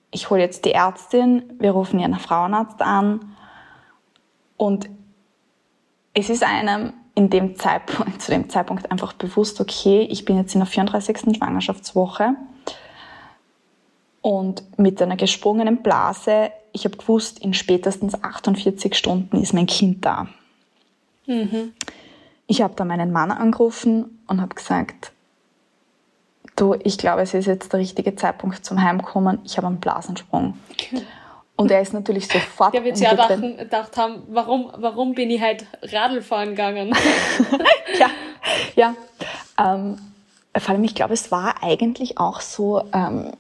ich 0.10 0.30
hole 0.30 0.42
jetzt 0.42 0.64
die 0.64 0.72
Ärztin, 0.72 1.44
wir 1.60 1.72
rufen 1.72 2.00
ihren 2.00 2.16
Frauenarzt 2.16 2.82
an 2.82 3.36
und 4.56 4.90
es 6.14 6.30
ist 6.30 6.44
einem 6.44 6.94
in 7.18 7.32
dem 7.32 7.56
Zeitpunkt, 7.56 8.22
zu 8.22 8.32
dem 8.32 8.48
Zeitpunkt 8.48 8.92
einfach 8.92 9.14
bewusst, 9.14 9.60
okay, 9.60 10.08
ich 10.10 10.24
bin 10.24 10.38
jetzt 10.38 10.54
in 10.54 10.60
der 10.60 10.68
34. 10.68 11.36
Schwangerschaftswoche 11.36 12.36
und 14.22 14.62
mit 14.78 15.02
einer 15.02 15.16
gesprungenen 15.18 15.82
Blase, 15.82 16.52
ich 16.74 16.86
habe 16.86 16.96
gewusst, 16.96 17.40
in 17.40 17.56
spätestens 17.56 18.24
48 18.24 18.94
Stunden 18.94 19.42
ist 19.42 19.54
mein 19.54 19.66
Kind 19.66 20.06
da. 20.06 20.28
Mhm. 21.26 21.74
Ich 22.46 22.62
habe 22.62 22.76
da 22.76 22.86
meinen 22.86 23.12
Mann 23.12 23.32
angerufen 23.32 24.20
und 24.28 24.40
habe 24.40 24.54
gesagt, 24.54 25.12
du, 26.56 26.76
ich 26.84 27.00
glaube, 27.00 27.24
es 27.24 27.34
ist 27.34 27.48
jetzt 27.48 27.74
der 27.74 27.80
richtige 27.80 28.16
Zeitpunkt 28.16 28.64
zum 28.64 28.80
Heimkommen. 28.82 29.40
Ich 29.44 29.58
habe 29.58 29.66
einen 29.66 29.80
Blasensprung. 29.80 30.58
Und 31.58 31.72
er 31.72 31.82
ist 31.82 31.92
natürlich 31.92 32.28
sofort. 32.28 32.74
Der 32.74 32.84
wird 32.84 33.00
ja 33.00 33.16
gedacht 33.16 33.98
haben, 33.98 34.22
warum, 34.30 34.72
warum 34.78 35.16
bin 35.16 35.32
ich 35.32 35.42
halt 35.42 35.66
Radl 35.82 36.22
fahren 36.22 36.50
gegangen? 36.50 36.94
ja, 38.00 38.10
ja. 38.76 38.96
Ähm, 39.60 39.98
vor 40.56 40.76
allem, 40.76 40.84
ich 40.84 40.94
glaube, 40.94 41.16
es 41.16 41.32
war 41.32 41.64
eigentlich 41.64 42.20
auch 42.20 42.42
so, 42.42 42.84
ähm, 42.94 43.32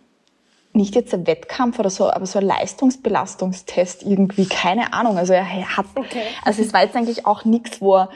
nicht 0.73 0.95
jetzt 0.95 1.13
ein 1.13 1.27
Wettkampf 1.27 1.77
oder 1.77 1.91
so, 1.91 2.09
aber 2.09 2.25
so 2.25 2.39
ein 2.39 2.45
Leistungsbelastungstest 2.45 4.03
irgendwie, 4.03 4.47
keine 4.47 4.93
Ahnung. 4.93 5.17
Also 5.17 5.33
er 5.33 5.77
hat, 5.77 5.85
okay. 5.95 6.23
also 6.43 6.61
es 6.63 6.73
war 6.73 6.83
jetzt 6.83 6.95
eigentlich 6.95 7.27
auch 7.27 7.45
nichts, 7.45 7.81
wo 7.81 7.97
er, 7.97 8.09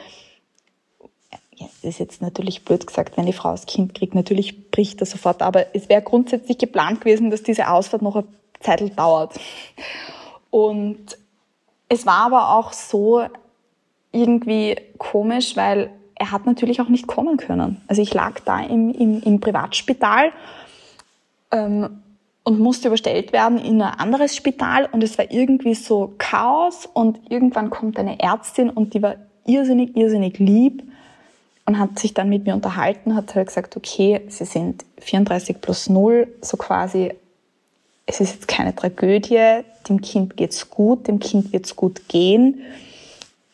ja, 1.55 1.67
das 1.81 1.91
ist 1.91 1.99
jetzt 1.99 2.21
natürlich 2.23 2.65
blöd 2.65 2.87
gesagt, 2.87 3.17
wenn 3.17 3.27
die 3.27 3.33
Frau 3.33 3.51
das 3.51 3.67
Kind 3.67 3.93
kriegt, 3.93 4.15
natürlich 4.15 4.71
bricht 4.71 4.99
er 4.99 5.05
sofort, 5.05 5.43
aber 5.43 5.75
es 5.75 5.89
wäre 5.89 6.01
grundsätzlich 6.01 6.57
geplant 6.57 7.01
gewesen, 7.01 7.29
dass 7.29 7.43
diese 7.43 7.69
Ausfahrt 7.69 8.01
noch 8.01 8.15
ein 8.15 8.27
Zeit 8.61 8.97
dauert. 8.97 9.39
Und 10.49 11.17
es 11.89 12.05
war 12.05 12.25
aber 12.25 12.55
auch 12.55 12.73
so 12.73 13.23
irgendwie 14.11 14.75
komisch, 14.97 15.55
weil 15.55 15.91
er 16.15 16.31
hat 16.31 16.45
natürlich 16.45 16.81
auch 16.81 16.89
nicht 16.89 17.07
kommen 17.07 17.37
können. 17.37 17.81
Also 17.87 18.01
ich 18.01 18.13
lag 18.13 18.39
da 18.41 18.61
im, 18.61 18.91
im, 18.93 19.21
im 19.23 19.39
Privatspital 19.39 20.31
ähm, 21.51 22.01
und 22.43 22.59
musste 22.59 22.89
überstellt 22.89 23.33
werden 23.33 23.57
in 23.57 23.81
ein 23.81 23.99
anderes 23.99 24.35
Spital 24.35 24.87
und 24.91 25.03
es 25.03 25.17
war 25.17 25.31
irgendwie 25.31 25.73
so 25.73 26.13
Chaos 26.17 26.85
und 26.85 27.19
irgendwann 27.29 27.69
kommt 27.69 27.97
eine 27.97 28.19
Ärztin 28.19 28.69
und 28.69 28.93
die 28.93 29.01
war 29.01 29.15
irrsinnig, 29.45 29.95
irrsinnig 29.95 30.39
lieb 30.39 30.83
und 31.65 31.79
hat 31.79 31.99
sich 31.99 32.13
dann 32.13 32.29
mit 32.29 32.45
mir 32.45 32.53
unterhalten, 32.53 33.15
hat 33.15 33.33
halt 33.35 33.47
gesagt, 33.47 33.77
okay, 33.77 34.21
sie 34.27 34.45
sind 34.45 34.85
34 34.99 35.61
plus 35.61 35.89
0, 35.89 36.27
so 36.41 36.57
quasi 36.57 37.13
es 38.11 38.19
ist 38.19 38.33
jetzt 38.33 38.47
keine 38.49 38.75
Tragödie, 38.75 39.61
dem 39.87 40.01
Kind 40.01 40.35
geht's 40.35 40.69
gut, 40.69 41.07
dem 41.07 41.19
Kind 41.19 41.53
wird's 41.53 41.77
gut 41.77 42.09
gehen. 42.09 42.61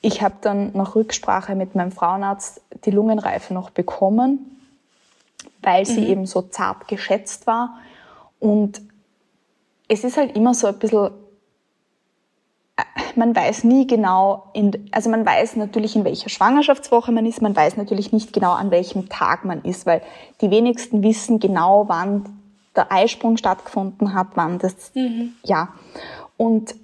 Ich 0.01 0.23
habe 0.23 0.35
dann 0.41 0.71
nach 0.73 0.95
Rücksprache 0.95 1.53
mit 1.53 1.75
meinem 1.75 1.91
Frauenarzt 1.91 2.61
die 2.85 2.91
Lungenreife 2.91 3.53
noch 3.53 3.69
bekommen, 3.69 4.59
weil 5.61 5.85
sie 5.85 6.01
mhm. 6.01 6.07
eben 6.07 6.25
so 6.25 6.41
zart 6.41 6.87
geschätzt 6.87 7.45
war. 7.45 7.77
Und 8.39 8.81
es 9.87 10.03
ist 10.03 10.17
halt 10.17 10.35
immer 10.35 10.55
so 10.55 10.65
ein 10.65 10.79
bisschen, 10.79 11.11
äh, 12.77 12.81
man 13.15 13.35
weiß 13.35 13.63
nie 13.63 13.85
genau, 13.85 14.49
in, 14.53 14.89
also 14.91 15.11
man 15.11 15.23
weiß 15.23 15.55
natürlich, 15.57 15.95
in 15.95 16.03
welcher 16.03 16.29
Schwangerschaftswoche 16.29 17.11
man 17.11 17.27
ist, 17.27 17.43
man 17.43 17.55
weiß 17.55 17.77
natürlich 17.77 18.11
nicht 18.11 18.33
genau, 18.33 18.53
an 18.53 18.71
welchem 18.71 19.07
Tag 19.07 19.45
man 19.45 19.63
ist, 19.63 19.85
weil 19.85 20.01
die 20.41 20.49
wenigsten 20.49 21.03
wissen 21.03 21.39
genau, 21.39 21.87
wann 21.87 22.36
der 22.77 22.91
Eisprung 22.91 23.37
stattgefunden 23.37 24.13
hat, 24.13 24.27
wann 24.35 24.59
das, 24.59 24.91
mhm. 24.93 25.33
ja. 25.43 25.69
Und 26.37 26.75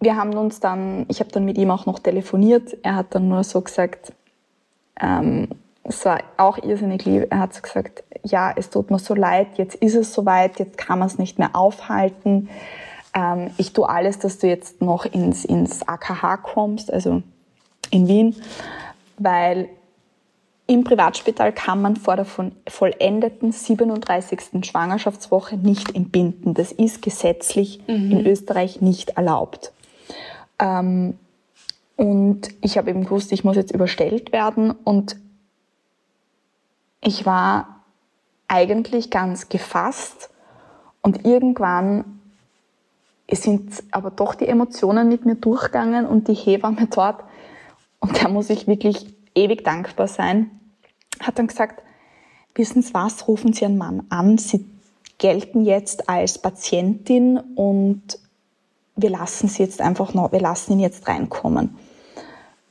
wir 0.00 0.16
haben 0.16 0.34
uns 0.34 0.60
dann, 0.60 1.06
ich 1.08 1.20
habe 1.20 1.30
dann 1.30 1.44
mit 1.44 1.58
ihm 1.58 1.70
auch 1.70 1.86
noch 1.86 1.98
telefoniert, 1.98 2.76
er 2.82 2.96
hat 2.96 3.14
dann 3.14 3.28
nur 3.28 3.44
so 3.44 3.60
gesagt, 3.60 4.12
ähm, 5.00 5.48
es 5.84 6.04
war 6.04 6.20
auch 6.36 6.58
irrsinnig 6.58 7.04
lieb, 7.04 7.26
er 7.30 7.40
hat 7.40 7.54
so 7.54 7.60
gesagt, 7.60 8.04
ja, 8.24 8.52
es 8.54 8.70
tut 8.70 8.90
mir 8.90 8.98
so 8.98 9.14
leid, 9.14 9.48
jetzt 9.56 9.74
ist 9.76 9.94
es 9.94 10.14
soweit, 10.14 10.58
jetzt 10.58 10.78
kann 10.78 10.98
man 10.98 11.08
es 11.08 11.18
nicht 11.18 11.38
mehr 11.38 11.54
aufhalten. 11.54 12.48
Ähm, 13.14 13.50
ich 13.58 13.72
tue 13.72 13.88
alles, 13.88 14.18
dass 14.18 14.38
du 14.38 14.46
jetzt 14.46 14.80
noch 14.80 15.04
ins, 15.04 15.44
ins 15.44 15.86
AKH 15.86 16.38
kommst, 16.38 16.92
also 16.92 17.22
in 17.90 18.08
Wien, 18.08 18.36
weil 19.18 19.68
im 20.72 20.84
Privatspital 20.84 21.52
kann 21.52 21.82
man 21.82 21.96
vor 21.96 22.16
der 22.16 22.24
vollendeten 22.24 23.52
37. 23.52 24.64
Schwangerschaftswoche 24.64 25.56
nicht 25.56 25.94
entbinden. 25.94 26.54
Das 26.54 26.72
ist 26.72 27.02
gesetzlich 27.02 27.80
mhm. 27.86 28.10
in 28.10 28.26
Österreich 28.26 28.80
nicht 28.80 29.10
erlaubt. 29.10 29.72
Ähm, 30.58 31.18
und 31.96 32.48
ich 32.62 32.78
habe 32.78 32.88
eben 32.88 33.04
gewusst, 33.04 33.32
ich 33.32 33.44
muss 33.44 33.56
jetzt 33.56 33.72
überstellt 33.72 34.32
werden 34.32 34.70
und 34.70 35.16
ich 37.02 37.26
war 37.26 37.82
eigentlich 38.48 39.10
ganz 39.10 39.50
gefasst 39.50 40.30
und 41.02 41.26
irgendwann 41.26 42.04
sind 43.30 43.82
aber 43.90 44.10
doch 44.10 44.34
die 44.34 44.46
Emotionen 44.46 45.08
mit 45.08 45.26
mir 45.26 45.34
durchgegangen 45.34 46.06
und 46.06 46.28
die 46.28 46.34
Hebamme 46.34 46.86
dort 46.86 47.24
und 48.00 48.22
da 48.22 48.28
muss 48.28 48.50
ich 48.50 48.66
wirklich 48.66 49.14
ewig 49.34 49.64
dankbar 49.64 50.08
sein, 50.08 50.50
hat 51.22 51.38
dann 51.38 51.46
gesagt, 51.46 51.82
wissen 52.54 52.82
Sie 52.82 52.94
was, 52.94 53.26
rufen 53.28 53.52
Sie 53.52 53.62
Ihren 53.62 53.78
Mann 53.78 54.04
an, 54.10 54.38
Sie 54.38 54.66
gelten 55.18 55.64
jetzt 55.64 56.08
als 56.08 56.38
Patientin 56.38 57.38
und 57.38 58.18
wir 58.96 59.10
lassen 59.10 59.48
Sie 59.48 59.62
jetzt 59.62 59.80
einfach 59.80 60.14
noch, 60.14 60.32
wir 60.32 60.40
lassen 60.40 60.72
ihn 60.72 60.80
jetzt 60.80 61.08
reinkommen. 61.08 61.78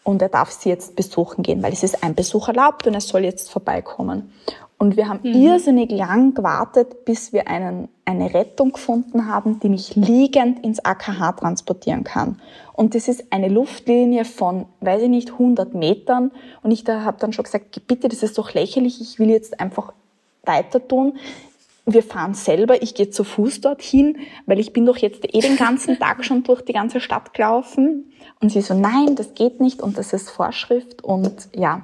Und 0.04 0.22
er 0.22 0.30
darf 0.30 0.52
Sie 0.52 0.70
jetzt 0.70 0.96
besuchen 0.96 1.44
gehen, 1.44 1.62
weil 1.64 1.74
es 1.74 1.84
ist 1.84 2.04
ein 2.04 2.16
Besuch 2.16 2.48
erlaubt 2.48 2.88
und 2.88 2.94
er 2.94 3.02
soll 3.02 3.24
jetzt 3.24 3.52
vorbeikommen. 3.52 4.34
Und 4.82 4.98
wir 4.98 5.08
haben 5.08 5.20
mhm. 5.22 5.36
irrsinnig 5.36 5.92
lang 5.92 6.34
gewartet, 6.34 7.06
bis 7.06 7.34
wir 7.34 7.48
einen, 7.48 7.88
eine 8.04 8.34
Rettung 8.34 8.72
gefunden 8.72 9.28
haben, 9.28 9.60
die 9.60 9.70
mich 9.70 9.96
liegend 9.96 10.66
ins 10.66 10.84
AKH 10.84 11.34
transportieren 11.34 12.04
kann. 12.04 12.42
Und 12.74 12.96
das 12.96 13.08
ist 13.08 13.32
eine 13.32 13.48
Luftlinie 13.48 14.26
von, 14.26 14.66
weiß 14.80 15.04
ich 15.04 15.10
nicht, 15.10 15.34
100 15.34 15.76
Metern. 15.76 16.32
Und 16.64 16.72
ich 16.72 16.84
da 16.84 17.04
habe 17.04 17.18
dann 17.20 17.32
schon 17.32 17.44
gesagt, 17.44 17.80
bitte, 17.86 18.10
das 18.10 18.24
ist 18.24 18.40
doch 18.40 18.56
lächerlich, 18.56 19.00
ich 19.00 19.20
will 19.20 19.30
jetzt 19.30 19.60
einfach 19.60 19.94
weiter 20.46 20.88
tun. 20.88 21.20
Wir 21.86 22.02
fahren 22.02 22.34
selber, 22.34 22.82
ich 22.82 22.96
gehe 22.96 23.12
zu 23.12 23.24
Fuß 23.24 23.62
dorthin, 23.62 24.18
weil 24.48 24.60
ich 24.60 24.74
bin 24.74 24.88
doch 24.88 24.98
jetzt 24.98 25.32
eh 25.32 25.42
den 25.42 25.58
ganzen 25.58 26.00
Tag 26.00 26.26
schon 26.26 26.42
durch 26.42 26.64
die 26.64 26.74
ganze 26.74 27.02
Stadt 27.02 27.36
gelaufen. 27.36 28.12
Und 28.40 28.50
sie 28.50 28.62
so, 28.62 28.74
nein, 28.74 29.16
das 29.16 29.36
geht 29.36 29.62
nicht 29.62 29.80
und 29.80 30.00
das 30.00 30.12
ist 30.12 30.32
Vorschrift 30.32 31.04
und 31.04 31.50
ja. 31.56 31.84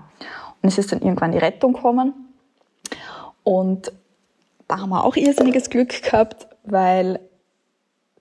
Und 0.63 0.69
es 0.69 0.79
ist 0.79 0.91
dann 0.91 1.03
irgendwann 1.03 1.31
die 1.31 1.37
Rettung 1.37 1.73
gekommen. 1.73 2.23
Und 3.47 3.93
da 4.67 4.79
haben 4.79 4.89
wir 4.89 5.05
auch 5.05 5.15
irrsinniges 5.15 5.69
Glück 5.69 6.03
gehabt, 6.03 6.47
weil 6.65 7.21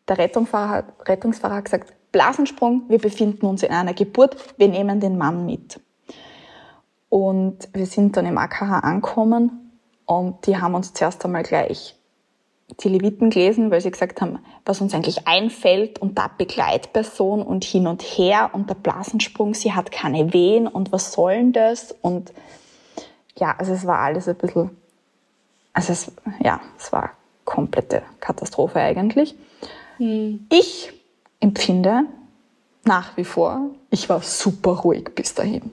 der 0.06 0.18
Rettungsfahrer, 0.18 0.84
Rettungsfahrer 1.04 1.56
hat 1.56 1.64
gesagt, 1.64 1.92
Blasensprung, 2.12 2.82
wir 2.86 3.00
befinden 3.00 3.46
uns 3.46 3.64
in 3.64 3.72
einer 3.72 3.92
Geburt, 3.92 4.36
wir 4.56 4.68
nehmen 4.68 5.00
den 5.00 5.18
Mann 5.18 5.44
mit. 5.44 5.80
Und 7.08 7.68
wir 7.72 7.86
sind 7.86 8.16
dann 8.16 8.24
im 8.24 8.38
AKH 8.38 8.78
angekommen 8.78 9.72
und 10.04 10.46
die 10.46 10.58
haben 10.58 10.76
uns 10.76 10.94
zuerst 10.94 11.24
einmal 11.24 11.42
gleich 11.42 11.96
die 12.80 12.88
Leviten 12.88 13.30
gelesen, 13.30 13.72
weil 13.72 13.80
sie 13.80 13.90
gesagt 13.90 14.20
haben, 14.20 14.38
was 14.64 14.80
uns 14.80 14.94
eigentlich 14.94 15.26
einfällt 15.26 15.98
und 15.98 16.18
da 16.18 16.28
Begleitperson 16.28 17.42
und 17.42 17.64
hin 17.64 17.88
und 17.88 18.02
her 18.02 18.50
und 18.52 18.70
der 18.70 18.76
Blasensprung, 18.76 19.54
sie 19.54 19.72
hat 19.72 19.90
keine 19.90 20.32
Wehen 20.32 20.68
und 20.68 20.92
was 20.92 21.10
soll 21.10 21.34
denn 21.34 21.52
das? 21.52 21.90
Und 22.00 22.32
ja, 23.36 23.56
also 23.58 23.72
es 23.72 23.88
war 23.88 23.98
alles 23.98 24.28
ein 24.28 24.36
bisschen, 24.36 24.70
also 25.76 25.92
es, 25.92 26.10
ja, 26.40 26.58
es 26.78 26.90
war 26.90 27.10
komplette 27.44 28.02
Katastrophe 28.18 28.80
eigentlich. 28.80 29.34
Hm. 29.98 30.46
Ich 30.50 30.90
empfinde 31.38 32.04
nach 32.84 33.14
wie 33.18 33.24
vor, 33.24 33.60
ich 33.90 34.08
war 34.08 34.22
super 34.22 34.70
ruhig 34.70 35.14
bis 35.14 35.34
dahin. 35.34 35.70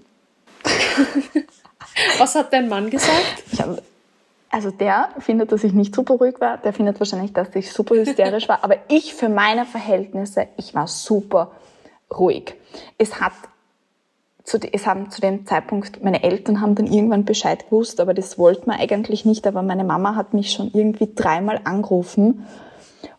Was 2.18 2.36
hat 2.36 2.52
dein 2.52 2.68
Mann 2.68 2.90
gesagt? 2.90 3.44
Hab, 3.58 3.82
also 4.50 4.72
der 4.72 5.10
findet, 5.20 5.54
dass 5.54 5.64
ich 5.64 5.72
nicht 5.72 5.96
super 5.96 6.16
ruhig 6.16 6.42
war. 6.42 6.58
Der 6.58 6.74
findet 6.74 7.00
wahrscheinlich, 7.00 7.32
dass 7.32 7.56
ich 7.56 7.72
super 7.72 7.96
hysterisch 7.96 8.50
war. 8.50 8.62
Aber 8.62 8.76
ich 8.90 9.14
für 9.14 9.30
meine 9.30 9.66
Verhältnisse, 9.66 10.48
ich 10.58 10.76
war 10.76 10.88
super 10.88 11.52
ruhig. 12.12 12.56
Es 12.98 13.22
hat 13.22 13.34
zu, 14.44 14.60
es 14.60 14.86
haben 14.86 15.10
zu 15.10 15.22
dem 15.22 15.46
Zeitpunkt, 15.46 16.04
meine 16.04 16.24
Eltern 16.24 16.60
haben 16.62 16.76
dann 16.76 16.88
irgendwann 16.88 17.26
Bescheid 17.26 17.66
gewusst, 17.70 18.00
aber 18.00 18.14
das 18.14 18.38
wollte 18.38 18.68
man 18.68 18.80
eigentlich 18.80 19.26
nicht. 19.26 19.48
Aber 19.48 19.62
meine 19.62 19.84
Mama 19.84 20.16
hat 20.16 20.34
mich 20.34 20.52
schon 20.52 20.72
irgendwie 20.74 21.10
dreimal 21.16 21.62
angerufen 21.64 22.46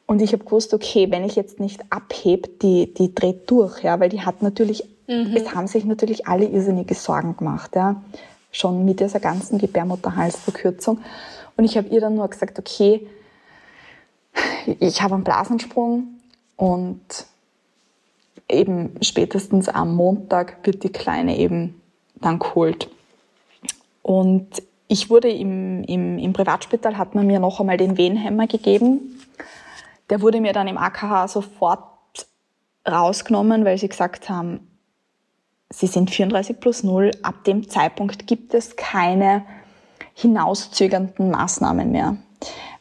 und 0.07 0.21
ich 0.21 0.33
habe 0.33 0.45
gewusst, 0.45 0.75
okay, 0.75 1.11
wenn 1.11 1.25
ich 1.25 1.35
jetzt 1.35 1.61
nicht 1.61 1.83
abhebe, 1.91 2.49
die, 2.61 2.93
die 2.93 3.15
dreht 3.15 3.51
durch, 3.51 3.83
ja, 3.83 3.99
weil 4.01 4.11
die 4.11 4.21
hat 4.21 4.43
natürlich, 4.43 4.85
mhm. 5.07 5.35
es 5.35 5.55
haben 5.55 5.67
sich 5.67 5.85
natürlich 5.85 6.27
alle 6.27 6.45
irrsinnige 6.45 6.95
Sorgen 6.95 7.37
gemacht, 7.37 7.75
ja, 7.75 8.03
schon 8.53 8.85
mit 8.85 9.01
dieser 9.01 9.21
ganzen 9.21 9.59
Gebärmutterhalsverkürzung. 9.59 10.99
Und 11.57 11.65
ich 11.65 11.77
habe 11.79 11.89
ihr 11.89 12.01
dann 12.01 12.17
nur 12.17 12.29
gesagt, 12.29 12.59
okay, 12.59 13.07
ich 14.79 15.01
habe 15.01 15.15
einen 15.15 15.25
Blasensprung 15.25 16.09
und 16.57 17.01
eben 18.49 18.95
spätestens 19.03 19.69
am 19.69 19.95
Montag 19.95 20.59
wird 20.65 20.83
die 20.85 20.93
Kleine 20.93 21.39
eben 21.39 21.81
dann 22.17 22.39
geholt. 22.39 22.89
Und 24.03 24.63
ich 24.89 25.11
wurde 25.11 25.31
im, 25.31 25.83
im, 25.85 26.19
im 26.19 26.33
Privatspital, 26.33 26.99
hat 26.99 27.15
man 27.15 27.27
mir 27.27 27.41
noch 27.41 27.61
einmal 27.61 27.77
den 27.77 27.97
Wehenhemmer 27.97 28.47
gegeben 28.47 29.15
der 30.11 30.21
wurde 30.21 30.41
mir 30.41 30.53
dann 30.53 30.69
im 30.69 30.79
AKH 30.79 31.29
sofort 31.29 31.85
rausgenommen, 32.87 33.65
weil 33.65 33.79
sie 33.79 33.89
gesagt 33.89 34.29
haben, 34.29 34.69
sie 35.71 35.87
sind 35.87 36.11
34 36.11 36.61
plus 36.61 36.83
0. 36.83 37.11
Ab 37.23 37.45
dem 37.45 37.69
Zeitpunkt 37.69 38.27
gibt 38.27 38.55
es 38.55 38.77
keine 38.77 39.45
hinauszögernden 40.15 41.31
Maßnahmen 41.31 41.91
mehr. 41.91 42.17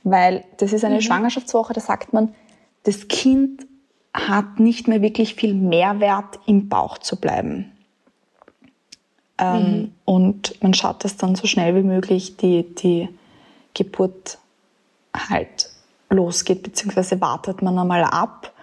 Weil 0.04 0.44
das 0.58 0.74
ist 0.74 0.84
eine 0.84 0.96
mhm. 0.96 1.02
Schwangerschaftswoche, 1.02 1.74
da 1.74 1.82
sagt 1.82 2.12
man, 2.14 2.36
das 2.84 3.08
Kind 3.08 3.66
hat 4.14 4.60
nicht 4.60 4.88
mehr 4.88 5.02
wirklich 5.02 5.36
viel 5.36 5.54
Mehrwert 5.54 6.40
im 6.46 6.70
Bauch 6.70 6.98
zu 7.00 7.16
bleiben. 7.16 7.72
Ähm, 9.38 9.62
mhm. 9.62 9.92
Und 10.06 10.62
man 10.62 10.74
schaut, 10.74 11.04
dass 11.04 11.18
dann 11.18 11.36
so 11.36 11.48
schnell 11.48 11.76
wie 11.76 11.82
möglich 11.82 12.38
die, 12.38 12.64
die 12.76 13.10
Geburt 13.74 14.38
halt 15.16 15.70
losgeht, 16.10 16.62
beziehungsweise 16.64 17.20
wartet 17.22 17.62
man 17.62 17.78
einmal 17.78 18.04
ab. 18.04 18.54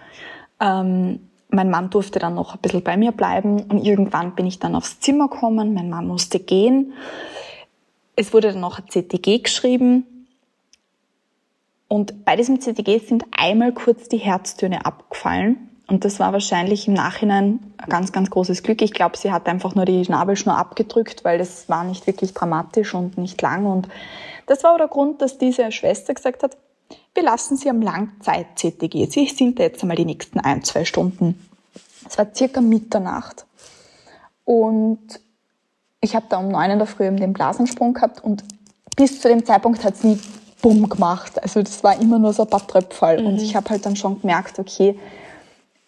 Ähm, 0.59 1.19
mein 1.49 1.69
Mann 1.69 1.89
durfte 1.89 2.19
dann 2.19 2.35
noch 2.35 2.53
ein 2.53 2.61
bisschen 2.61 2.83
bei 2.83 2.95
mir 2.95 3.11
bleiben 3.11 3.63
und 3.63 3.83
irgendwann 3.83 4.35
bin 4.35 4.45
ich 4.45 4.59
dann 4.59 4.73
aufs 4.73 5.01
Zimmer 5.01 5.27
gekommen. 5.27 5.73
Mein 5.73 5.89
Mann 5.89 6.07
musste 6.07 6.39
gehen. 6.39 6.93
Es 8.15 8.33
wurde 8.33 8.53
dann 8.53 8.61
noch 8.61 8.79
ein 8.79 8.87
CTG 8.87 9.39
geschrieben. 9.39 10.05
Und 11.91 12.23
bei 12.23 12.37
diesem 12.37 12.61
CTG 12.61 12.99
sind 12.99 13.25
einmal 13.31 13.73
kurz 13.73 14.07
die 14.07 14.17
Herztöne 14.17 14.85
abgefallen. 14.85 15.69
Und 15.87 16.05
das 16.05 16.21
war 16.21 16.31
wahrscheinlich 16.31 16.87
im 16.87 16.93
Nachhinein 16.93 17.59
ein 17.79 17.89
ganz, 17.89 18.13
ganz 18.13 18.29
großes 18.29 18.63
Glück. 18.63 18.81
Ich 18.81 18.93
glaube, 18.93 19.17
sie 19.17 19.33
hat 19.33 19.45
einfach 19.49 19.75
nur 19.75 19.83
die 19.83 20.01
Nabelschnur 20.07 20.57
abgedrückt, 20.57 21.25
weil 21.25 21.37
das 21.37 21.67
war 21.67 21.83
nicht 21.83 22.07
wirklich 22.07 22.33
dramatisch 22.33 22.93
und 22.93 23.17
nicht 23.17 23.41
lang. 23.41 23.65
Und 23.65 23.89
das 24.47 24.63
war 24.63 24.71
auch 24.71 24.77
der 24.77 24.87
Grund, 24.87 25.21
dass 25.21 25.37
diese 25.37 25.69
Schwester 25.73 26.13
gesagt 26.13 26.43
hat, 26.43 26.55
wir 27.13 27.23
lassen 27.23 27.57
Sie 27.57 27.69
am 27.69 27.81
Langzeit-CTG. 27.81 29.07
Sie 29.07 29.25
sind 29.25 29.59
jetzt 29.59 29.81
einmal 29.81 29.97
die 29.97 30.05
nächsten 30.05 30.39
ein, 30.39 30.63
zwei 30.63 30.85
Stunden. 30.85 31.45
Es 32.07 32.17
war 32.17 32.33
circa 32.33 32.61
Mitternacht. 32.61 33.45
Und 34.45 35.19
ich 35.99 36.15
habe 36.15 36.27
da 36.29 36.37
um 36.37 36.47
neun 36.47 36.71
in 36.71 36.79
der 36.79 36.87
Früh 36.87 37.13
den 37.13 37.33
Blasensprung 37.33 37.93
gehabt 37.93 38.23
und 38.23 38.45
bis 38.95 39.19
zu 39.19 39.27
dem 39.27 39.45
Zeitpunkt 39.45 39.83
hat 39.83 39.95
es 39.95 40.05
nie 40.05 40.17
Bumm 40.61 40.89
gemacht. 40.89 41.41
Also 41.41 41.61
das 41.61 41.83
war 41.83 41.99
immer 41.99 42.19
nur 42.19 42.33
so 42.33 42.43
ein 42.43 42.49
paar 42.49 42.65
Tröpfel. 42.65 43.21
Mhm. 43.21 43.27
Und 43.27 43.41
ich 43.41 43.55
habe 43.55 43.69
halt 43.69 43.85
dann 43.85 43.95
schon 43.95 44.21
gemerkt, 44.21 44.59
okay, 44.59 44.97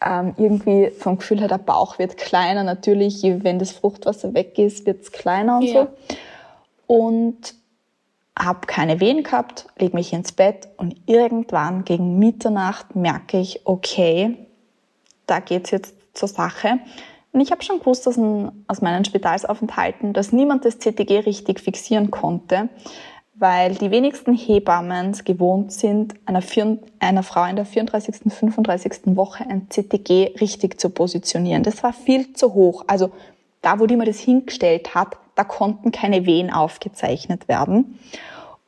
ähm, 0.05 0.33
irgendwie 0.37 0.91
vom 0.91 1.17
Gefühl 1.17 1.39
her, 1.39 1.47
der 1.47 1.57
Bauch 1.57 1.99
wird 1.99 2.17
kleiner. 2.17 2.63
Natürlich, 2.63 3.23
wenn 3.23 3.59
das 3.59 3.71
Fruchtwasser 3.71 4.33
weg 4.33 4.57
ist, 4.57 4.85
wird 4.85 5.03
es 5.03 5.11
kleiner 5.11 5.57
und 5.57 5.63
ja. 5.63 5.73
so. 5.73 5.87
Und 6.87 7.55
habe 8.37 8.65
keine 8.67 8.99
Wehen 8.99 9.23
gehabt, 9.23 9.67
leg 9.77 9.93
mich 9.93 10.11
ins 10.11 10.31
Bett 10.31 10.67
und 10.77 10.95
irgendwann 11.05 11.85
gegen 11.85 12.17
Mitternacht 12.17 12.95
merke 12.95 13.39
ich, 13.39 13.61
okay, 13.65 14.37
da 15.27 15.39
geht's 15.39 15.71
jetzt 15.71 15.95
zur 16.13 16.27
Sache. 16.27 16.79
Und 17.31 17.41
ich 17.41 17.51
habe 17.51 17.63
schon 17.63 17.79
gewusst 17.79 18.07
aus, 18.07 18.17
ein, 18.17 18.65
aus 18.67 18.81
meinen 18.81 19.05
Spitalsaufenthalten, 19.05 20.13
dass 20.13 20.31
niemand 20.31 20.65
das 20.65 20.79
CTG 20.79 21.19
richtig 21.19 21.59
fixieren 21.59 22.11
konnte, 22.11 22.69
weil 23.35 23.75
die 23.75 23.91
wenigsten 23.91 24.35
Hebammen 24.35 25.13
gewohnt 25.25 25.71
sind, 25.71 26.15
einer, 26.25 26.41
einer 26.99 27.23
Frau 27.23 27.45
in 27.45 27.55
der 27.55 27.65
34., 27.65 28.31
35. 28.31 29.15
Woche 29.15 29.45
ein 29.49 29.67
CTG 29.69 30.35
richtig 30.39 30.79
zu 30.79 30.89
positionieren. 30.89 31.63
Das 31.63 31.83
war 31.83 31.93
viel 31.93 32.33
zu 32.33 32.53
hoch. 32.53 32.85
Also 32.87 33.11
da, 33.61 33.79
wo 33.79 33.87
die 33.87 33.95
mir 33.95 34.05
das 34.05 34.19
hingestellt 34.19 34.93
hat, 34.93 35.17
da 35.35 35.43
konnten 35.43 35.91
keine 35.91 36.25
Wehen 36.25 36.51
aufgezeichnet 36.51 37.47
werden. 37.47 37.99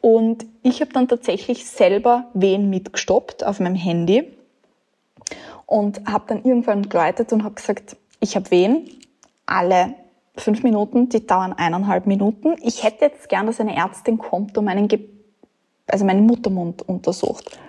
Und 0.02 0.46
ich 0.64 0.82
habe 0.82 0.94
dann 0.94 1.08
tatsächlich 1.08 1.66
selber 1.66 2.26
Wehen 2.34 2.70
mitgestoppt 2.70 3.44
auf 3.46 3.60
meinem 3.60 3.76
Handy 3.76 4.32
und 5.66 6.02
habe 6.08 6.26
dann 6.28 6.44
irgendwann 6.44 6.90
geläutet 6.90 7.34
und 7.34 7.44
habe 7.44 7.56
gesagt, 7.56 7.98
ich 8.20 8.36
habe 8.36 8.50
Wehen, 8.52 8.90
alle 9.46 9.94
fünf 10.38 10.64
Minuten, 10.64 11.10
die 11.10 11.26
dauern 11.26 11.54
eineinhalb 11.54 12.08
Minuten. 12.08 12.56
Ich 12.62 12.84
hätte 12.84 13.06
jetzt 13.06 13.30
gern, 13.30 13.48
dass 13.48 13.60
eine 13.60 13.76
Ärztin 13.76 14.18
kommt 14.18 14.58
und 14.58 14.66
meinen, 14.66 14.88
Ge 14.88 15.00
also 15.88 16.06
meinen 16.06 16.26
Muttermund 16.26 16.82
untersucht. 16.88 17.60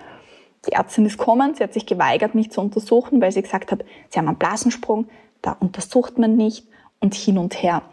Die 0.67 0.73
Ärztin 0.73 1.05
ist 1.05 1.17
gekommen, 1.17 1.55
sie 1.55 1.63
hat 1.63 1.73
sich 1.73 1.85
geweigert, 1.85 2.35
mich 2.35 2.51
zu 2.51 2.61
untersuchen, 2.61 3.21
weil 3.21 3.31
sie 3.31 3.41
gesagt 3.41 3.71
hat, 3.71 3.85
sie 4.09 4.19
haben 4.19 4.27
einen 4.27 4.37
Blasensprung, 4.37 5.07
da 5.41 5.51
untersucht 5.59 6.17
man 6.17 6.35
nicht 6.35 6.67
und 6.99 7.13
hin 7.13 7.37
und 7.37 7.61
her. 7.61 7.83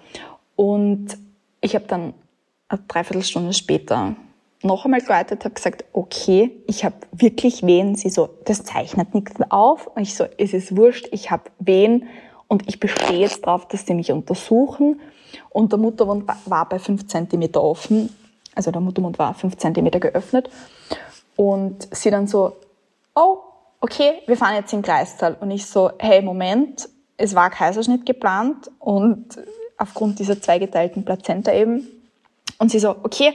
Und 0.56 1.18
ich 1.60 1.74
habe 1.74 1.86
dann 1.86 2.14
eine 2.68 2.80
Dreiviertelstunde 2.88 3.52
später 3.52 4.16
noch 4.64 4.84
einmal 4.84 5.00
geläutet, 5.00 5.44
habe 5.44 5.54
gesagt, 5.54 5.84
okay, 5.92 6.50
ich 6.66 6.84
habe 6.84 6.96
wirklich 7.12 7.64
Wehen. 7.66 7.96
Sie 7.96 8.08
so, 8.08 8.30
das 8.46 8.64
zeichnet 8.64 9.14
nichts 9.14 9.34
auf. 9.50 9.86
Und 9.88 10.02
ich 10.02 10.14
so, 10.14 10.24
es 10.38 10.54
ist 10.54 10.76
wurscht, 10.76 11.08
ich 11.12 11.30
habe 11.30 11.44
Wehen 11.58 12.08
und 12.48 12.68
ich 12.68 12.80
bestehe 12.80 13.20
jetzt 13.20 13.46
darauf, 13.46 13.66
dass 13.68 13.86
sie 13.86 13.94
mich 13.94 14.12
untersuchen. 14.12 15.00
Und 15.50 15.72
der 15.72 15.78
Muttermund 15.78 16.24
war 16.46 16.68
bei 16.68 16.78
fünf 16.78 17.06
Zentimeter 17.06 17.62
offen. 17.62 18.14
Also 18.54 18.70
der 18.70 18.80
Muttermund 18.80 19.18
war 19.18 19.34
fünf 19.34 19.56
Zentimeter 19.56 20.00
geöffnet. 20.00 20.50
Und 21.36 21.88
sie 21.94 22.10
dann 22.10 22.26
so, 22.26 22.56
oh, 23.14 23.38
okay, 23.80 24.22
wir 24.26 24.36
fahren 24.36 24.54
jetzt 24.54 24.72
in 24.72 24.82
Kreistal. 24.82 25.36
Und 25.40 25.50
ich 25.50 25.66
so, 25.66 25.90
hey, 25.98 26.22
Moment, 26.22 26.88
es 27.16 27.34
war 27.34 27.50
Kaiserschnitt 27.50 28.06
geplant 28.06 28.70
und 28.78 29.38
aufgrund 29.78 30.18
dieser 30.18 30.40
zweigeteilten 30.40 31.04
Plazenta 31.04 31.52
eben. 31.52 31.86
Und 32.58 32.70
sie 32.70 32.78
so, 32.78 32.90
okay, 33.02 33.34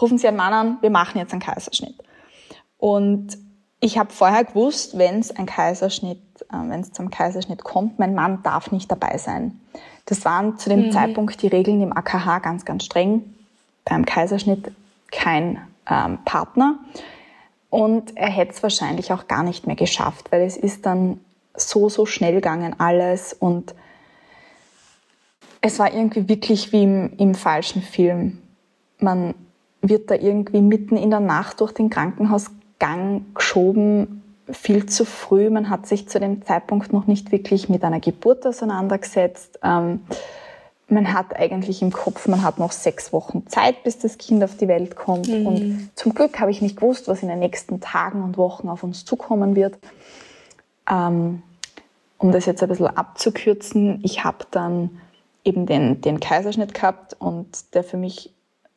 rufen 0.00 0.18
Sie 0.18 0.28
einen 0.28 0.36
Mann 0.36 0.52
an, 0.52 0.78
wir 0.80 0.90
machen 0.90 1.18
jetzt 1.18 1.32
einen 1.32 1.40
Kaiserschnitt. 1.40 1.94
Und 2.78 3.38
ich 3.80 3.98
habe 3.98 4.12
vorher 4.12 4.44
gewusst, 4.44 4.96
wenn 4.96 5.20
es 5.20 5.30
ein 5.34 5.46
Kaiserschnitt, 5.46 6.20
äh, 6.50 6.68
wenn 6.68 6.80
es 6.80 6.92
zum 6.92 7.10
Kaiserschnitt 7.10 7.64
kommt, 7.64 7.98
mein 7.98 8.14
Mann 8.14 8.42
darf 8.42 8.72
nicht 8.72 8.90
dabei 8.90 9.18
sein. 9.18 9.60
Das 10.06 10.24
waren 10.24 10.58
zu 10.58 10.70
dem 10.70 10.86
mhm. 10.86 10.92
Zeitpunkt 10.92 11.42
die 11.42 11.48
Regeln 11.48 11.82
im 11.82 11.92
AKH 11.92 12.38
ganz, 12.38 12.64
ganz 12.64 12.84
streng. 12.84 13.34
Beim 13.84 14.04
Kaiserschnitt 14.04 14.72
kein 15.10 15.60
ähm, 15.88 16.18
Partner. 16.24 16.78
Und 17.70 18.16
er 18.16 18.30
hätte 18.30 18.52
es 18.52 18.62
wahrscheinlich 18.62 19.12
auch 19.12 19.28
gar 19.28 19.42
nicht 19.42 19.66
mehr 19.66 19.76
geschafft, 19.76 20.32
weil 20.32 20.42
es 20.42 20.56
ist 20.56 20.86
dann 20.86 21.20
so, 21.54 21.88
so 21.88 22.06
schnell 22.06 22.34
gegangen 22.34 22.78
alles 22.78 23.32
und 23.32 23.74
es 25.60 25.78
war 25.78 25.92
irgendwie 25.92 26.28
wirklich 26.28 26.72
wie 26.72 26.82
im, 26.84 27.12
im 27.16 27.34
falschen 27.34 27.82
Film. 27.82 28.38
Man 28.98 29.34
wird 29.80 30.10
da 30.10 30.14
irgendwie 30.14 30.60
mitten 30.60 30.96
in 30.96 31.10
der 31.10 31.20
Nacht 31.20 31.60
durch 31.60 31.72
den 31.72 31.90
Krankenhausgang 31.90 32.55
Gang 32.78 33.34
geschoben, 33.34 34.22
viel 34.50 34.86
zu 34.86 35.04
früh. 35.04 35.50
Man 35.50 35.70
hat 35.70 35.86
sich 35.86 36.08
zu 36.08 36.20
dem 36.20 36.44
Zeitpunkt 36.44 36.92
noch 36.92 37.06
nicht 37.06 37.32
wirklich 37.32 37.68
mit 37.68 37.84
einer 37.84 38.00
Geburt 38.00 38.46
auseinandergesetzt. 38.46 39.58
Ähm, 39.62 40.00
man 40.88 41.12
hat 41.12 41.34
eigentlich 41.34 41.82
im 41.82 41.92
Kopf, 41.92 42.28
man 42.28 42.42
hat 42.42 42.58
noch 42.58 42.70
sechs 42.70 43.12
Wochen 43.12 43.46
Zeit, 43.48 43.82
bis 43.82 43.98
das 43.98 44.18
Kind 44.18 44.44
auf 44.44 44.56
die 44.56 44.68
Welt 44.68 44.94
kommt. 44.94 45.28
Mhm. 45.28 45.46
Und 45.46 45.90
zum 45.96 46.14
Glück 46.14 46.38
habe 46.38 46.50
ich 46.50 46.62
nicht 46.62 46.76
gewusst, 46.76 47.08
was 47.08 47.22
in 47.22 47.28
den 47.28 47.40
nächsten 47.40 47.80
Tagen 47.80 48.22
und 48.22 48.36
Wochen 48.36 48.68
auf 48.68 48.84
uns 48.84 49.04
zukommen 49.04 49.56
wird. 49.56 49.78
Ähm, 50.88 51.42
um 52.18 52.32
das 52.32 52.46
jetzt 52.46 52.62
ein 52.62 52.68
bisschen 52.68 52.86
abzukürzen, 52.86 54.00
ich 54.04 54.24
habe 54.24 54.46
dann 54.50 55.00
eben 55.44 55.66
den, 55.66 56.00
den 56.00 56.20
Kaiserschnitt 56.20 56.72
gehabt 56.72 57.16
und 57.18 57.74
der 57.74 57.84
für 57.84 57.96
mich 57.96 58.32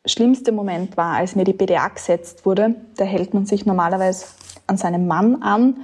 schlimmste 0.10 0.52
Moment 0.52 0.98
war, 0.98 1.16
als 1.16 1.36
mir 1.36 1.44
die 1.44 1.54
BDA 1.54 1.88
gesetzt 1.90 2.46
wurde. 2.46 2.76
Da 2.98 3.06
hält 3.06 3.34
man 3.34 3.46
sich 3.46 3.66
normalerweise 3.66 4.26
an 4.68 4.78
seinem 4.78 5.08
Mann 5.08 5.42
an 5.42 5.78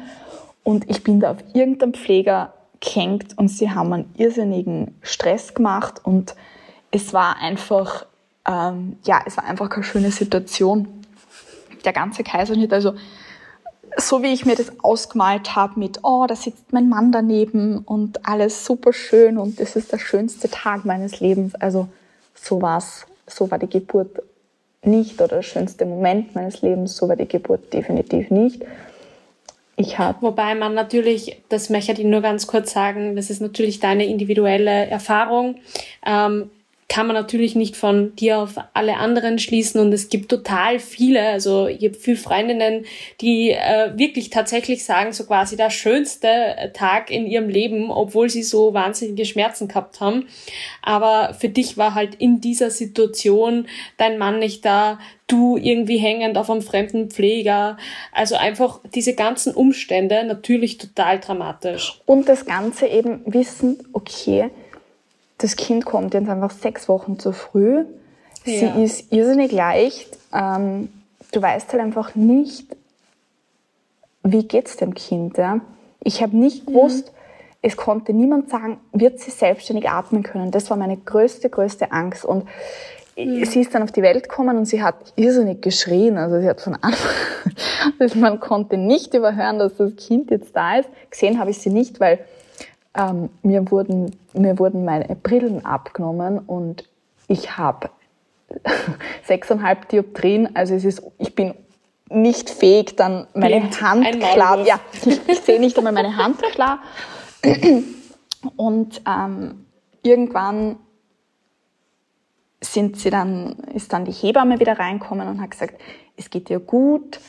und 0.64 0.90
ich 0.90 1.04
bin 1.04 1.20
da 1.20 1.32
auf 1.32 1.38
irgendeinem 1.54 1.94
Pfleger 1.94 2.54
gehängt 2.80 3.38
und 3.38 3.50
sie 3.50 3.72
haben 3.72 3.94
einen 3.94 4.14
irrsinnigen 4.18 4.96
Stress 5.02 5.54
gemacht 5.54 6.02
und 6.04 6.36
es 6.92 7.14
war 7.14 7.38
einfach, 7.38 8.06
ähm, 8.48 8.98
ja, 9.04 9.22
es 9.26 9.38
war 9.38 9.46
einfach 9.46 9.70
keine 9.70 9.84
schöne 9.84 10.12
Situation. 10.12 10.88
Der 11.84 11.94
ganze 11.94 12.24
Kaiserschnitt, 12.24 12.74
also 12.74 12.96
so 13.98 14.24
wie 14.24 14.34
ich 14.34 14.46
mir 14.46 14.56
das 14.56 14.72
ausgemalt 14.84 15.56
habe 15.56 15.80
mit, 15.80 16.00
oh, 16.04 16.26
da 16.28 16.36
sitzt 16.36 16.74
mein 16.74 16.90
Mann 16.90 17.12
daneben 17.12 17.80
und 17.80 18.28
alles 18.28 18.66
super 18.66 18.92
schön 18.92 19.38
und 19.38 19.60
das 19.60 19.76
ist 19.76 19.92
der 19.92 20.00
schönste 20.00 20.50
Tag 20.50 20.86
meines 20.86 21.20
Lebens. 21.20 21.56
Also 21.56 21.88
so 22.34 22.62
war's, 22.62 23.06
so 23.28 23.50
war 23.52 23.60
die 23.60 23.70
Geburt 23.70 24.22
nicht 24.84 25.20
oder 25.20 25.38
der 25.38 25.42
schönste 25.42 25.86
Moment 25.86 26.36
meines 26.36 26.62
Lebens, 26.62 26.96
so 26.96 27.08
war 27.10 27.16
die 27.16 27.28
Geburt 27.28 27.74
definitiv 27.74 28.30
nicht. 28.30 28.64
Ich 29.78 30.00
habe. 30.00 30.22
Wobei 30.22 30.56
man 30.56 30.74
natürlich, 30.74 31.42
das 31.50 31.70
möchte 31.70 31.92
ich 31.92 32.04
nur 32.04 32.22
ganz 32.22 32.48
kurz 32.48 32.72
sagen, 32.72 33.16
das 33.16 33.30
ist 33.30 33.42
natürlich 33.42 33.80
deine 33.82 34.06
individuelle 34.06 34.88
Erfahrung. 34.88 35.58
Ähm, 36.06 36.50
kann 36.88 37.08
man 37.08 37.16
natürlich 37.16 37.56
nicht 37.56 37.76
von 37.76 38.16
dir 38.16 38.40
auf 38.40 38.56
alle 38.74 38.98
anderen 38.98 39.40
schließen 39.40 39.82
und 39.82 39.92
es 39.92 40.10
gibt 40.10 40.30
total 40.30 40.80
viele, 40.80 41.28
also 41.28 41.68
ich 41.68 41.84
habe 41.84 41.96
viele 41.96 42.18
Freundinnen, 42.18 42.86
die 43.22 43.52
äh, 43.52 43.98
wirklich 43.98 44.30
tatsächlich 44.30 44.86
sagen, 44.86 45.12
so 45.12 45.26
quasi 45.26 45.58
der 45.58 45.72
schönste 45.72 46.72
Tag 46.74 47.10
in 47.10 47.26
ihrem 47.26 47.50
Leben, 47.50 47.90
obwohl 47.90 48.30
sie 48.30 48.44
so 48.44 48.76
wahnsinnige 48.76 49.26
Schmerzen 49.26 49.68
gehabt 49.68 50.00
haben. 50.00 50.28
Aber 50.84 51.34
für 51.34 51.50
dich 51.50 51.76
war 51.76 51.96
halt 51.96 52.16
in 52.16 52.40
dieser 52.40 52.70
Situation 52.70 53.68
dein 53.98 54.20
Mann 54.20 54.38
nicht 54.38 54.64
da, 54.64 55.00
du 55.28 55.58
irgendwie 55.58 55.98
hängend 55.98 56.38
auf 56.38 56.52
einem 56.52 56.62
fremden 56.62 57.10
Pfleger. 57.10 57.78
Also 58.12 58.36
einfach 58.36 58.80
diese 58.94 59.16
ganzen 59.16 59.56
Umstände 59.56 60.24
natürlich 60.24 60.78
total 60.78 61.20
dramatisch. 61.20 62.00
Und 62.06 62.30
das 62.30 62.46
Ganze 62.46 62.86
eben 62.88 63.22
wissen, 63.26 63.80
okay, 63.92 64.52
das 65.38 65.56
Kind 65.56 65.86
kommt 65.86 66.14
jetzt 66.14 66.30
einfach 66.30 66.52
sechs 66.52 66.88
Wochen 66.88 67.20
zu 67.20 67.32
früh. 67.32 67.86
Ja. 68.46 68.74
Sie 68.74 68.84
ist 68.84 69.12
irrsinnig 69.12 69.52
leicht. 69.52 70.18
Ähm, 70.34 70.90
du 71.32 71.42
weißt 71.42 71.72
halt 71.74 71.82
einfach 71.82 72.16
nicht, 72.16 72.76
wie 74.24 74.44
geht's 74.44 74.78
dem 74.78 74.94
Kind. 74.94 75.38
Ja? 75.38 75.62
Ich 76.04 76.22
habe 76.22 76.38
nicht 76.38 76.68
mhm. 76.68 76.74
gewusst, 76.74 77.08
mhm. 77.08 77.58
es 77.62 77.78
konnte 77.78 78.14
niemand 78.14 78.50
sagen, 78.50 78.80
wird 78.94 79.20
sie 79.20 79.32
selbstständig 79.32 79.90
atmen 79.90 80.24
können. 80.24 80.52
Das 80.52 80.70
war 80.70 80.78
meine 80.78 80.98
größte, 80.98 81.50
größte 81.50 81.92
Angst. 81.92 82.24
Und 82.24 82.46
mhm. 83.18 83.44
sie 83.46 83.62
ist 83.62 83.74
dann 83.76 83.84
auf 83.84 83.92
die 83.92 84.02
Welt 84.02 84.30
gekommen 84.30 84.58
und 84.58 84.66
sie 84.66 84.82
hat 84.82 85.14
irrsinnig 85.16 85.62
geschrien. 85.62 86.18
Also 86.18 86.40
sie 86.40 86.48
hat 86.48 86.62
von 86.62 86.76
Anfang, 86.82 87.12
also 88.00 88.20
man 88.20 88.40
konnte 88.40 88.78
nicht 88.78 89.14
überhören, 89.14 89.60
dass 89.60 89.76
das 89.76 89.96
Kind 89.96 90.32
jetzt 90.32 90.56
da 90.56 90.78
ist. 90.78 90.90
Gesehen 91.10 91.40
habe 91.40 91.50
ich 91.50 91.58
sie 91.58 91.70
nicht, 91.72 92.00
weil 92.00 92.20
ähm, 92.96 93.30
mir, 93.44 93.70
wurden, 93.72 94.16
mir 94.34 94.58
wurden 94.60 94.86
meine 94.86 95.16
Brillen 95.16 95.66
abgenommen 95.66 96.40
und 96.40 96.88
ich 97.28 97.58
habe 97.58 97.90
sechseinhalb 99.24 99.90
Dioptrien, 99.90 100.56
also 100.56 100.76
es 100.76 100.86
ist, 100.86 101.04
ich 101.18 101.36
bin 101.36 101.54
nicht 102.10 102.50
fähig, 102.50 102.96
dann 102.96 103.28
meine 103.34 103.60
Blind. 103.60 103.82
Hand 103.82 104.22
klar, 104.22 104.66
ja, 104.66 104.80
ich, 104.94 105.20
ich 105.28 105.40
sehe 105.40 105.60
nicht 105.60 105.78
einmal 105.78 105.94
meine 105.94 106.16
Hand 106.16 106.42
klar. 106.54 106.80
Und 108.56 109.02
ähm, 109.08 109.66
irgendwann 110.04 110.78
sind 112.62 112.98
sie 112.98 113.10
dann, 113.10 113.54
ist 113.74 113.92
dann 113.94 114.06
die 114.06 114.12
Hebamme 114.12 114.60
wieder 114.60 114.78
reinkommen 114.78 115.28
und 115.28 115.42
hat 115.42 115.52
gesagt, 115.52 115.80
es 116.18 116.30
geht 116.30 116.50
dir 116.50 116.60
gut, 116.60 117.20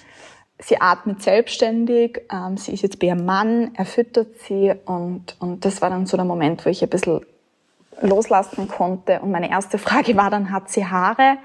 sie 0.59 0.80
atmet 0.80 1.22
selbstständig, 1.22 2.22
ähm, 2.32 2.57
sie 2.57 2.72
ist 2.72 2.82
jetzt 2.82 2.98
bei 2.98 3.09
ihrem 3.09 3.24
Mann, 3.24 3.72
er 3.74 3.84
füttert 3.84 4.40
sie 4.46 4.72
und, 4.84 5.36
und 5.38 5.64
das 5.64 5.82
war 5.82 5.90
dann 5.90 6.07
so 6.07 6.16
der 6.16 6.24
Moment, 6.24 6.64
wo 6.64 6.70
ich 6.70 6.82
ein 6.82 6.88
bisschen 6.88 7.20
loslassen 8.00 8.68
konnte. 8.68 9.20
Und 9.20 9.30
meine 9.30 9.50
erste 9.50 9.78
Frage 9.78 10.16
war 10.16 10.30
dann, 10.30 10.50
hat 10.50 10.70
sie 10.70 10.86
Haare? 10.86 11.38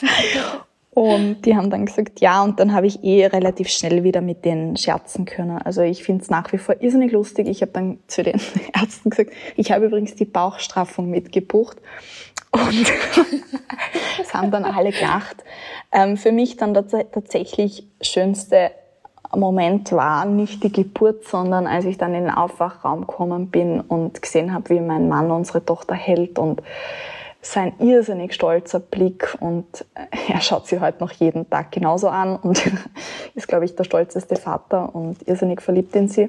und 0.90 1.42
die 1.42 1.56
haben 1.56 1.70
dann 1.70 1.86
gesagt, 1.86 2.20
ja, 2.20 2.42
und 2.42 2.58
dann 2.58 2.72
habe 2.72 2.86
ich 2.86 3.04
eh 3.04 3.26
relativ 3.26 3.68
schnell 3.68 4.02
wieder 4.02 4.20
mit 4.20 4.44
denen 4.44 4.76
scherzen 4.76 5.24
können. 5.24 5.58
Also 5.58 5.82
ich 5.82 6.04
finde 6.04 6.22
es 6.22 6.30
nach 6.30 6.52
wie 6.52 6.58
vor 6.58 6.80
irrsinnig 6.80 7.12
lustig. 7.12 7.48
Ich 7.48 7.62
habe 7.62 7.72
dann 7.72 7.98
zu 8.06 8.22
den 8.22 8.40
Ärzten 8.74 9.10
gesagt, 9.10 9.30
ich 9.56 9.72
habe 9.72 9.86
übrigens 9.86 10.14
die 10.14 10.24
Bauchstraffung 10.24 11.10
mitgebucht. 11.10 11.78
Und 12.50 12.86
es 14.20 14.32
haben 14.32 14.50
dann 14.50 14.64
alle 14.64 14.90
gelacht. 14.90 15.44
Ähm, 15.96 16.18
für 16.18 16.30
mich 16.30 16.58
dann 16.58 16.74
der 16.74 16.86
tatsächlich 16.86 17.86
schönste 18.02 18.70
Moment 19.34 19.92
war 19.92 20.26
nicht 20.26 20.62
die 20.62 20.70
Geburt, 20.70 21.24
sondern 21.24 21.66
als 21.66 21.86
ich 21.86 21.96
dann 21.96 22.14
in 22.14 22.24
den 22.24 22.34
Aufwachraum 22.34 23.00
gekommen 23.00 23.50
bin 23.50 23.80
und 23.80 24.20
gesehen 24.20 24.52
habe, 24.52 24.68
wie 24.68 24.80
mein 24.80 25.08
Mann 25.08 25.30
unsere 25.30 25.64
Tochter 25.64 25.94
hält 25.94 26.38
und 26.38 26.62
sein 27.40 27.72
irrsinnig 27.78 28.34
stolzer 28.34 28.80
Blick 28.80 29.36
und 29.40 29.86
er 30.28 30.40
schaut 30.40 30.66
sie 30.66 30.80
heute 30.80 31.00
noch 31.00 31.12
jeden 31.12 31.48
Tag 31.48 31.72
genauso 31.72 32.08
an 32.08 32.36
und 32.36 32.62
ist, 33.34 33.48
glaube 33.48 33.64
ich, 33.64 33.74
der 33.74 33.84
stolzeste 33.84 34.36
Vater 34.36 34.94
und 34.94 35.26
irrsinnig 35.26 35.62
verliebt 35.62 35.96
in 35.96 36.08
sie. 36.08 36.28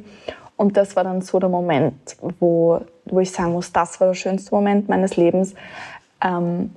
Und 0.55 0.78
das 0.78 0.95
war 0.95 1.03
dann 1.03 1.22
so 1.22 1.39
der 1.39 1.49
Moment, 1.49 2.15
wo, 2.39 2.82
wo 3.05 3.20
ich 3.20 3.32
sagen 3.32 3.51
muss, 3.51 3.74
das 3.74 3.99
war 3.99 4.07
der 4.07 4.15
schönste 4.15 4.55
Moment 4.55 4.88
meines 4.89 5.18
Lebens, 5.18 5.53
ähm, 6.24 6.72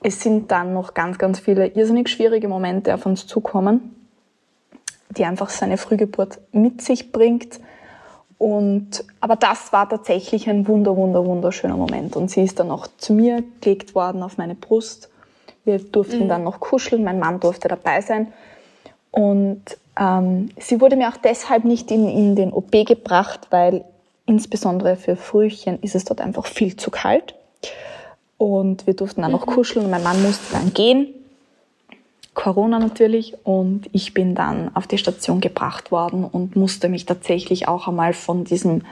es 0.00 0.20
sind 0.20 0.50
dann 0.50 0.74
noch 0.74 0.94
ganz, 0.94 1.18
ganz 1.18 1.40
viele 1.40 1.66
irrsinnig 1.66 2.08
schwierige 2.08 2.48
Momente 2.48 2.94
auf 2.94 3.06
uns 3.06 3.26
zukommen, 3.26 3.94
die 5.10 5.24
einfach 5.24 5.50
seine 5.50 5.76
Frühgeburt 5.76 6.38
mit 6.52 6.82
sich 6.82 7.12
bringt. 7.12 7.60
Und, 8.38 9.04
aber 9.20 9.34
das 9.34 9.72
war 9.72 9.88
tatsächlich 9.88 10.48
ein 10.48 10.68
wunder, 10.68 10.96
wunder, 10.96 11.24
wunderschöner 11.24 11.76
Moment. 11.76 12.14
Und 12.14 12.30
sie 12.30 12.42
ist 12.42 12.60
dann 12.60 12.70
auch 12.70 12.86
zu 12.98 13.12
mir 13.12 13.42
gelegt 13.60 13.96
worden 13.96 14.22
auf 14.22 14.38
meine 14.38 14.54
Brust. 14.54 15.10
Wir 15.64 15.78
durften 15.80 16.24
mhm. 16.24 16.28
dann 16.28 16.44
noch 16.44 16.60
kuscheln, 16.60 17.02
mein 17.02 17.18
Mann 17.18 17.40
durfte 17.40 17.66
dabei 17.66 18.00
sein. 18.00 18.32
Und 19.10 19.62
ähm, 19.98 20.50
sie 20.58 20.80
wurde 20.80 20.94
mir 20.94 21.08
auch 21.08 21.16
deshalb 21.16 21.64
nicht 21.64 21.90
in, 21.90 22.08
in 22.08 22.36
den 22.36 22.52
OP 22.52 22.70
gebracht, 22.86 23.48
weil 23.50 23.84
insbesondere 24.26 24.96
für 24.96 25.16
Frühchen 25.16 25.80
ist 25.82 25.96
es 25.96 26.04
dort 26.04 26.20
einfach 26.20 26.46
viel 26.46 26.76
zu 26.76 26.90
kalt. 26.90 27.34
Und 28.38 28.86
wir 28.86 28.94
durften 28.94 29.22
dann 29.22 29.32
noch 29.32 29.46
mhm. 29.46 29.50
kuscheln 29.50 29.84
und 29.84 29.90
mein 29.90 30.02
Mann 30.02 30.22
musste 30.22 30.52
dann 30.52 30.72
gehen. 30.72 31.08
Corona 32.34 32.78
natürlich. 32.78 33.34
Und 33.44 33.90
ich 33.92 34.14
bin 34.14 34.36
dann 34.36 34.74
auf 34.74 34.86
die 34.86 34.98
Station 34.98 35.40
gebracht 35.40 35.90
worden 35.90 36.24
und 36.24 36.54
musste 36.54 36.88
mich 36.88 37.04
tatsächlich 37.04 37.66
auch 37.66 37.88
einmal 37.88 38.12
von 38.12 38.44
diesem 38.44 38.82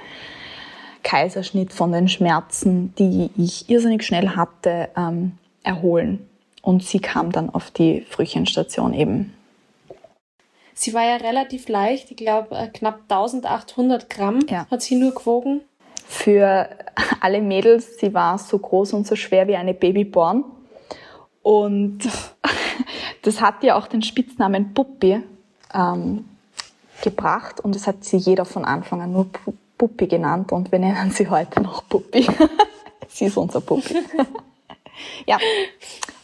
Kaiserschnitt, 1.05 1.73
von 1.73 1.93
den 1.93 2.09
Schmerzen, 2.09 2.93
die 2.99 3.31
ich 3.37 3.71
irrsinnig 3.71 4.05
schnell 4.05 4.31
hatte, 4.31 4.89
ähm, 4.97 5.39
erholen. 5.63 6.29
Und 6.63 6.83
sie 6.83 6.99
kam 6.99 7.31
dann 7.31 7.49
auf 7.49 7.71
die 7.71 8.01
Frühchenstation 8.11 8.93
eben. 8.93 9.33
Sie 10.75 10.93
war 10.93 11.05
ja 11.05 11.17
relativ 11.17 11.69
leicht, 11.69 12.11
ich 12.11 12.17
glaube 12.17 12.57
äh, 12.57 12.67
knapp 12.67 13.03
1800 13.09 14.11
Gramm 14.11 14.41
ja. 14.51 14.67
hat 14.69 14.83
sie 14.83 14.97
nur 14.97 15.15
gewogen 15.15 15.61
für 16.07 16.69
alle 17.21 17.41
Mädels. 17.41 17.99
Sie 17.99 18.15
war 18.15 18.39
so 18.39 18.59
groß 18.59 18.93
und 18.95 19.07
so 19.07 19.17
schwer 19.17 19.49
wie 19.49 19.57
eine 19.57 19.75
Babyborn. 19.75 20.45
Und 21.43 21.99
das 23.23 23.41
hat 23.41 23.63
ihr 23.63 23.77
auch 23.77 23.87
den 23.87 24.03
Spitznamen 24.03 24.75
Puppi 24.75 25.23
ähm, 25.75 26.25
gebracht 27.03 27.61
und 27.61 27.75
das 27.75 27.87
hat 27.87 28.05
sie 28.05 28.17
jeder 28.17 28.45
von 28.45 28.65
Anfang 28.65 29.03
an 29.03 29.13
nur 29.13 29.27
Puppi 29.77 30.07
genannt 30.07 30.53
und 30.53 30.73
wir 30.73 30.79
nennen 30.79 31.11
sie 31.11 31.29
heute 31.29 31.61
noch 31.61 31.87
Puppi. 31.89 32.27
sie 33.09 33.27
ist 33.27 33.37
unser 33.37 33.61
Puppi. 33.61 33.97
ja, 35.27 35.39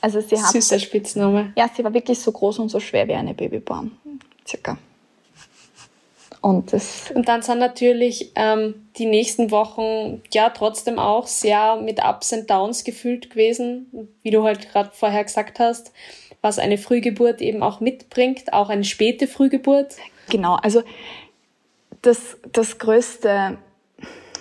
also 0.00 0.20
sie 0.20 0.40
hat... 0.40 0.50
Süßer 0.50 0.78
Spitzname. 0.78 1.52
Ja, 1.56 1.68
sie 1.74 1.84
war 1.84 1.92
wirklich 1.92 2.18
so 2.18 2.32
groß 2.32 2.60
und 2.60 2.70
so 2.70 2.80
schwer 2.80 3.06
wie 3.06 3.14
eine 3.14 3.34
Babyborn. 3.34 3.92
Circa. 4.46 4.78
Und, 6.42 6.72
das 6.72 7.10
und 7.14 7.28
dann 7.28 7.40
sind 7.40 7.60
natürlich 7.60 8.32
ähm, 8.34 8.88
die 8.98 9.06
nächsten 9.06 9.50
Wochen 9.52 10.22
ja 10.32 10.50
trotzdem 10.50 10.98
auch 10.98 11.28
sehr 11.28 11.76
mit 11.76 12.04
Ups 12.04 12.32
und 12.32 12.50
Downs 12.50 12.82
gefüllt 12.82 13.30
gewesen, 13.30 14.08
wie 14.22 14.30
du 14.30 14.42
halt 14.42 14.70
gerade 14.70 14.90
vorher 14.92 15.22
gesagt 15.22 15.60
hast. 15.60 15.92
was 16.42 16.58
eine 16.58 16.76
Frühgeburt 16.76 17.40
eben 17.40 17.62
auch 17.62 17.78
mitbringt, 17.80 18.52
auch 18.52 18.68
eine 18.68 18.84
späte 18.84 19.28
Frühgeburt? 19.28 19.94
Genau, 20.28 20.56
also 20.56 20.82
das, 22.02 22.36
das 22.50 22.78
größte, 22.78 23.58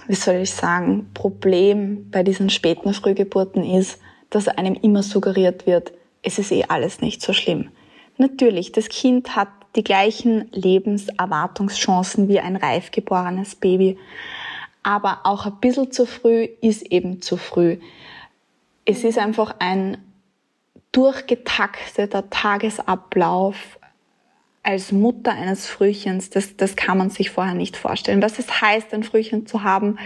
wie 0.07 0.15
soll 0.15 0.35
ich 0.37 0.51
sagen, 0.51 1.11
Problem 1.13 2.09
bei 2.09 2.23
diesen 2.23 2.49
späten 2.49 2.93
Frühgeburten 2.93 3.63
ist, 3.63 3.99
dass 4.31 4.47
einem 4.47 4.73
immer 4.73 5.03
suggeriert 5.03 5.67
wird, 5.67 5.93
es 6.23 6.39
ist 6.39 6.51
eh 6.51 6.65
alles 6.67 7.01
nicht 7.01 7.21
so 7.21 7.33
schlimm. 7.33 7.69
Natürlich, 8.17 8.71
das 8.71 8.89
Kind 8.89 9.35
hat 9.35 9.49
die 9.75 9.83
gleichen 9.83 10.49
Lebenserwartungschancen 10.51 12.27
wie 12.27 12.39
ein 12.39 12.55
reif 12.55 12.91
geborenes 12.91 13.55
Baby. 13.55 13.97
Aber 14.83 15.21
auch 15.23 15.45
ein 15.45 15.59
bisschen 15.61 15.91
zu 15.91 16.05
früh 16.05 16.47
ist 16.61 16.81
eben 16.83 17.21
zu 17.21 17.37
früh. 17.37 17.77
Es 18.85 19.03
ist 19.03 19.17
einfach 19.17 19.55
ein 19.59 19.97
durchgetakteter 20.91 22.29
Tagesablauf 22.29 23.79
als 24.63 24.91
Mutter 24.91 25.31
eines 25.31 25.67
Frühchens. 25.67 26.29
Das, 26.29 26.57
das 26.57 26.75
kann 26.75 26.97
man 26.97 27.09
sich 27.09 27.29
vorher 27.29 27.53
nicht 27.53 27.77
vorstellen. 27.77 28.21
Was 28.21 28.39
es 28.39 28.61
heißt, 28.61 28.93
ein 28.93 29.03
Frühchen 29.03 29.47
zu 29.47 29.63
haben, 29.63 29.97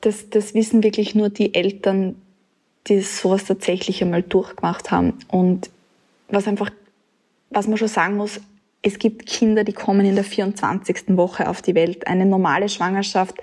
das, 0.00 0.30
das 0.30 0.54
wissen 0.54 0.82
wirklich 0.82 1.14
nur 1.14 1.28
die 1.28 1.54
Eltern, 1.54 2.20
die 2.86 3.00
sowas 3.00 3.44
tatsächlich 3.44 4.02
einmal 4.02 4.22
durchgemacht 4.22 4.90
haben. 4.90 5.18
Und 5.28 5.70
was 6.28 6.46
einfach, 6.46 6.70
was 7.50 7.66
man 7.66 7.76
schon 7.76 7.88
sagen 7.88 8.16
muss, 8.16 8.40
es 8.82 8.98
gibt 8.98 9.26
Kinder, 9.26 9.64
die 9.64 9.72
kommen 9.72 10.06
in 10.06 10.14
der 10.14 10.24
24. 10.24 11.16
Woche 11.16 11.48
auf 11.48 11.62
die 11.62 11.74
Welt. 11.74 12.06
Eine 12.06 12.24
normale 12.24 12.68
Schwangerschaft 12.68 13.36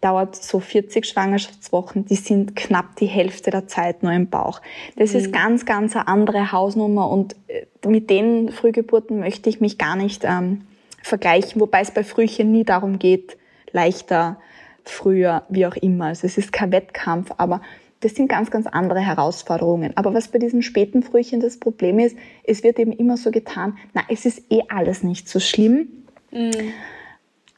dauert 0.00 0.34
so 0.34 0.58
40 0.58 1.06
Schwangerschaftswochen, 1.06 2.04
die 2.06 2.16
sind 2.16 2.56
knapp 2.56 2.96
die 2.96 3.06
Hälfte 3.06 3.50
der 3.50 3.68
Zeit 3.68 4.02
nur 4.02 4.12
im 4.12 4.28
Bauch. 4.28 4.60
Das 4.96 5.12
mhm. 5.12 5.18
ist 5.20 5.32
ganz, 5.32 5.64
ganz 5.64 5.94
eine 5.94 6.08
andere 6.08 6.52
Hausnummer 6.52 7.08
und 7.08 7.36
äh, 7.46 7.66
mit 7.86 8.10
den 8.10 8.50
Frühgeburten 8.50 9.20
möchte 9.20 9.48
ich 9.48 9.60
mich 9.60 9.78
gar 9.78 9.94
nicht 9.94 10.24
ähm, 10.24 10.62
vergleichen, 11.02 11.60
wobei 11.60 11.80
es 11.80 11.92
bei 11.92 12.02
Frühchen 12.02 12.50
nie 12.50 12.64
darum 12.64 12.98
geht, 12.98 13.36
leichter, 13.70 14.38
früher, 14.84 15.44
wie 15.48 15.66
auch 15.66 15.76
immer. 15.76 16.06
Also 16.06 16.26
es 16.26 16.36
ist 16.36 16.52
kein 16.52 16.72
Wettkampf, 16.72 17.32
aber 17.36 17.60
das 18.02 18.16
sind 18.16 18.28
ganz, 18.28 18.50
ganz 18.50 18.66
andere 18.66 19.00
Herausforderungen. 19.00 19.96
Aber 19.96 20.12
was 20.12 20.28
bei 20.28 20.38
diesen 20.38 20.62
späten 20.62 21.02
Frühchen 21.02 21.40
das 21.40 21.58
Problem 21.58 21.98
ist, 22.00 22.16
es 22.44 22.62
wird 22.64 22.78
eben 22.78 22.92
immer 22.92 23.16
so 23.16 23.30
getan, 23.30 23.78
na, 23.94 24.02
es 24.08 24.26
ist 24.26 24.42
eh 24.50 24.62
alles 24.68 25.02
nicht 25.04 25.28
so 25.28 25.38
schlimm. 25.38 25.88
Mhm. 26.32 26.72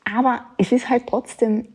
Aber 0.05 0.45
es 0.59 0.71
ist 0.71 0.91
halt 0.91 1.07
trotzdem 1.07 1.69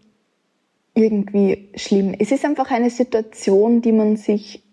irgendwie 0.93 1.69
schlimm. 1.75 2.15
Es 2.17 2.31
ist 2.31 2.45
einfach 2.45 2.69
eine 2.69 2.91
Situation, 2.91 3.81
die 3.81 3.91
man 3.91 4.17
sich 4.17 4.63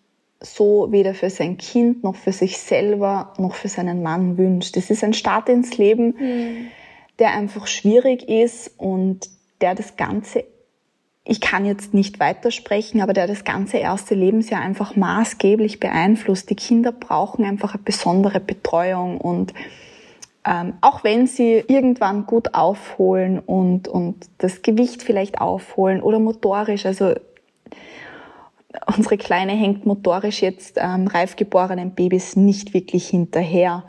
so 0.41 0.93
weder 0.93 1.15
für 1.15 1.31
sein 1.31 1.57
Kind 1.57 2.05
noch 2.05 2.17
für 2.17 2.33
sich 2.33 2.59
selber 2.59 3.33
noch 3.39 3.55
für 3.55 3.69
seinen 3.69 4.03
Mann 4.03 4.37
wünscht. 4.37 4.77
Es 4.77 4.91
ist 4.91 5.03
ein 5.03 5.15
Start 5.15 5.49
ins 5.49 5.79
Leben, 5.79 6.15
mhm. 6.19 6.67
der 7.19 7.33
einfach 7.33 7.67
schwierig 7.67 8.29
ist 8.29 8.73
und 8.77 9.31
der 9.63 9.75
das 9.75 9.97
Ganze 9.97 10.45
ich 11.29 11.41
kann 11.41 11.65
jetzt 11.65 11.93
nicht 11.93 12.21
weitersprechen, 12.21 13.01
aber 13.01 13.13
der 13.13 13.27
das 13.27 13.45
ganze 13.45 13.79
erste 13.79 14.15
Lebensjahr 14.15 14.61
einfach 14.61 14.95
maßgeblich 14.95 15.81
beeinflusst. 15.81 16.49
Die 16.51 16.55
Kinder 16.55 16.93
brauchen 16.93 17.45
einfach 17.45 17.75
eine 17.75 17.83
besondere 17.83 18.39
Betreuung 18.39 19.21
und 19.21 19.53
ähm, 20.45 20.75
auch 20.81 21.03
wenn 21.03 21.27
sie 21.27 21.65
irgendwann 21.67 22.27
gut 22.27 22.55
aufholen 22.55 23.41
und, 23.41 23.89
und 23.89 24.29
das 24.39 24.63
Gewicht 24.63 25.03
vielleicht 25.03 25.41
aufholen 25.41 26.01
oder 26.01 26.21
motorisch, 26.21 26.87
also 26.87 27.15
unsere 28.97 29.17
Kleine 29.17 29.53
hängt 29.53 29.85
motorisch 29.85 30.43
jetzt 30.43 30.79
ähm, 30.81 31.09
reif 31.09 31.35
geborenen 31.35 31.91
Babys 31.91 32.37
nicht 32.37 32.73
wirklich 32.73 33.09
hinterher. 33.09 33.83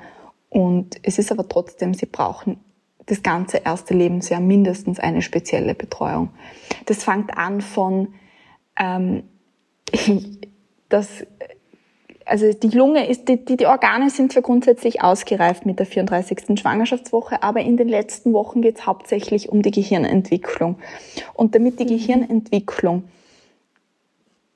Und 0.50 0.98
es 1.04 1.20
ist 1.20 1.32
aber 1.32 1.48
trotzdem, 1.48 1.94
sie 1.94 2.08
brauchen 2.08 2.60
das 3.08 3.24
ganze 3.24 3.58
erste 3.58 3.94
Lebensjahr 3.94 4.40
mindestens 4.40 5.00
eine 5.00 5.22
spezielle 5.22 5.74
Betreuung. 5.74 6.30
Das 6.86 7.04
fängt 7.04 7.36
an 7.36 7.62
von, 7.62 8.14
ähm, 8.78 9.24
dass 10.90 11.26
also 12.28 12.52
die 12.52 12.70
Lunge 12.70 13.08
ist, 13.08 13.30
die, 13.30 13.44
die, 13.44 13.58
die 13.58 13.66
Organe 13.66 14.10
sind 14.10 14.34
zwar 14.34 14.44
grundsätzlich 14.44 15.02
ausgereift 15.02 15.66
mit 15.66 15.80
der 15.80 15.86
34. 15.86 16.60
Schwangerschaftswoche, 16.60 17.42
aber 17.42 17.62
in 17.62 17.78
den 17.78 17.88
letzten 17.88 18.34
Wochen 18.34 18.62
geht 18.62 18.80
es 18.80 18.86
hauptsächlich 18.86 19.50
um 19.50 19.62
die 19.62 19.72
Gehirnentwicklung. 19.72 20.78
Und 21.34 21.56
damit 21.56 21.80
die 21.80 21.86
mhm. 21.86 21.90
Gehirnentwicklung 21.90 23.04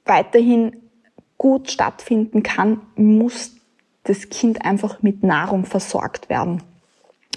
weiterhin 0.06 0.76
gut 1.38 1.72
stattfinden 1.72 2.43
kann, 2.43 2.82
muss 2.95 3.56
das 4.04 4.30
Kind 4.30 4.66
einfach 4.66 5.02
mit 5.02 5.24
Nahrung 5.24 5.66
versorgt 5.66 6.30
werden. 6.30 6.62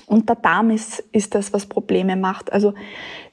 Und 0.06 0.28
der 0.28 0.36
Darm 0.36 0.70
ist, 0.70 1.00
ist 1.12 1.34
das, 1.34 1.52
was 1.52 1.66
Probleme 1.66 2.16
macht. 2.16 2.52
Also 2.52 2.74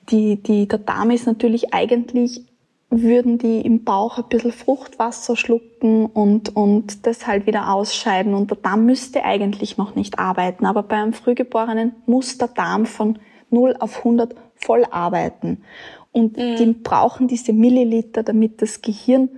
die, 0.10 0.42
die, 0.42 0.68
der 0.68 0.80
Darm 0.80 1.12
ist 1.12 1.28
natürlich 1.28 1.74
eigentlich, 1.74 2.46
würden 2.90 3.38
die 3.38 3.62
im 3.62 3.84
Bauch 3.84 4.18
ein 4.18 4.28
bisschen 4.30 4.52
Fruchtwasser 4.52 5.36
schlucken 5.36 6.06
und, 6.06 6.56
und 6.56 7.06
das 7.06 7.26
halt 7.28 7.48
wieder 7.48 7.74
ausscheiden. 7.74 8.34
Und 8.34 8.52
der 8.52 8.58
Darm 8.58 8.86
müsste 8.86 9.24
eigentlich 9.24 9.78
noch 9.78 9.96
nicht 9.96 10.20
arbeiten. 10.20 10.66
Aber 10.66 10.84
bei 10.84 10.98
einem 10.98 11.14
Frühgeborenen 11.14 11.94
muss 12.06 12.38
der 12.38 12.50
Darm 12.50 12.86
von 12.86 13.20
0 13.50 13.76
auf 13.80 14.00
100 14.00 14.36
voll 14.56 14.86
arbeiten. 14.90 15.64
Und 16.12 16.38
mhm. 16.38 16.56
die 16.58 16.66
brauchen 16.74 17.28
diese 17.28 17.54
Milliliter, 17.54 18.24
damit 18.24 18.62
das 18.62 18.82
Gehirn 18.82 19.30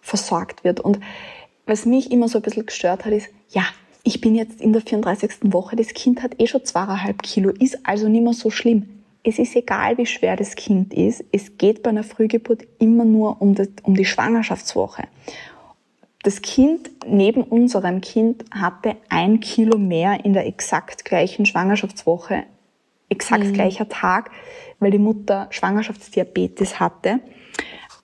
versorgt 0.00 0.64
wird. 0.64 0.80
Und 0.80 1.00
was 1.66 1.86
mich 1.86 2.10
immer 2.10 2.28
so 2.28 2.38
ein 2.38 2.42
bisschen 2.42 2.66
gestört 2.66 3.04
hat, 3.04 3.12
ist, 3.12 3.28
ja, 3.50 3.64
ich 4.04 4.20
bin 4.20 4.34
jetzt 4.34 4.60
in 4.60 4.72
der 4.72 4.82
34. 4.82 5.52
Woche, 5.52 5.76
das 5.76 5.88
Kind 5.88 6.22
hat 6.22 6.40
eh 6.40 6.46
schon 6.46 6.64
zweieinhalb 6.64 7.22
Kilo, 7.22 7.50
ist 7.50 7.78
also 7.84 8.08
nicht 8.08 8.24
mehr 8.24 8.32
so 8.32 8.50
schlimm. 8.50 8.88
Es 9.24 9.38
ist 9.38 9.54
egal, 9.54 9.98
wie 9.98 10.06
schwer 10.06 10.36
das 10.36 10.56
Kind 10.56 10.92
ist. 10.92 11.24
Es 11.30 11.56
geht 11.56 11.84
bei 11.84 11.90
einer 11.90 12.02
Frühgeburt 12.02 12.64
immer 12.80 13.04
nur 13.04 13.40
um, 13.40 13.54
das, 13.54 13.68
um 13.84 13.94
die 13.94 14.04
Schwangerschaftswoche. 14.04 15.04
Das 16.24 16.42
Kind 16.42 16.90
neben 17.06 17.42
unserem 17.42 18.00
Kind 18.00 18.44
hatte 18.50 18.96
ein 19.08 19.40
Kilo 19.40 19.78
mehr 19.78 20.24
in 20.24 20.32
der 20.32 20.46
exakt 20.46 21.04
gleichen 21.04 21.46
Schwangerschaftswoche, 21.46 22.44
exakt 23.08 23.44
mhm. 23.44 23.52
gleicher 23.52 23.88
Tag, 23.88 24.30
weil 24.80 24.90
die 24.90 24.98
Mutter 24.98 25.46
Schwangerschaftsdiabetes 25.50 26.80
hatte. 26.80 27.20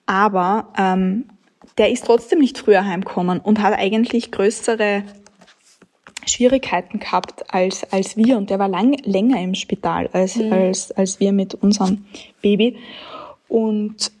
Aber 0.05 0.73
ähm, 0.77 1.25
der 1.77 1.91
ist 1.91 2.05
trotzdem 2.05 2.39
nicht 2.39 2.57
früher 2.57 2.85
heimgekommen 2.85 3.39
und 3.39 3.61
hat 3.61 3.77
eigentlich 3.77 4.31
größere 4.31 5.03
Schwierigkeiten 6.25 6.99
gehabt 6.99 7.53
als, 7.53 7.91
als 7.91 8.17
wir 8.17 8.37
und 8.37 8.49
der 8.49 8.59
war 8.59 8.67
lang, 8.67 8.97
länger 9.03 9.41
im 9.41 9.55
Spital 9.55 10.09
als, 10.13 10.35
mhm. 10.35 10.51
als, 10.51 10.91
als 10.91 11.19
wir 11.19 11.31
mit 11.31 11.55
unserem 11.55 12.05
Baby. 12.41 12.77
Und 13.47 14.11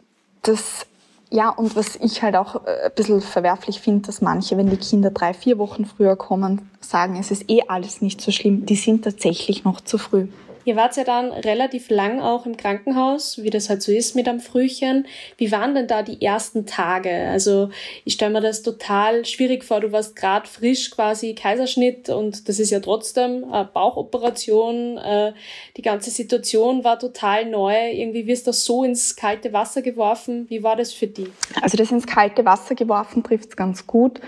das, 0.41 0.85
ja, 1.29 1.49
und 1.49 1.75
was 1.75 1.95
ich 1.97 2.21
halt 2.21 2.35
auch 2.35 2.65
äh, 2.65 2.85
ein 2.85 2.91
bisschen 2.95 3.21
verwerflich 3.21 3.79
finde, 3.79 4.07
dass 4.07 4.21
manche, 4.21 4.57
wenn 4.57 4.69
die 4.69 4.77
Kinder 4.77 5.11
drei, 5.11 5.33
vier 5.33 5.57
Wochen 5.57 5.85
früher 5.85 6.15
kommen, 6.15 6.69
sagen, 6.81 7.17
es 7.19 7.31
ist 7.31 7.49
eh 7.49 7.61
alles 7.67 8.01
nicht 8.01 8.21
so 8.21 8.31
schlimm. 8.31 8.65
Die 8.65 8.75
sind 8.75 9.03
tatsächlich 9.03 9.63
noch 9.63 9.81
zu 9.81 9.97
früh. 9.97 10.27
Ihr 10.65 10.75
wart 10.75 10.97
ja 10.97 11.03
dann 11.03 11.31
relativ 11.31 11.89
lang 11.89 12.19
auch 12.19 12.45
im 12.45 12.57
Krankenhaus, 12.57 13.41
wie 13.41 13.49
das 13.49 13.69
halt 13.69 13.81
so 13.81 13.91
ist 13.91 14.15
mit 14.15 14.27
einem 14.27 14.39
Frühchen. 14.39 15.07
Wie 15.37 15.51
waren 15.51 15.73
denn 15.73 15.87
da 15.87 16.03
die 16.03 16.21
ersten 16.21 16.65
Tage? 16.65 17.27
Also 17.29 17.69
ich 18.05 18.13
stelle 18.13 18.33
mir 18.33 18.41
das 18.41 18.61
total 18.61 19.25
schwierig 19.25 19.63
vor. 19.63 19.79
Du 19.79 19.91
warst 19.91 20.15
gerade 20.15 20.47
frisch 20.47 20.91
quasi 20.91 21.33
Kaiserschnitt 21.33 22.09
und 22.09 22.49
das 22.49 22.59
ist 22.59 22.69
ja 22.69 22.79
trotzdem 22.79 23.45
eine 23.51 23.65
Bauchoperation. 23.65 24.97
Äh, 24.97 25.33
die 25.77 25.81
ganze 25.81 26.11
Situation 26.11 26.83
war 26.83 26.99
total 26.99 27.45
neu. 27.45 27.91
Irgendwie 27.91 28.27
wirst 28.27 28.47
du 28.47 28.53
so 28.53 28.83
ins 28.83 29.15
kalte 29.15 29.53
Wasser 29.53 29.81
geworfen. 29.81 30.45
Wie 30.49 30.61
war 30.61 30.75
das 30.75 30.93
für 30.93 31.07
die? 31.07 31.31
Also 31.61 31.77
das 31.77 31.91
ins 31.91 32.05
kalte 32.05 32.45
Wasser 32.45 32.75
geworfen 32.75 33.23
trifft 33.23 33.49
es 33.49 33.55
ganz 33.55 33.87
gut. 33.87 34.19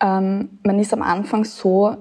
Ähm, 0.00 0.58
man 0.62 0.78
ist 0.78 0.92
am 0.92 1.02
Anfang 1.02 1.44
so 1.44 1.96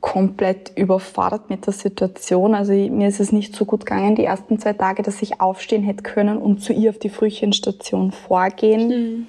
komplett 0.00 0.72
überfordert 0.76 1.50
mit 1.50 1.66
der 1.66 1.72
Situation. 1.72 2.54
Also 2.54 2.72
mir 2.72 3.08
ist 3.08 3.20
es 3.20 3.32
nicht 3.32 3.54
so 3.54 3.64
gut 3.64 3.84
gegangen 3.84 4.14
die 4.14 4.24
ersten 4.24 4.58
zwei 4.58 4.72
Tage, 4.72 5.02
dass 5.02 5.22
ich 5.22 5.40
aufstehen 5.40 5.82
hätte 5.82 6.02
können 6.02 6.38
und 6.38 6.62
zu 6.62 6.72
ihr 6.72 6.90
auf 6.90 6.98
die 6.98 7.08
Frühchenstation 7.08 8.12
vorgehen. 8.12 8.88
Mhm. 8.88 9.26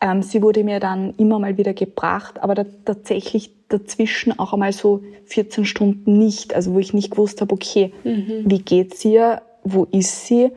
Ähm, 0.00 0.22
sie 0.22 0.42
wurde 0.42 0.64
mir 0.64 0.80
dann 0.80 1.14
immer 1.16 1.38
mal 1.38 1.56
wieder 1.56 1.74
gebracht, 1.74 2.42
aber 2.42 2.54
da, 2.54 2.64
tatsächlich 2.84 3.50
dazwischen 3.68 4.38
auch 4.38 4.52
einmal 4.52 4.72
so 4.72 5.02
14 5.26 5.64
Stunden 5.64 6.18
nicht, 6.18 6.54
also 6.54 6.74
wo 6.74 6.78
ich 6.78 6.92
nicht 6.92 7.10
gewusst 7.12 7.40
habe, 7.40 7.54
okay, 7.54 7.92
mhm. 8.04 8.42
wie 8.44 8.60
geht's 8.60 9.04
ihr, 9.04 9.42
wo 9.62 9.84
ist 9.90 10.26
sie? 10.26 10.50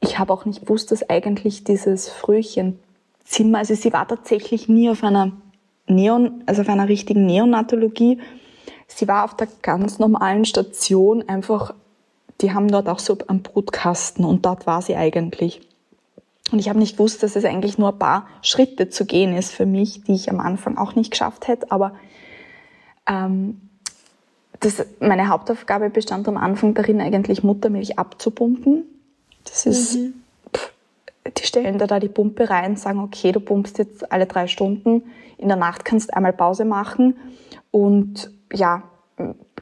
Ich 0.00 0.18
habe 0.18 0.32
auch 0.32 0.44
nicht 0.46 0.62
gewusst, 0.62 0.90
dass 0.92 1.08
eigentlich 1.08 1.64
dieses 1.64 2.08
Frühchenzimmer, 2.08 3.58
also 3.58 3.74
sie 3.74 3.92
war 3.92 4.08
tatsächlich 4.08 4.68
nie 4.68 4.90
auf 4.90 5.04
einer 5.04 5.32
Neon, 5.86 6.42
also 6.46 6.62
auf 6.62 6.68
einer 6.68 6.88
richtigen 6.88 7.26
Neonatologie, 7.26 8.18
Sie 8.96 9.08
war 9.08 9.24
auf 9.24 9.34
der 9.34 9.48
ganz 9.62 9.98
normalen 9.98 10.44
Station 10.44 11.28
einfach, 11.28 11.74
die 12.40 12.52
haben 12.52 12.68
dort 12.68 12.88
auch 12.88 12.98
so 12.98 13.16
einen 13.28 13.42
Brutkasten 13.42 14.24
und 14.24 14.44
dort 14.44 14.66
war 14.66 14.82
sie 14.82 14.96
eigentlich. 14.96 15.60
Und 16.50 16.58
ich 16.58 16.68
habe 16.68 16.78
nicht 16.78 16.96
gewusst, 16.96 17.22
dass 17.22 17.36
es 17.36 17.44
eigentlich 17.44 17.78
nur 17.78 17.92
ein 17.92 17.98
paar 17.98 18.26
Schritte 18.42 18.88
zu 18.88 19.06
gehen 19.06 19.36
ist 19.36 19.52
für 19.52 19.66
mich, 19.66 20.02
die 20.04 20.14
ich 20.14 20.30
am 20.30 20.40
Anfang 20.40 20.76
auch 20.76 20.96
nicht 20.96 21.12
geschafft 21.12 21.46
hätte. 21.46 21.70
Aber 21.70 21.94
ähm, 23.06 23.60
das, 24.58 24.84
meine 24.98 25.28
Hauptaufgabe 25.28 25.90
bestand 25.90 26.26
am 26.26 26.36
Anfang 26.36 26.74
darin, 26.74 27.00
eigentlich 27.00 27.44
Muttermilch 27.44 27.98
abzupumpen. 27.98 28.84
Das 29.44 29.64
ist, 29.64 29.96
mhm. 29.96 30.14
pff, 30.54 30.72
die 31.38 31.46
stellen 31.46 31.78
da, 31.78 31.86
da 31.86 32.00
die 32.00 32.08
Pumpe 32.08 32.50
rein, 32.50 32.76
sagen, 32.76 32.98
okay, 32.98 33.30
du 33.30 33.40
pumpst 33.40 33.78
jetzt 33.78 34.10
alle 34.10 34.26
drei 34.26 34.48
Stunden. 34.48 35.04
In 35.38 35.48
der 35.48 35.56
Nacht 35.56 35.84
kannst 35.84 36.10
du 36.10 36.16
einmal 36.16 36.32
Pause 36.32 36.64
machen 36.64 37.16
und 37.70 38.30
ja, 38.52 38.82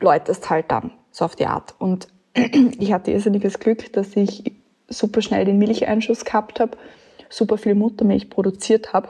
läutest 0.00 0.48
halt 0.50 0.70
dann, 0.70 0.92
so 1.10 1.24
auf 1.24 1.36
die 1.36 1.46
Art. 1.46 1.74
Und 1.78 2.08
ich 2.34 2.92
hatte 2.92 3.10
irrsinniges 3.10 3.58
Glück, 3.58 3.92
dass 3.92 4.16
ich 4.16 4.52
super 4.88 5.22
schnell 5.22 5.44
den 5.44 5.58
Milcheinschuss 5.58 6.24
gehabt 6.24 6.60
habe, 6.60 6.76
super 7.28 7.58
viel 7.58 7.74
Muttermilch 7.74 8.30
produziert 8.30 8.92
habe. 8.92 9.08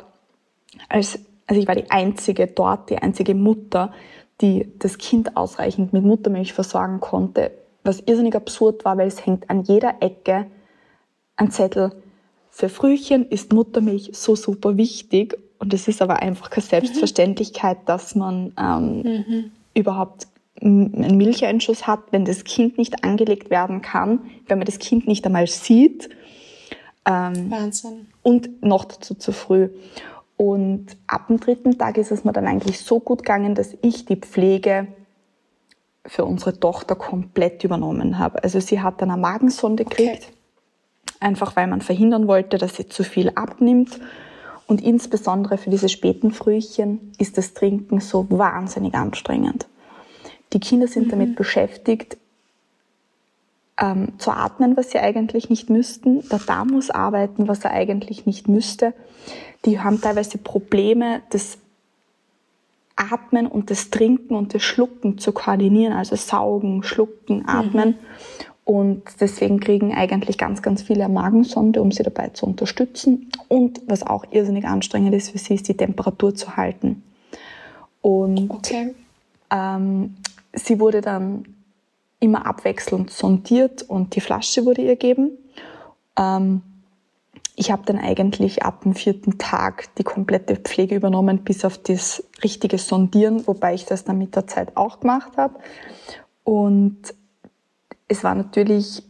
Als, 0.89 1.18
also 1.47 1.61
ich 1.61 1.68
war 1.68 1.74
die 1.74 1.91
einzige 1.91 2.47
dort, 2.47 2.91
die 2.91 2.99
einzige 2.99 3.35
Mutter, 3.35 3.93
die 4.41 4.72
das 4.79 4.99
Kind 4.99 5.37
ausreichend 5.37 5.93
mit 5.93 6.05
Muttermilch 6.05 6.53
versorgen 6.53 7.01
konnte, 7.01 7.51
was 7.85 8.01
irrsinnig 8.01 8.35
absurd 8.35 8.85
war, 8.85 8.99
weil 8.99 9.09
es 9.09 9.24
hängt 9.24 9.51
an 9.51 9.62
jeder 9.62 9.97
Ecke 10.01 10.47
ein 11.37 11.51
Zettel. 11.51 11.93
Für 12.51 12.68
Frühchen 12.68 13.29
ist 13.29 13.53
Muttermilch 13.53 14.11
so 14.14 14.35
super 14.35 14.76
wichtig 14.76 15.39
und 15.59 15.72
es 15.74 15.89
ist 15.89 16.03
aber 16.03 16.20
einfach 16.22 16.51
keine 16.51 16.66
Selbstverständlichkeit, 16.66 17.79
dass 17.87 18.14
man 18.14 18.53
ähm, 18.59 19.03
mhm. 19.03 19.53
Überhaupt 19.79 20.26
einen 20.61 21.16
Milcheinschuss 21.16 21.87
hat, 21.87 22.01
wenn 22.11 22.24
das 22.24 22.45
Kind 22.45 22.79
nicht 22.79 23.05
angelegt 23.05 23.51
werden 23.51 23.81
kann, 23.81 24.31
wenn 24.49 24.59
man 24.59 24.66
das 24.66 24.79
Kind 24.79 25.07
nicht 25.07 25.24
einmal 25.24 25.47
sieht. 25.47 26.09
Ähm, 27.07 27.51
Wahnsinn. 27.51 28.09
Und 28.22 28.62
noch 28.62 28.85
dazu 28.85 29.14
zu 29.14 29.33
früh. 29.33 29.68
Und 30.37 30.87
ab 31.07 31.29
dem 31.29 31.41
dritten 31.41 31.79
Tag 31.79 31.97
ist 31.97 32.11
es 32.11 32.24
mir 32.24 32.33
dann 32.33 32.47
eigentlich 32.47 32.81
so 32.81 33.01
gut 33.01 33.24
gegangen, 33.24 33.55
dass 33.55 33.76
ich 33.83 34.05
die 34.05 34.16
Pflege 34.16 34.89
für 36.07 36.24
unsere 36.24 36.59
Tochter 36.59 36.95
komplett 36.95 37.64
übernommen 37.64 38.18
habe. 38.18 38.43
Also 38.43 38.61
sie 38.61 38.81
hat 38.81 39.03
dann 39.03 39.11
eine 39.11 39.20
Magensonde 39.20 39.85
gekriegt, 39.85 40.24
okay. 40.24 41.16
einfach 41.20 41.57
weil 41.57 41.66
man 41.66 41.83
verhindern 41.83 42.26
wollte, 42.26 42.57
dass 42.59 42.76
sie 42.76 42.89
zu 42.89 43.05
viel 43.05 43.31
abnimmt. 43.35 44.01
Und 44.69 44.83
insbesondere 44.83 45.59
für 45.59 45.71
diese 45.71 45.89
späten 45.89 46.31
Frühchen 46.31 47.12
ist 47.19 47.39
das 47.39 47.55
Trinken 47.55 48.01
so 48.01 48.27
wahnsinnig 48.29 48.95
anstrengend. 48.95 49.66
Die 50.53 50.61
Kinder 50.61 50.87
sind 50.87 51.07
mhm. 51.07 51.11
damit 51.11 51.37
beschäftigt, 51.37 52.19
ähm, 53.81 54.19
zu 54.19 54.31
atmen, 54.31 54.77
was 54.77 54.91
sie 54.91 54.99
eigentlich 54.99 55.49
nicht 55.51 55.71
müssten. 55.71 56.29
Der 56.29 56.39
Darm 56.39 56.69
muss 56.69 56.91
arbeiten, 56.91 57.49
was 57.49 57.64
er 57.64 57.71
eigentlich 57.71 58.27
nicht 58.27 58.47
müsste. 58.47 58.93
Die 59.64 59.81
haben 59.81 60.01
teilweise 60.01 60.37
Probleme, 60.39 61.23
das 61.31 61.59
Atmen 62.97 63.47
und 63.47 63.71
das 63.71 63.91
Trinken 63.91 64.35
und 64.35 64.53
das 64.53 64.62
Schlucken 64.62 65.19
zu 65.19 65.33
koordinieren, 65.33 65.95
also 65.95 66.16
saugen, 66.16 66.83
schlucken, 66.83 67.49
atmen. 67.49 67.91
Mhm. 67.91 67.95
Und 68.69 69.03
deswegen 69.19 69.61
kriegen 69.61 69.95
eigentlich 69.95 70.37
ganz, 70.37 70.61
ganz 70.61 70.83
viele 70.83 71.07
eine 71.07 71.14
Magensonde, 71.14 71.81
um 71.81 71.91
sie 71.91 72.03
dabei 72.03 72.29
zu 72.29 72.45
unterstützen. 72.45 73.31
Und 73.49 73.81
was 73.87 74.07
auch 74.07 74.27
irrsinnig 74.31 74.66
anstrengend 74.66 75.14
ist 75.14 75.31
für 75.31 75.39
sie, 75.39 75.55
ist 75.55 75.69
die 75.69 75.75
Temperatur 75.75 76.35
zu 76.35 76.55
halten. 76.55 77.03
Und 78.03 78.51
okay. 78.51 78.95
ähm, 79.51 80.16
sie 80.53 80.81
wurde 80.81 81.01
dann 81.01 81.47
immer 82.21 82.45
abwechselnd 82.45 83.11
sondiert 83.11 83.85
und 83.85 84.14
die 84.14 84.21
Flasche 84.21 84.66
wurde 84.66 84.83
ihr 84.83 84.97
gegeben. 84.97 85.31
Ähm, 86.19 86.61
ich 87.57 87.73
habe 87.73 87.85
dann 87.87 87.97
eigentlich 87.97 88.64
ab 88.64 88.83
dem 88.83 88.95
vierten 88.95 89.39
Tag 89.39 89.95
die 89.95 90.05
komplette 90.05 90.57
Pflege 90.57 90.95
übernommen, 90.95 91.39
bis 91.39 91.64
auf 91.64 91.79
das 91.79 92.23
richtige 92.45 92.77
Sondieren, 92.77 93.47
wobei 93.47 93.73
ich 93.73 93.87
das 93.87 94.05
dann 94.05 94.19
mit 94.19 94.37
der 94.37 94.47
Zeit 94.47 94.77
auch 94.77 95.01
gemacht 95.01 95.39
habe. 95.39 95.55
Und 96.45 97.14
es 98.09 98.25
war 98.25 98.35
natürlich 98.35 99.03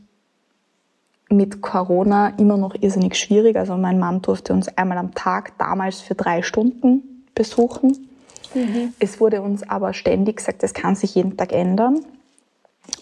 mit 1.31 1.61
Corona 1.61 2.29
immer 2.39 2.57
noch 2.57 2.75
irrsinnig 2.75 3.17
schwierig. 3.17 3.57
Also 3.57 3.77
mein 3.77 3.99
Mann 3.99 4.23
durfte 4.23 4.53
uns 4.53 4.69
einmal 4.77 4.99
am 4.99 5.15
Tag 5.15 5.57
damals 5.59 6.01
für 6.01 6.15
drei 6.15 6.43
Stunden 6.43 7.25
besuchen. 7.35 8.09
Mhm. 8.55 8.95
Es 8.99 9.21
wurde 9.21 9.43
uns 9.43 9.69
aber 9.69 9.93
ständig 9.93 10.39
gesagt, 10.39 10.63
das 10.63 10.75
kann 10.75 10.97
sich 10.97 11.15
jeden 11.15 11.37
Tag 11.37 11.53
ändern. 11.53 12.01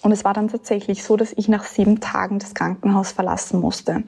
Und 0.03 0.13
es 0.13 0.25
war 0.25 0.35
dann 0.35 0.49
tatsächlich 0.49 1.05
so, 1.05 1.17
dass 1.17 1.33
ich 1.33 1.49
nach 1.49 1.65
sieben 1.65 2.01
Tagen 2.01 2.41
das 2.41 2.55
Krankenhaus 2.55 3.13
verlassen 3.13 3.61
musste. 3.61 4.03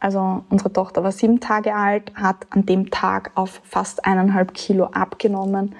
Also 0.00 0.44
unsere 0.50 0.72
Tochter 0.72 1.04
war 1.04 1.12
sieben 1.12 1.40
Tage 1.40 1.74
alt, 1.74 2.14
hat 2.14 2.46
an 2.50 2.64
dem 2.66 2.90
Tag 2.90 3.32
auf 3.34 3.60
fast 3.64 4.04
eineinhalb 4.04 4.54
Kilo 4.54 4.86
abgenommen 4.86 5.74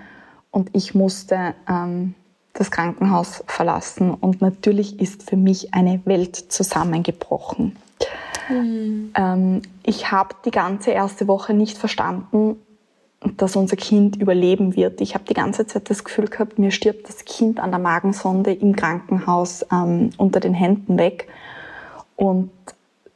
und 0.51 0.71
ich 0.75 0.95
musste 0.95 1.55
ähm, 1.69 2.15
das 2.59 2.71
Krankenhaus 2.71 3.45
verlassen. 3.47 4.13
Und 4.13 4.41
natürlich 4.41 5.01
ist 5.01 5.29
für 5.29 5.37
mich 5.37 5.75
eine 5.75 6.01
Welt 6.05 6.37
zusammengebrochen. 6.37 7.77
Mhm. 8.49 9.13
Ähm, 9.17 9.63
ich 9.83 10.11
habe 10.11 10.35
die 10.45 10.51
ganze 10.51 10.91
erste 10.91 11.29
Woche 11.29 11.55
nicht 11.55 11.79
verstanden, 11.79 12.57
dass 13.37 13.57
unser 13.57 13.77
Kind 13.77 14.17
überleben 14.17 14.77
wird. 14.77 15.01
Ich 15.01 15.15
habe 15.15 15.25
die 15.25 15.35
ganze 15.35 15.67
Zeit 15.67 15.91
das 15.91 16.05
Gefühl 16.05 16.27
gehabt, 16.27 16.59
mir 16.59 16.71
stirbt 16.71 17.09
das 17.09 17.25
Kind 17.25 17.61
an 17.61 17.71
der 17.71 17.81
Magensonde 17.81 18.53
im 18.53 18.77
Krankenhaus 18.77 19.65
ähm, 19.73 20.11
unter 20.17 20.41
den 20.41 20.55
Händen 20.55 20.99
weg. 20.99 21.29
Und 22.15 22.51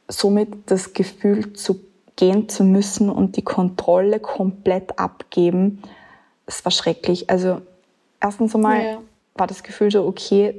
somit 0.07 0.49
das 0.69 0.93
Gefühl 0.93 1.53
zu 1.53 1.79
gehen 2.15 2.49
zu 2.49 2.63
müssen 2.63 3.09
und 3.09 3.37
die 3.37 3.41
Kontrolle 3.41 4.19
komplett 4.19 4.99
abgeben, 4.99 5.81
es 6.45 6.63
war 6.65 6.71
schrecklich. 6.71 7.29
Also 7.29 7.61
erstens 8.19 8.53
einmal 8.53 8.83
ja. 8.83 8.97
War 9.35 9.47
das 9.47 9.63
Gefühl 9.63 9.91
so, 9.91 10.05
okay, 10.05 10.55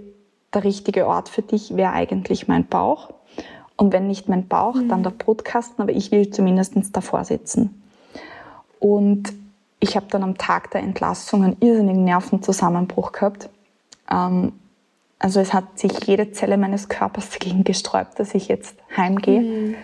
der 0.55 0.65
richtige 0.65 1.07
Ort 1.07 1.29
für 1.29 1.43
dich 1.43 1.77
wäre 1.77 1.93
eigentlich 1.93 2.49
mein 2.49 2.67
Bauch. 2.67 3.11
Und 3.77 3.93
wenn 3.93 4.07
nicht 4.07 4.29
mein 4.29 4.49
Bauch, 4.49 4.75
mhm. 4.75 4.89
dann 4.89 5.03
der 5.03 5.11
Brotkasten, 5.11 5.83
aber 5.83 5.93
ich 5.93 6.11
will 6.11 6.31
zumindest 6.31 6.75
davor 6.93 7.25
sitzen. 7.25 7.83
Und 8.79 9.33
ich 9.81 9.97
habe 9.97 10.07
dann 10.11 10.23
am 10.23 10.39
Tag 10.39 10.71
der 10.71 10.83
Entlassung 10.83 11.43
einen 11.43 11.57
irrsinnigen 11.61 12.05
Nervenzusammenbruch 12.05 13.13
gehabt. 13.13 13.49
Ähm, 14.11 14.53
also 15.19 15.41
es 15.41 15.53
hat 15.55 15.79
sich 15.79 16.07
jede 16.07 16.33
Zelle 16.33 16.57
meines 16.57 16.89
Körpers 16.89 17.31
dagegen 17.31 17.65
gesträubt, 17.65 18.19
dass 18.19 18.35
ich 18.35 18.49
jetzt 18.49 18.77
heimgehe. 18.97 19.41
Mhm. 19.41 19.75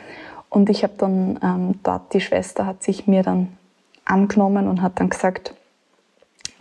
Und 0.50 0.70
ich 0.70 0.82
habe 0.82 0.94
dann 0.98 1.38
ähm, 1.42 1.80
dort, 1.82 2.12
die 2.12 2.20
Schwester 2.20 2.66
hat 2.66 2.82
sich 2.82 3.06
mir 3.06 3.22
dann 3.22 3.56
angenommen 4.04 4.68
und 4.68 4.82
hat 4.82 4.98
dann 5.00 5.10
gesagt, 5.10 5.54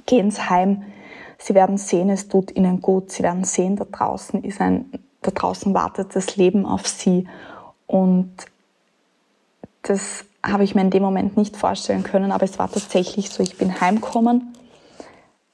gehen 0.06 0.32
Sie 0.32 0.42
heim, 0.42 0.84
Sie 1.38 1.54
werden 1.54 1.78
sehen, 1.78 2.10
es 2.10 2.28
tut 2.28 2.56
Ihnen 2.56 2.82
gut, 2.82 3.12
Sie 3.12 3.24
werden 3.24 3.44
sehen, 3.44 3.76
da 3.76 3.86
draußen 3.86 4.44
ist 4.44 4.60
ein, 4.60 4.92
da 5.22 5.32
draußen 5.32 5.74
wartet 5.74 6.16
das 6.16 6.36
Leben 6.36 6.66
auf 6.66 6.88
Sie. 6.88 7.28
Und 7.86 8.34
das 9.84 10.26
habe 10.44 10.64
ich 10.64 10.76
mir 10.76 10.82
in 10.82 10.90
dem 10.90 11.04
Moment 11.04 11.38
nicht 11.38 11.56
vorstellen 11.56 12.04
können, 12.04 12.32
aber 12.32 12.44
es 12.44 12.60
war 12.60 12.72
tatsächlich 12.72 13.30
so. 13.30 13.44
Ich 13.44 13.58
bin 13.58 13.80
heimgekommen, 13.80 14.54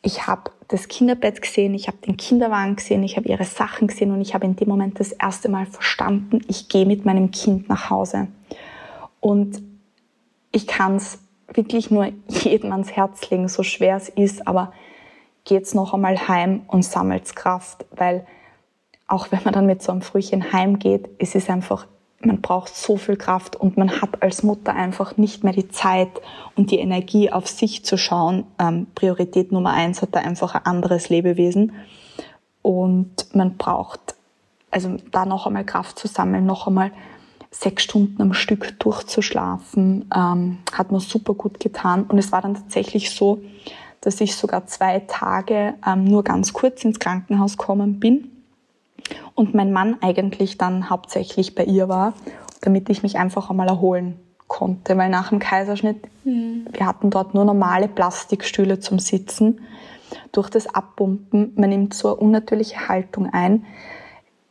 ich 0.01 0.27
habe 0.27 0.51
das 0.67 0.87
Kinderbett 0.87 1.41
gesehen, 1.41 1.73
ich 1.73 1.87
habe 1.87 1.97
den 1.97 2.17
Kinderwagen 2.17 2.75
gesehen, 2.75 3.03
ich 3.03 3.15
habe 3.15 3.29
ihre 3.29 3.45
Sachen 3.45 3.87
gesehen 3.87 4.11
und 4.11 4.21
ich 4.21 4.33
habe 4.33 4.45
in 4.45 4.55
dem 4.55 4.67
Moment 4.67 4.99
das 4.99 5.11
erste 5.11 5.49
Mal 5.49 5.65
verstanden, 5.65 6.41
ich 6.47 6.67
gehe 6.67 6.85
mit 6.85 7.05
meinem 7.05 7.31
Kind 7.31 7.69
nach 7.69 7.89
Hause. 7.89 8.27
Und 9.19 9.61
ich 10.51 10.67
kann 10.67 10.97
es 10.97 11.19
wirklich 11.53 11.91
nur 11.91 12.11
jedem 12.27 12.71
ans 12.71 12.91
Herz 12.91 13.29
legen, 13.29 13.47
so 13.47 13.63
schwer 13.63 13.97
es 13.97 14.09
ist, 14.09 14.47
aber 14.47 14.73
geht's 15.45 15.73
noch 15.73 15.93
einmal 15.93 16.27
heim 16.27 16.63
und 16.67 16.83
sammelt 16.83 17.35
Kraft, 17.35 17.85
weil 17.91 18.25
auch 19.07 19.31
wenn 19.31 19.43
man 19.43 19.53
dann 19.53 19.65
mit 19.65 19.81
so 19.81 19.91
einem 19.91 20.01
Frühchen 20.01 20.53
heimgeht, 20.53 21.09
es 21.19 21.35
ist 21.35 21.49
einfach 21.49 21.87
man 22.25 22.39
braucht 22.39 22.73
so 22.73 22.95
viel 22.95 23.17
Kraft 23.17 23.57
und 23.57 23.75
man 23.75 24.01
hat 24.01 24.23
als 24.23 24.43
Mutter 24.43 24.73
einfach 24.73 25.17
nicht 25.17 25.43
mehr 25.43 25.51
die 25.51 25.67
Zeit 25.67 26.21
und 26.55 26.71
die 26.71 26.79
Energie 26.79 27.29
auf 27.29 27.47
sich 27.47 27.83
zu 27.83 27.97
schauen. 27.97 28.45
Ähm, 28.59 28.87
Priorität 28.95 29.51
Nummer 29.51 29.71
eins 29.71 30.01
hat 30.01 30.15
da 30.15 30.19
einfach 30.19 30.55
ein 30.55 30.65
anderes 30.65 31.09
Lebewesen 31.09 31.73
und 32.61 33.35
man 33.35 33.57
braucht 33.57 34.15
also 34.71 34.97
da 35.11 35.25
noch 35.25 35.45
einmal 35.45 35.65
Kraft 35.65 35.99
zu 35.99 36.07
sammeln, 36.07 36.45
noch 36.45 36.67
einmal 36.67 36.91
sechs 37.51 37.83
Stunden 37.83 38.21
am 38.21 38.33
Stück 38.33 38.79
durchzuschlafen, 38.79 40.09
ähm, 40.15 40.57
hat 40.73 40.91
mir 40.91 40.99
super 40.99 41.35
gut 41.35 41.59
getan 41.59 42.05
und 42.05 42.17
es 42.17 42.31
war 42.31 42.41
dann 42.41 42.55
tatsächlich 42.55 43.11
so, 43.11 43.41
dass 44.03 44.19
ich 44.19 44.35
sogar 44.35 44.67
zwei 44.67 44.99
Tage 44.99 45.75
ähm, 45.85 46.03
nur 46.03 46.23
ganz 46.23 46.51
kurz 46.51 46.83
ins 46.83 46.99
Krankenhaus 46.99 47.57
gekommen 47.57 47.99
bin 47.99 48.31
und 49.33 49.53
mein 49.53 49.71
Mann 49.71 49.97
eigentlich 50.01 50.57
dann 50.57 50.89
hauptsächlich 50.89 51.55
bei 51.55 51.63
ihr 51.63 51.87
war, 51.87 52.13
damit 52.61 52.89
ich 52.89 53.01
mich 53.01 53.17
einfach 53.17 53.49
einmal 53.49 53.67
erholen 53.67 54.19
konnte, 54.47 54.97
weil 54.97 55.09
nach 55.09 55.29
dem 55.29 55.39
Kaiserschnitt, 55.39 55.97
mhm. 56.25 56.67
wir 56.71 56.85
hatten 56.85 57.09
dort 57.09 57.33
nur 57.33 57.45
normale 57.45 57.87
Plastikstühle 57.87 58.79
zum 58.79 58.99
Sitzen. 58.99 59.61
Durch 60.31 60.49
das 60.49 60.67
Abpumpen, 60.67 61.53
man 61.55 61.69
nimmt 61.69 61.93
so 61.93 62.09
eine 62.09 62.17
unnatürliche 62.17 62.87
Haltung 62.87 63.29
ein. 63.31 63.65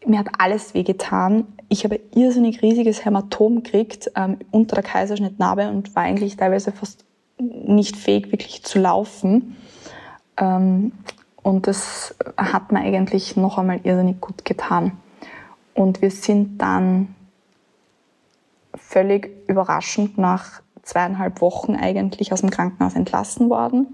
mir 0.04 0.18
hat 0.18 0.28
alles 0.38 0.74
wehgetan. 0.74 1.46
Ich 1.68 1.84
habe 1.84 2.00
irrsinnig 2.14 2.62
riesiges 2.62 3.04
Hämatom 3.04 3.62
gekriegt 3.62 4.10
ähm, 4.16 4.38
unter 4.50 4.74
der 4.76 4.84
Kaiserschnittnarbe 4.84 5.68
und 5.68 5.94
war 5.94 6.02
eigentlich 6.02 6.36
teilweise 6.36 6.72
fast 6.72 7.04
nicht 7.38 7.96
fähig, 7.96 8.32
wirklich 8.32 8.62
zu 8.62 8.78
laufen. 8.78 9.56
Ähm, 10.36 10.92
und 11.42 11.66
das 11.66 12.14
hat 12.36 12.72
mir 12.72 12.80
eigentlich 12.80 13.36
noch 13.36 13.58
einmal 13.58 13.80
irrsinnig 13.82 14.20
gut 14.20 14.44
getan. 14.44 14.92
Und 15.74 16.02
wir 16.02 16.10
sind 16.10 16.58
dann 16.58 17.14
völlig 18.74 19.30
überraschend 19.48 20.18
nach 20.18 20.62
zweieinhalb 20.82 21.40
Wochen 21.40 21.74
eigentlich 21.74 22.32
aus 22.32 22.40
dem 22.40 22.50
Krankenhaus 22.50 22.94
entlassen 22.94 23.50
worden. 23.50 23.86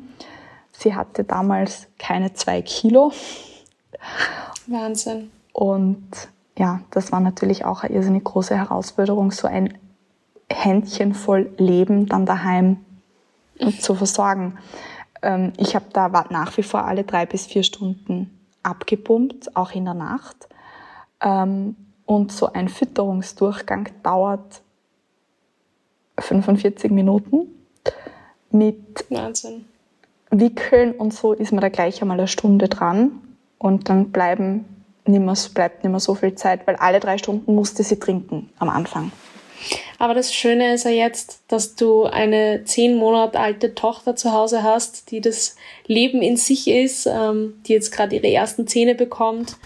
Sie 0.72 0.94
hatte 0.94 1.24
damals 1.24 1.88
keine 1.98 2.34
zwei 2.34 2.62
Kilo. 2.62 3.12
Wahnsinn. 4.66 5.30
Und 5.52 6.06
ja, 6.56 6.80
das 6.90 7.12
war 7.12 7.20
natürlich 7.20 7.64
auch 7.64 7.82
eine 7.82 7.94
irrsinnig 7.94 8.24
große 8.24 8.56
Herausforderung, 8.56 9.30
so 9.30 9.48
ein 9.48 9.76
Händchen 10.50 11.14
voll 11.14 11.50
Leben 11.58 12.06
dann 12.06 12.26
daheim 12.26 12.78
zu 13.80 13.94
versorgen. 13.94 14.58
Ähm, 15.22 15.52
ich 15.56 15.74
habe 15.74 15.86
da 15.92 16.08
nach 16.30 16.56
wie 16.56 16.62
vor 16.62 16.84
alle 16.84 17.04
drei 17.04 17.26
bis 17.26 17.46
vier 17.46 17.62
Stunden 17.62 18.38
abgepumpt, 18.62 19.56
auch 19.56 19.72
in 19.72 19.84
der 19.84 19.94
Nacht. 19.94 20.48
Ähm, 21.20 21.76
und 22.06 22.32
so 22.32 22.52
ein 22.52 22.68
Fütterungsdurchgang 22.68 23.90
dauert 24.02 24.62
45 26.18 26.90
Minuten. 26.90 27.48
Mit 28.50 29.04
Wahnsinn. 29.10 29.66
Wickeln 30.30 30.92
und 30.92 31.12
so 31.12 31.32
ist 31.32 31.52
man 31.52 31.60
da 31.60 31.68
gleich 31.68 32.00
einmal 32.00 32.18
eine 32.18 32.28
Stunde 32.28 32.68
dran. 32.68 33.20
Und 33.58 33.88
dann 33.88 34.10
bleiben 34.10 34.64
nimmer, 35.04 35.34
bleibt 35.52 35.84
nicht 35.84 35.90
mehr 35.90 36.00
so 36.00 36.14
viel 36.14 36.34
Zeit, 36.34 36.66
weil 36.66 36.76
alle 36.76 37.00
drei 37.00 37.18
Stunden 37.18 37.54
musste 37.54 37.82
sie 37.82 37.98
trinken 37.98 38.50
am 38.58 38.68
Anfang. 38.68 39.10
Aber 40.00 40.14
das 40.14 40.32
Schöne 40.32 40.74
ist 40.74 40.84
ja 40.84 40.92
jetzt, 40.92 41.42
dass 41.48 41.74
du 41.74 42.04
eine 42.04 42.62
zehn 42.64 42.96
Monate 42.96 43.40
alte 43.40 43.74
Tochter 43.74 44.14
zu 44.14 44.32
Hause 44.32 44.62
hast, 44.62 45.10
die 45.10 45.20
das 45.20 45.56
Leben 45.86 46.22
in 46.22 46.36
sich 46.36 46.68
ist, 46.68 47.06
ähm, 47.06 47.60
die 47.66 47.72
jetzt 47.72 47.90
gerade 47.90 48.14
ihre 48.14 48.32
ersten 48.32 48.68
Zähne 48.68 48.94
bekommt. 48.94 49.56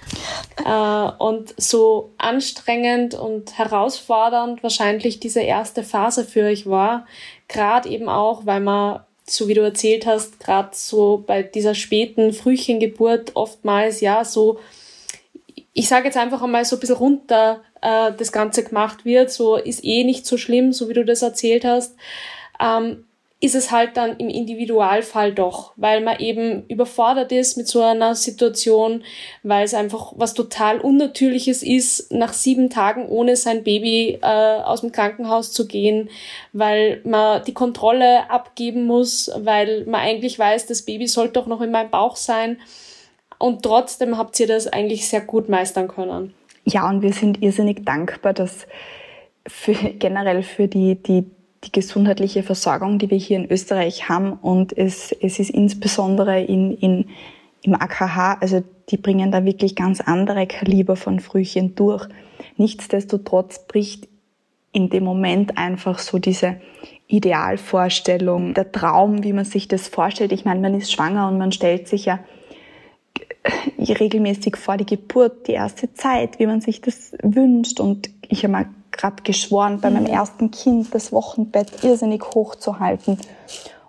Äh, 0.65 1.11
und 1.19 1.55
so 1.59 2.13
anstrengend 2.17 3.15
und 3.15 3.59
herausfordernd 3.59 4.63
wahrscheinlich 4.63 5.21
diese 5.21 5.43
erste 5.43 5.83
Phase 5.83 6.25
für 6.25 6.45
euch 6.45 6.67
war. 6.67 7.07
Gerade 7.49 7.91
eben 7.91 8.09
auch, 8.09 8.47
weil 8.47 8.61
man, 8.61 9.01
so 9.27 9.49
wie 9.49 9.55
du 9.55 9.61
erzählt 9.61 10.07
hast, 10.07 10.41
gerade 10.41 10.71
so 10.73 11.23
bei 11.27 11.43
dieser 11.43 11.75
späten 11.75 12.33
Frühchengeburt 12.33 13.33
oftmals 13.35 14.01
ja 14.01 14.25
so 14.25 14.59
ich 15.75 15.89
sage 15.89 16.07
jetzt 16.07 16.17
einfach 16.17 16.43
einmal 16.43 16.65
so 16.65 16.77
ein 16.77 16.81
bisschen 16.81 16.97
runter 16.97 17.63
äh, 17.81 18.13
das 18.13 18.33
Ganze 18.33 18.63
gemacht 18.65 19.05
wird, 19.05 19.31
so 19.31 19.57
ist 19.57 19.85
eh 19.85 20.05
nicht 20.05 20.27
so 20.27 20.37
schlimm, 20.37 20.73
so 20.73 20.89
wie 20.89 20.95
du 20.95 21.05
das 21.05 21.23
erzählt 21.23 21.65
hast, 21.65 21.97
ähm, 22.61 23.05
ist 23.43 23.57
es 23.57 23.73
halt 23.73 23.97
dann 23.97 24.19
im 24.19 24.29
Individualfall 24.29 25.33
doch, 25.33 25.73
weil 25.75 26.01
man 26.01 26.21
eben 26.21 26.65
überfordert 26.69 27.33
ist 27.33 27.57
mit 27.57 27.67
so 27.67 27.83
einer 27.83 28.15
Situation, 28.15 29.03
weil 29.43 29.65
es 29.65 29.75
einfach 29.75 30.13
was 30.15 30.35
total 30.35 30.79
Unnatürliches 30.79 31.65
ist, 31.65 32.13
nach 32.13 32.35
sieben 32.35 32.71
Tagen 32.71 33.09
ohne 33.09 33.35
sein 33.35 33.65
Baby 33.65 34.21
äh, 34.23 34.27
aus 34.27 34.83
dem 34.83 34.93
Krankenhaus 34.93 35.53
zu 35.53 35.67
gehen, 35.67 36.09
weil 36.53 37.01
man 37.03 37.43
die 37.45 37.53
Kontrolle 37.53 38.31
abgeben 38.31 38.87
muss, 38.87 39.29
weil 39.37 39.87
man 39.87 40.03
eigentlich 40.03 40.39
weiß, 40.39 40.67
das 40.67 40.83
Baby 40.83 41.09
sollte 41.09 41.33
doch 41.33 41.49
noch 41.49 41.63
in 41.63 41.73
meinem 41.73 41.91
Bauch 41.91 42.15
sein. 42.15 42.59
Und 43.43 43.65
trotzdem 43.65 44.19
habt 44.19 44.39
ihr 44.39 44.47
das 44.47 44.69
eigentlich 44.69 45.09
sehr 45.09 45.21
gut 45.21 45.49
meistern 45.49 45.89
können. 45.89 46.33
Ja, 46.65 46.89
und 46.89 47.03
wir 47.03 47.13
sind 47.13 47.43
irrsinnig 47.43 47.85
dankbar, 47.85 48.35
dass 48.35 48.69
für, 49.49 49.75
generell 49.75 50.45
für 50.45 50.69
die, 50.69 50.95
die, 50.95 51.25
die 51.65 51.73
gesundheitliche 51.73 52.45
Versorgung, 52.45 53.01
die 53.01 53.11
wir 53.11 53.19
hier 53.19 53.39
in 53.39 53.51
Österreich 53.51 54.09
haben. 54.09 54.35
Und 54.35 54.79
es, 54.79 55.11
es 55.11 55.41
ist 55.41 55.51
insbesondere 55.51 56.41
in, 56.41 56.77
in, 56.77 57.09
im 57.63 57.75
AKH, 57.75 58.39
also 58.41 58.63
die 58.91 58.97
bringen 58.97 59.33
da 59.33 59.45
wirklich 59.45 59.75
ganz 59.75 60.01
andere 60.01 60.47
Kaliber 60.47 60.95
von 60.95 61.19
Frühchen 61.19 61.75
durch. 61.75 62.07
Nichtsdestotrotz 62.59 63.67
bricht 63.67 64.07
in 64.71 64.89
dem 64.89 65.03
Moment 65.03 65.59
einfach 65.59 65.99
so 65.99 66.21
diese 66.21 66.61
Idealvorstellung, 67.09 68.55
der 68.55 68.71
Traum, 68.71 69.25
wie 69.25 69.33
man 69.33 69.45
sich 69.45 69.67
das 69.67 69.89
vorstellt. 69.89 70.31
Ich 70.31 70.45
meine, 70.45 70.61
man 70.61 70.77
ist 70.77 70.93
schwanger 70.93 71.27
und 71.27 71.39
man 71.39 71.51
stellt 71.51 71.89
sich 71.89 72.05
ja 72.05 72.21
regelmäßig 73.79 74.57
vor 74.57 74.77
die 74.77 74.87
Geburt, 74.87 75.49
die 75.49 75.53
erste 75.53 75.93
Zeit, 75.95 76.39
wie 76.39 76.47
man 76.47 76.61
sich 76.61 76.81
das 76.81 77.13
wünscht. 77.23 77.81
Und 77.81 78.11
ich 78.29 78.45
habe 78.45 78.53
mal 78.53 78.67
gerade 78.93 79.23
geschworen, 79.23 79.81
bei 79.81 79.91
meinem 79.91 80.05
mhm. 80.05 80.11
ersten 80.11 80.51
Kind 80.51 80.95
das 80.95 81.13
Wochenbett 81.13 81.83
irrsinnig 81.83 82.23
hoch 82.35 82.55
zu 82.55 82.79
halten. 82.79 83.19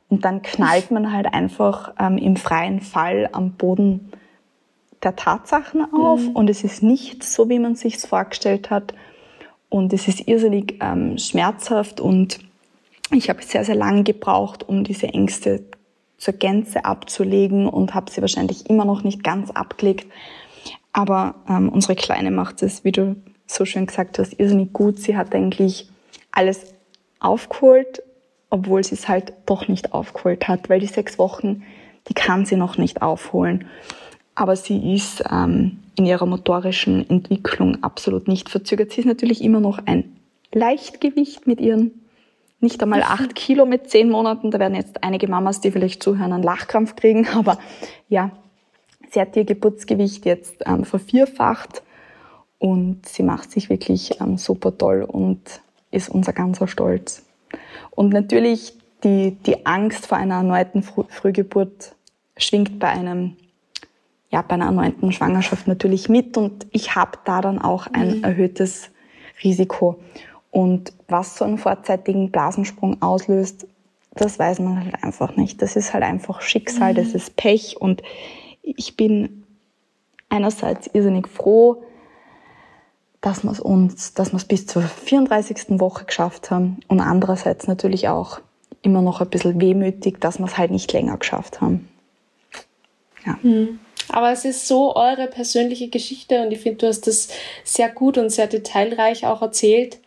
Und 0.09 0.25
dann 0.25 0.41
knallt 0.41 0.91
man 0.91 1.11
halt 1.11 1.33
einfach 1.33 1.93
ähm, 1.99 2.17
im 2.17 2.35
freien 2.35 2.81
Fall 2.81 3.29
am 3.31 3.53
Boden 3.53 4.11
der 5.03 5.15
Tatsachen 5.15 5.85
auf 5.93 6.21
mhm. 6.21 6.29
und 6.29 6.49
es 6.49 6.63
ist 6.63 6.81
nicht 6.81 7.23
so, 7.23 7.49
wie 7.49 7.59
man 7.59 7.75
sich 7.75 7.97
vorgestellt 7.97 8.69
hat. 8.69 8.93
Und 9.69 9.91
es 9.91 10.07
ist 10.07 10.27
irrsinnig 10.27 10.77
ähm, 10.81 11.17
schmerzhaft 11.17 11.99
und 11.99 12.39
ich 13.11 13.29
habe 13.29 13.41
sehr, 13.43 13.65
sehr 13.65 13.75
lange 13.75 14.03
gebraucht, 14.03 14.67
um 14.67 14.83
diese 14.83 15.07
Ängste 15.07 15.63
zur 16.23 16.33
Gänze 16.35 16.85
abzulegen 16.85 17.67
und 17.67 17.93
habe 17.93 18.09
sie 18.09 18.21
wahrscheinlich 18.21 18.69
immer 18.69 18.85
noch 18.85 19.03
nicht 19.03 19.25
ganz 19.25 19.51
abgelegt. 19.51 20.09
Aber 20.93 21.35
ähm, 21.49 21.67
unsere 21.67 21.95
Kleine 21.95 22.31
macht 22.31 22.63
es, 22.63 22.85
wie 22.85 22.93
du 22.93 23.17
so 23.45 23.65
schön 23.65 23.87
gesagt 23.87 24.19
hast, 24.19 24.39
irrsinnig 24.39 24.71
gut. 24.71 24.99
Sie 24.99 25.17
hat 25.17 25.35
eigentlich 25.35 25.89
alles 26.31 26.73
aufgeholt, 27.19 28.03
obwohl 28.49 28.85
sie 28.85 28.95
es 28.95 29.09
halt 29.09 29.33
doch 29.45 29.67
nicht 29.67 29.93
aufgeholt 29.93 30.47
hat, 30.47 30.69
weil 30.69 30.79
die 30.79 30.87
sechs 30.87 31.19
Wochen, 31.19 31.63
die 32.07 32.13
kann 32.13 32.45
sie 32.45 32.55
noch 32.55 32.77
nicht 32.77 33.01
aufholen. 33.01 33.67
Aber 34.33 34.55
sie 34.55 34.95
ist 34.95 35.23
ähm, 35.29 35.79
in 35.95 36.05
ihrer 36.05 36.25
motorischen 36.25 37.07
Entwicklung 37.09 37.83
absolut 37.83 38.29
nicht 38.29 38.49
verzögert. 38.49 38.93
Sie 38.93 39.01
ist 39.01 39.07
natürlich 39.07 39.43
immer 39.43 39.59
noch 39.59 39.79
ein 39.85 40.15
Leichtgewicht 40.53 41.47
mit 41.47 41.59
ihren 41.59 42.02
nicht 42.63 42.81
einmal 42.81 43.03
acht 43.03 43.35
Kilo 43.35 43.65
mit 43.65 43.89
zehn 43.89 44.09
Monaten. 44.09 44.51
Da 44.51 44.59
werden 44.59 44.75
jetzt 44.75 45.03
einige 45.03 45.27
Mamas, 45.27 45.61
die 45.61 45.71
vielleicht 45.71 46.01
zuhören, 46.01 46.33
einen 46.33 46.43
Lachkrampf 46.43 46.95
kriegen. 46.95 47.27
Aber 47.35 47.59
ja, 48.09 48.31
sie 49.11 49.21
hat 49.21 49.35
ihr 49.35 49.45
Geburtsgewicht 49.45 50.25
jetzt 50.25 50.63
ähm, 50.65 50.85
vervierfacht 50.85 51.83
und 52.57 53.07
sie 53.07 53.23
macht 53.23 53.51
sich 53.51 53.69
wirklich 53.69 54.19
ähm, 54.21 54.37
super 54.37 54.77
toll 54.77 55.03
und 55.03 55.61
ist 55.91 56.09
unser 56.09 56.33
ganzer 56.33 56.67
Stolz. 56.67 57.23
Und 57.91 58.09
natürlich 58.09 58.73
die, 59.03 59.31
die 59.45 59.65
Angst 59.65 60.07
vor 60.07 60.17
einer 60.17 60.35
erneuten 60.35 60.81
Früh 60.81 61.03
Frühgeburt 61.09 61.95
schwingt 62.37 62.79
bei 62.79 62.87
einem 62.87 63.35
ja, 64.31 64.41
bei 64.41 64.55
einer 64.55 64.65
erneuten 64.65 65.11
Schwangerschaft 65.11 65.67
natürlich 65.67 66.09
mit 66.09 66.37
und 66.37 66.65
ich 66.71 66.95
habe 66.95 67.19
da 67.23 67.39
dann 67.41 67.61
auch 67.61 67.85
ein 67.85 68.17
mhm. 68.17 68.23
erhöhtes 68.23 68.89
Risiko. 69.43 69.99
Und 70.53 70.93
was 71.07 71.35
so 71.35 71.45
einen 71.45 71.57
vorzeitigen 71.57 72.29
Blasensprung 72.29 73.01
auslöst, 73.01 73.65
das 74.13 74.37
weiß 74.37 74.59
man 74.59 74.85
halt 74.85 75.03
einfach 75.03 75.35
nicht. 75.35 75.63
Das 75.63 75.75
ist 75.75 75.95
halt 75.95 76.03
einfach 76.03 76.41
Schicksal, 76.41 76.93
mhm. 76.93 76.97
das 76.97 77.15
ist 77.15 77.35
Pech. 77.35 77.81
Und 77.81 78.03
ich 78.61 78.95
bin 78.95 79.45
einerseits 80.29 80.85
irrsinnig 80.93 81.27
froh, 81.27 81.83
dass 83.19 83.43
wir 83.43 83.49
es 83.49 83.59
uns, 83.59 84.13
dass 84.13 84.31
wir 84.31 84.37
es 84.37 84.45
bis 84.45 84.67
zur 84.67 84.83
34. 84.83 85.79
Woche 85.79 86.05
geschafft 86.05 86.51
haben 86.51 86.81
und 86.87 86.99
andererseits 86.99 87.65
natürlich 87.65 88.07
auch 88.07 88.39
immer 88.83 89.01
noch 89.01 89.21
ein 89.21 89.29
bisschen 89.31 89.59
wehmütig, 89.59 90.19
dass 90.19 90.37
wir 90.37 90.45
es 90.45 90.59
halt 90.59 90.69
nicht 90.69 90.93
länger 90.93 91.17
geschafft 91.17 91.61
haben. 91.61 91.89
Ja. 93.25 93.39
Mhm. 93.41 93.79
Aber 94.09 94.31
es 94.31 94.45
ist 94.45 94.67
so 94.67 94.95
eure 94.95 95.25
persönliche 95.25 95.87
Geschichte 95.87 96.43
und 96.43 96.51
ich 96.51 96.59
finde, 96.59 96.77
du 96.77 96.87
hast 96.89 97.07
das 97.07 97.29
sehr 97.63 97.89
gut 97.89 98.19
und 98.19 98.29
sehr 98.29 98.45
detailreich 98.45 99.25
auch 99.25 99.41
erzählt. 99.41 99.97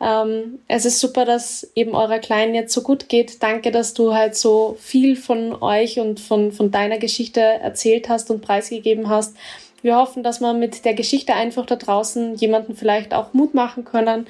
Ähm, 0.00 0.60
es 0.66 0.86
ist 0.86 0.98
super, 0.98 1.24
dass 1.24 1.70
eben 1.74 1.94
eurer 1.94 2.18
Kleinen 2.18 2.54
jetzt 2.54 2.72
so 2.72 2.82
gut 2.82 3.08
geht. 3.08 3.42
Danke, 3.42 3.70
dass 3.70 3.94
du 3.94 4.14
halt 4.14 4.34
so 4.34 4.76
viel 4.80 5.14
von 5.16 5.54
euch 5.62 6.00
und 6.00 6.20
von, 6.20 6.52
von 6.52 6.70
deiner 6.70 6.98
Geschichte 6.98 7.40
erzählt 7.40 8.08
hast 8.08 8.30
und 8.30 8.40
preisgegeben 8.40 9.08
hast. 9.08 9.36
Wir 9.82 9.96
hoffen, 9.96 10.22
dass 10.22 10.40
wir 10.40 10.52
mit 10.52 10.84
der 10.84 10.94
Geschichte 10.94 11.34
einfach 11.34 11.64
da 11.64 11.76
draußen 11.76 12.34
jemanden 12.34 12.76
vielleicht 12.76 13.14
auch 13.14 13.32
Mut 13.32 13.54
machen 13.54 13.84
können. 13.84 14.26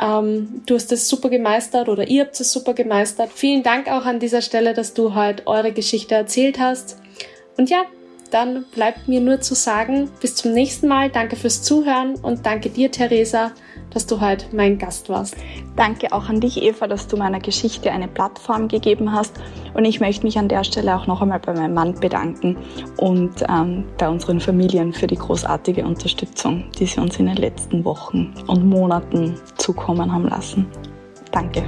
Ähm, 0.00 0.62
du 0.66 0.74
hast 0.74 0.92
es 0.92 1.08
super 1.08 1.28
gemeistert 1.28 1.88
oder 1.88 2.06
ihr 2.06 2.24
habt 2.24 2.38
es 2.38 2.52
super 2.52 2.74
gemeistert. 2.74 3.30
Vielen 3.32 3.62
Dank 3.62 3.88
auch 3.88 4.04
an 4.04 4.20
dieser 4.20 4.42
Stelle, 4.42 4.74
dass 4.74 4.94
du 4.94 5.14
halt 5.14 5.46
eure 5.46 5.72
Geschichte 5.72 6.14
erzählt 6.14 6.58
hast. 6.58 6.98
Und 7.56 7.68
ja, 7.68 7.84
dann 8.30 8.64
bleibt 8.74 9.08
mir 9.08 9.20
nur 9.20 9.40
zu 9.40 9.54
sagen, 9.54 10.10
bis 10.20 10.36
zum 10.36 10.52
nächsten 10.52 10.88
Mal. 10.88 11.10
Danke 11.10 11.36
fürs 11.36 11.62
Zuhören 11.62 12.14
und 12.16 12.46
danke 12.46 12.70
dir, 12.70 12.90
Theresa, 12.90 13.52
dass 13.92 14.06
du 14.06 14.20
heute 14.20 14.46
mein 14.54 14.78
Gast 14.78 15.08
warst. 15.08 15.36
Danke 15.76 16.12
auch 16.12 16.28
an 16.28 16.40
dich, 16.40 16.62
Eva, 16.62 16.86
dass 16.86 17.08
du 17.08 17.16
meiner 17.16 17.40
Geschichte 17.40 17.90
eine 17.90 18.08
Plattform 18.08 18.68
gegeben 18.68 19.12
hast. 19.12 19.34
Und 19.74 19.84
ich 19.84 20.00
möchte 20.00 20.24
mich 20.24 20.38
an 20.38 20.48
der 20.48 20.64
Stelle 20.64 20.96
auch 20.96 21.06
noch 21.06 21.22
einmal 21.22 21.40
bei 21.40 21.54
meinem 21.54 21.74
Mann 21.74 21.94
bedanken 21.94 22.56
und 22.98 23.42
ähm, 23.48 23.84
bei 23.98 24.08
unseren 24.08 24.40
Familien 24.40 24.92
für 24.92 25.06
die 25.06 25.16
großartige 25.16 25.84
Unterstützung, 25.84 26.64
die 26.78 26.86
sie 26.86 27.00
uns 27.00 27.18
in 27.18 27.26
den 27.26 27.36
letzten 27.36 27.84
Wochen 27.84 28.34
und 28.46 28.68
Monaten 28.68 29.34
zukommen 29.56 30.12
haben 30.12 30.28
lassen. 30.28 30.66
Danke. 31.30 31.62